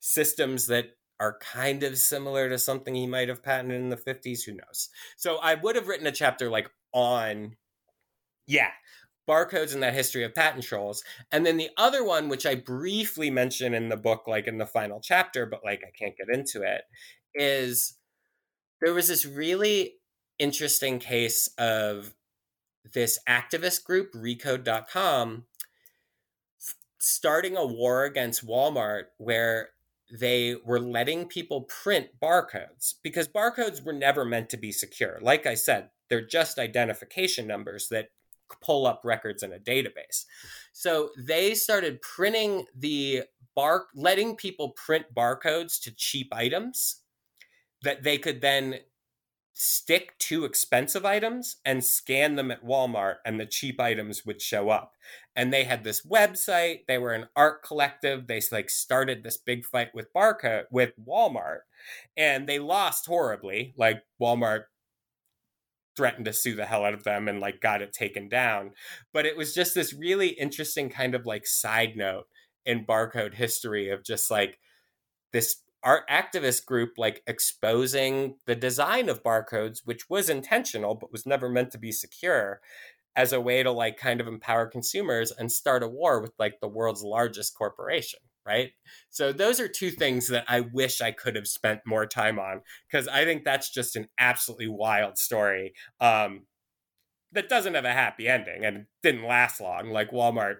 systems 0.00 0.66
that 0.66 0.96
are 1.18 1.38
kind 1.38 1.82
of 1.82 1.98
similar 1.98 2.48
to 2.48 2.58
something 2.58 2.94
he 2.94 3.06
might 3.06 3.28
have 3.28 3.42
patented 3.42 3.80
in 3.80 3.90
the 3.90 3.96
50s 3.96 4.42
who 4.44 4.52
knows 4.52 4.88
so 5.16 5.36
i 5.38 5.54
would 5.54 5.76
have 5.76 5.88
written 5.88 6.06
a 6.06 6.12
chapter 6.12 6.50
like 6.50 6.70
on 6.92 7.56
yeah 8.46 8.70
barcodes 9.28 9.74
and 9.74 9.82
that 9.82 9.94
history 9.94 10.24
of 10.24 10.34
patent 10.34 10.64
trolls 10.64 11.04
and 11.30 11.44
then 11.44 11.56
the 11.56 11.70
other 11.76 12.02
one 12.04 12.28
which 12.28 12.46
i 12.46 12.54
briefly 12.54 13.30
mention 13.30 13.74
in 13.74 13.88
the 13.88 13.96
book 13.96 14.26
like 14.26 14.46
in 14.46 14.58
the 14.58 14.66
final 14.66 15.00
chapter 15.00 15.46
but 15.46 15.60
like 15.64 15.82
i 15.86 15.90
can't 15.96 16.16
get 16.16 16.34
into 16.34 16.62
it 16.62 16.82
is 17.34 17.94
there 18.80 18.94
was 18.94 19.08
this 19.08 19.26
really 19.26 19.94
interesting 20.38 20.98
case 20.98 21.48
of 21.58 22.14
this 22.92 23.18
activist 23.28 23.84
group 23.84 24.12
recode.com 24.14 25.44
starting 26.98 27.56
a 27.56 27.66
war 27.66 28.04
against 28.04 28.46
walmart 28.46 29.04
where 29.18 29.70
they 30.12 30.56
were 30.64 30.80
letting 30.80 31.26
people 31.26 31.62
print 31.62 32.08
barcodes 32.20 32.94
because 33.02 33.28
barcodes 33.28 33.84
were 33.84 33.92
never 33.92 34.24
meant 34.24 34.48
to 34.48 34.56
be 34.56 34.72
secure 34.72 35.18
like 35.20 35.46
i 35.46 35.54
said 35.54 35.90
they're 36.08 36.26
just 36.26 36.58
identification 36.58 37.46
numbers 37.46 37.88
that 37.90 38.08
pull 38.60 38.86
up 38.86 39.02
records 39.04 39.42
in 39.42 39.52
a 39.52 39.58
database. 39.58 40.24
So 40.72 41.10
they 41.16 41.54
started 41.54 42.02
printing 42.02 42.66
the 42.74 43.22
bar, 43.54 43.86
letting 43.94 44.36
people 44.36 44.70
print 44.70 45.06
barcodes 45.14 45.80
to 45.82 45.92
cheap 45.92 46.28
items 46.32 46.99
that 47.82 48.02
they 48.02 48.18
could 48.18 48.40
then 48.40 48.80
stick 49.62 50.16
to 50.18 50.44
expensive 50.44 51.04
items 51.04 51.56
and 51.64 51.84
scan 51.84 52.36
them 52.36 52.50
at 52.50 52.64
Walmart 52.64 53.16
and 53.26 53.38
the 53.38 53.44
cheap 53.44 53.80
items 53.80 54.24
would 54.24 54.40
show 54.40 54.70
up. 54.70 54.94
And 55.36 55.52
they 55.52 55.64
had 55.64 55.84
this 55.84 56.06
website, 56.06 56.86
they 56.86 56.98
were 56.98 57.12
an 57.12 57.28
art 57.36 57.62
collective, 57.62 58.26
they 58.26 58.40
like 58.50 58.70
started 58.70 59.22
this 59.22 59.36
big 59.36 59.66
fight 59.66 59.94
with 59.94 60.12
barcode 60.14 60.64
with 60.70 60.92
Walmart 61.06 61.60
and 62.16 62.48
they 62.48 62.58
lost 62.58 63.06
horribly. 63.06 63.74
Like 63.76 64.02
Walmart 64.20 64.64
threatened 65.96 66.24
to 66.24 66.32
sue 66.32 66.54
the 66.54 66.64
hell 66.64 66.84
out 66.84 66.94
of 66.94 67.04
them 67.04 67.28
and 67.28 67.40
like 67.40 67.60
got 67.60 67.82
it 67.82 67.92
taken 67.92 68.28
down. 68.28 68.70
But 69.12 69.26
it 69.26 69.36
was 69.36 69.54
just 69.54 69.74
this 69.74 69.92
really 69.92 70.28
interesting 70.28 70.88
kind 70.88 71.14
of 71.14 71.26
like 71.26 71.46
side 71.46 71.96
note 71.96 72.26
in 72.64 72.86
barcode 72.86 73.34
history 73.34 73.90
of 73.90 74.04
just 74.04 74.30
like 74.30 74.58
this 75.32 75.56
art 75.82 76.08
activist 76.08 76.66
group 76.66 76.92
like 76.98 77.22
exposing 77.26 78.36
the 78.46 78.54
design 78.54 79.08
of 79.08 79.22
barcodes, 79.22 79.80
which 79.84 80.08
was 80.08 80.28
intentional 80.28 80.94
but 80.94 81.12
was 81.12 81.26
never 81.26 81.48
meant 81.48 81.72
to 81.72 81.78
be 81.78 81.92
secure 81.92 82.60
as 83.16 83.32
a 83.32 83.40
way 83.40 83.62
to 83.62 83.70
like 83.70 83.96
kind 83.96 84.20
of 84.20 84.28
empower 84.28 84.66
consumers 84.66 85.32
and 85.32 85.50
start 85.50 85.82
a 85.82 85.88
war 85.88 86.20
with 86.20 86.32
like 86.38 86.60
the 86.60 86.68
world's 86.68 87.02
largest 87.02 87.56
corporation 87.56 88.20
right? 88.46 88.70
So 89.10 89.32
those 89.32 89.60
are 89.60 89.68
two 89.68 89.90
things 89.90 90.28
that 90.28 90.44
I 90.48 90.60
wish 90.60 91.00
I 91.00 91.12
could 91.12 91.36
have 91.36 91.46
spent 91.46 91.80
more 91.86 92.06
time 92.06 92.38
on 92.38 92.62
because 92.90 93.06
I 93.06 93.24
think 93.24 93.44
that's 93.44 93.70
just 93.70 93.96
an 93.96 94.08
absolutely 94.18 94.68
wild 94.68 95.18
story 95.18 95.74
um, 96.00 96.46
that 97.32 97.48
doesn't 97.48 97.74
have 97.74 97.84
a 97.84 97.92
happy 97.92 98.28
ending 98.28 98.64
and 98.64 98.86
didn't 99.02 99.26
last 99.26 99.60
long. 99.60 99.90
Like 99.90 100.10
Walmart 100.10 100.56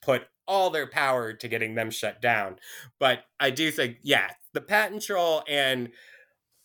put 0.00 0.22
all 0.46 0.70
their 0.70 0.86
power 0.86 1.32
to 1.32 1.48
getting 1.48 1.74
them 1.74 1.90
shut 1.90 2.20
down, 2.20 2.56
but 2.98 3.24
I 3.40 3.50
do 3.50 3.70
think, 3.70 3.98
yeah, 4.02 4.30
the 4.52 4.60
patent 4.60 5.02
troll 5.02 5.42
and 5.48 5.90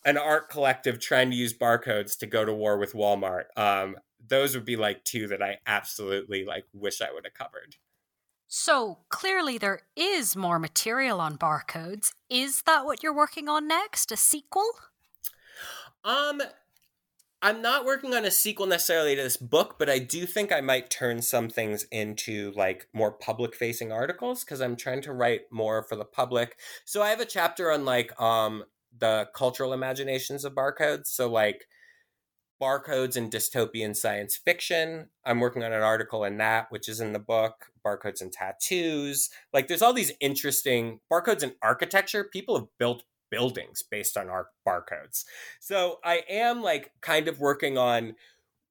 an 0.04 0.16
art 0.16 0.48
collective 0.48 1.00
trying 1.00 1.30
to 1.30 1.36
use 1.36 1.54
barcodes 1.54 2.18
to 2.18 2.26
go 2.26 2.44
to 2.44 2.52
war 2.52 2.78
with 2.78 2.92
Walmart. 2.92 3.44
Um, 3.56 3.96
those 4.26 4.54
would 4.54 4.64
be 4.64 4.76
like 4.76 5.04
two 5.04 5.28
that 5.28 5.42
I 5.42 5.58
absolutely 5.66 6.44
like 6.44 6.64
wish 6.72 7.00
I 7.00 7.12
would 7.12 7.24
have 7.24 7.34
covered. 7.34 7.76
So 8.48 8.98
clearly, 9.08 9.56
there 9.56 9.80
is 9.96 10.36
more 10.36 10.58
material 10.58 11.20
on 11.20 11.38
barcodes. 11.38 12.12
Is 12.28 12.62
that 12.62 12.84
what 12.84 13.02
you're 13.02 13.14
working 13.14 13.48
on 13.48 13.66
next? 13.66 14.12
A 14.12 14.16
sequel? 14.16 14.68
Um, 16.04 16.42
I'm 17.44 17.60
not 17.60 17.84
working 17.84 18.14
on 18.14 18.24
a 18.24 18.30
sequel 18.30 18.66
necessarily 18.66 19.16
to 19.16 19.22
this 19.22 19.36
book, 19.36 19.74
but 19.76 19.90
I 19.90 19.98
do 19.98 20.26
think 20.26 20.52
I 20.52 20.60
might 20.60 20.90
turn 20.90 21.20
some 21.22 21.48
things 21.48 21.84
into 21.90 22.52
like 22.54 22.86
more 22.92 23.10
public 23.10 23.56
facing 23.56 23.90
articles 23.90 24.44
because 24.44 24.60
I'm 24.60 24.76
trying 24.76 25.02
to 25.02 25.12
write 25.12 25.42
more 25.50 25.82
for 25.82 25.96
the 25.96 26.04
public. 26.04 26.56
So 26.84 27.02
I 27.02 27.10
have 27.10 27.20
a 27.20 27.26
chapter 27.26 27.72
on 27.72 27.84
like 27.84 28.18
um 28.20 28.62
the 28.96 29.28
cultural 29.34 29.72
imaginations 29.72 30.44
of 30.44 30.54
barcodes. 30.54 31.08
So 31.08 31.28
like 31.28 31.66
barcodes 32.62 33.16
and 33.16 33.32
dystopian 33.32 33.96
science 33.96 34.36
fiction. 34.36 35.08
I'm 35.24 35.40
working 35.40 35.64
on 35.64 35.72
an 35.72 35.82
article 35.82 36.22
in 36.22 36.36
that, 36.36 36.70
which 36.70 36.88
is 36.88 37.00
in 37.00 37.12
the 37.12 37.18
book, 37.18 37.72
barcodes 37.84 38.20
and 38.20 38.32
tattoos. 38.32 39.30
Like 39.52 39.66
there's 39.66 39.82
all 39.82 39.92
these 39.92 40.12
interesting 40.20 41.00
barcodes 41.10 41.42
and 41.42 41.54
architecture. 41.60 42.22
People 42.22 42.56
have 42.56 42.68
built 42.78 43.02
buildings 43.32 43.82
based 43.82 44.16
on 44.16 44.28
our 44.28 44.48
barcodes. 44.66 45.24
So 45.58 45.98
I 46.04 46.22
am 46.28 46.62
like 46.62 46.92
kind 47.00 47.26
of 47.26 47.40
working 47.40 47.76
on 47.76 48.14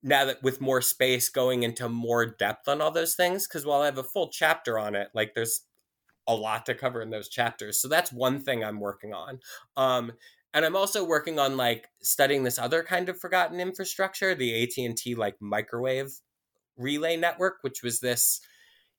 now 0.04 0.26
that 0.26 0.42
with 0.42 0.62
more 0.62 0.82
space 0.82 1.28
going 1.28 1.64
into 1.64 1.90
more 1.90 2.26
depth 2.26 2.68
on 2.68 2.80
all 2.82 2.92
those 2.92 3.16
things 3.16 3.48
because 3.48 3.66
while 3.66 3.82
I 3.82 3.86
have 3.86 3.98
a 3.98 4.04
full 4.04 4.30
chapter 4.30 4.80
on 4.80 4.96
it, 4.96 5.10
like 5.14 5.34
there's 5.36 5.64
a 6.28 6.36
lot 6.36 6.66
to 6.68 6.76
cover 6.76 7.02
in 7.02 7.10
those 7.10 7.28
chapters. 7.28 7.82
So 7.82 7.88
that's 7.88 8.14
one 8.14 8.40
thing 8.40 8.64
I'm 8.64 8.80
working 8.80 9.14
on. 9.14 9.40
Um, 9.76 10.14
and 10.54 10.66
i'm 10.66 10.76
also 10.76 11.04
working 11.04 11.40
on 11.40 11.58
like 11.58 11.88
studying 12.02 12.44
this 12.44 12.60
other 12.60 12.84
kind 12.84 13.10
of 13.10 13.20
forgotten 13.20 13.60
infrastructure 13.60 14.36
the 14.36 14.64
at&t 14.64 15.16
like 15.16 15.36
microwave 15.40 16.12
relay 16.78 17.16
network 17.16 17.58
which 17.62 17.82
was 17.84 18.00
this 18.00 18.42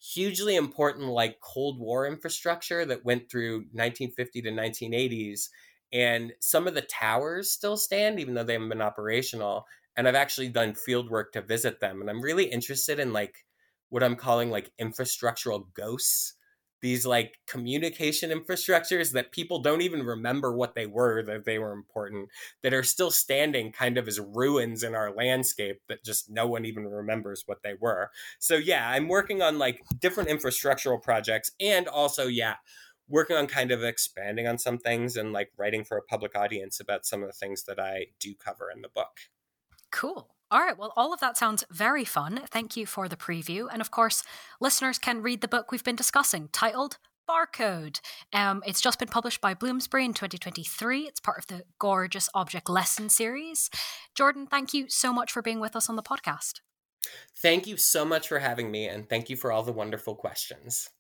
hugely 0.03 0.57
important 0.57 1.07
like 1.07 1.39
cold 1.41 1.79
war 1.79 2.07
infrastructure 2.07 2.85
that 2.85 3.05
went 3.05 3.31
through 3.31 3.59
1950 3.73 4.43
to 4.43 4.51
1980s 4.51 5.49
and 5.93 6.33
some 6.41 6.67
of 6.67 6.75
the 6.75 6.83
towers 6.83 7.53
still 7.53 7.77
stand 7.77 8.19
even 8.19 8.35
though 8.35 8.43
they 8.43 8.55
haven't 8.55 8.69
been 8.69 8.83
operational 8.83 9.65
and 9.97 10.09
i've 10.09 10.17
actually 10.17 10.49
done 10.49 10.75
field 10.75 11.09
work 11.09 11.33
to 11.33 11.41
visit 11.41 11.79
them 11.79 12.01
and 12.01 12.11
i'm 12.11 12.21
really 12.21 12.47
interested 12.47 12.99
in 12.99 13.13
like 13.13 13.45
what 13.91 14.03
i'm 14.03 14.17
calling 14.17 14.51
like 14.51 14.73
infrastructural 14.81 15.67
ghosts 15.75 16.35
these 16.83 17.07
like 17.07 17.39
communication 17.47 18.31
infrastructures 18.31 19.13
that 19.13 19.33
people 19.33 19.61
don't 19.61 19.83
even 19.83 20.03
remember 20.03 20.55
what 20.55 20.75
they 20.75 20.87
were 20.87 21.23
that 21.23 21.45
they 21.45 21.59
were 21.59 21.73
important 21.73 22.29
that 22.63 22.75
are 22.75 22.83
still 22.83 23.11
standing 23.11 23.73
kind 23.73 23.97
of 23.97 24.07
as 24.07 24.21
ruins 24.21 24.83
in 24.83 24.95
our 24.95 25.15
landscape 25.15 25.81
that 25.89 26.05
just 26.05 26.29
no 26.29 26.47
one 26.47 26.65
even 26.65 26.87
remembers 26.87 27.45
what 27.47 27.63
they 27.63 27.75
were 27.81 28.11
so 28.39 28.57
yeah 28.57 28.91
i'm 28.91 29.09
working 29.09 29.41
on 29.41 29.59
like 29.59 29.81
different 29.99 30.29
infrastructural 30.29 31.03
projects 31.03 31.53
and 31.61 31.89
also 31.89 32.27
yeah 32.27 32.57
working 33.09 33.37
on 33.37 33.47
kind 33.47 33.71
of 33.71 33.85
expanding 33.85 34.47
on 34.47 34.59
some 34.59 34.79
things 34.79 35.17
and 35.17 35.33
like 35.33 35.51
writing 35.57 35.85
for 35.85 35.97
a 35.97 36.03
public 36.03 36.35
audience 36.35 36.81
about 36.81 37.05
some 37.05 37.23
of 37.23 37.29
the 37.29 37.33
things 37.33 37.65
that 37.65 37.79
I 37.79 38.07
do 38.19 38.35
cover 38.35 38.71
in 38.75 38.81
the 38.81 38.89
book. 38.89 39.19
Cool. 39.91 40.29
All 40.53 40.61
right, 40.61 40.77
well, 40.77 40.93
all 40.97 41.15
of 41.15 41.21
that 41.21 41.39
sounds 41.39 41.65
very 41.71 42.05
fun. 42.05 42.43
Thank 42.51 42.77
you 42.77 42.85
for 42.85 43.09
the 43.09 43.17
preview. 43.17 43.69
And 43.73 43.81
of 43.81 43.91
course, 43.91 44.23
listeners 44.61 44.99
can 44.99 45.23
read 45.23 45.41
the 45.41 45.49
book 45.49 45.73
we've 45.73 45.83
been 45.83 45.97
discussing 45.97 46.51
titled 46.53 46.99
Barcode. 47.27 48.01
Um, 48.35 48.63
it's 48.67 48.83
just 48.83 48.99
been 48.99 49.09
published 49.09 49.41
by 49.41 49.55
Bloomsbury 49.55 50.05
in 50.05 50.13
2023. 50.13 51.05
It's 51.05 51.21
part 51.21 51.39
of 51.39 51.47
the 51.47 51.65
Gorgeous 51.79 52.29
Object 52.35 52.69
Lesson 52.69 53.09
series. 53.09 53.71
Jordan, 54.15 54.47
thank 54.47 54.75
you 54.75 54.91
so 54.91 55.11
much 55.11 55.33
for 55.33 55.41
being 55.41 55.59
with 55.59 55.75
us 55.75 55.89
on 55.89 55.97
the 55.97 56.03
podcast. 56.03 56.61
Thank 57.39 57.67
you 57.67 57.79
so 57.79 58.05
much 58.05 58.29
for 58.29 58.39
having 58.39 58.71
me, 58.71 58.87
and 58.89 59.09
thank 59.09 59.31
you 59.31 59.37
for 59.37 59.51
all 59.51 59.63
the 59.63 59.73
wonderful 59.73 60.15
questions. 60.15 60.91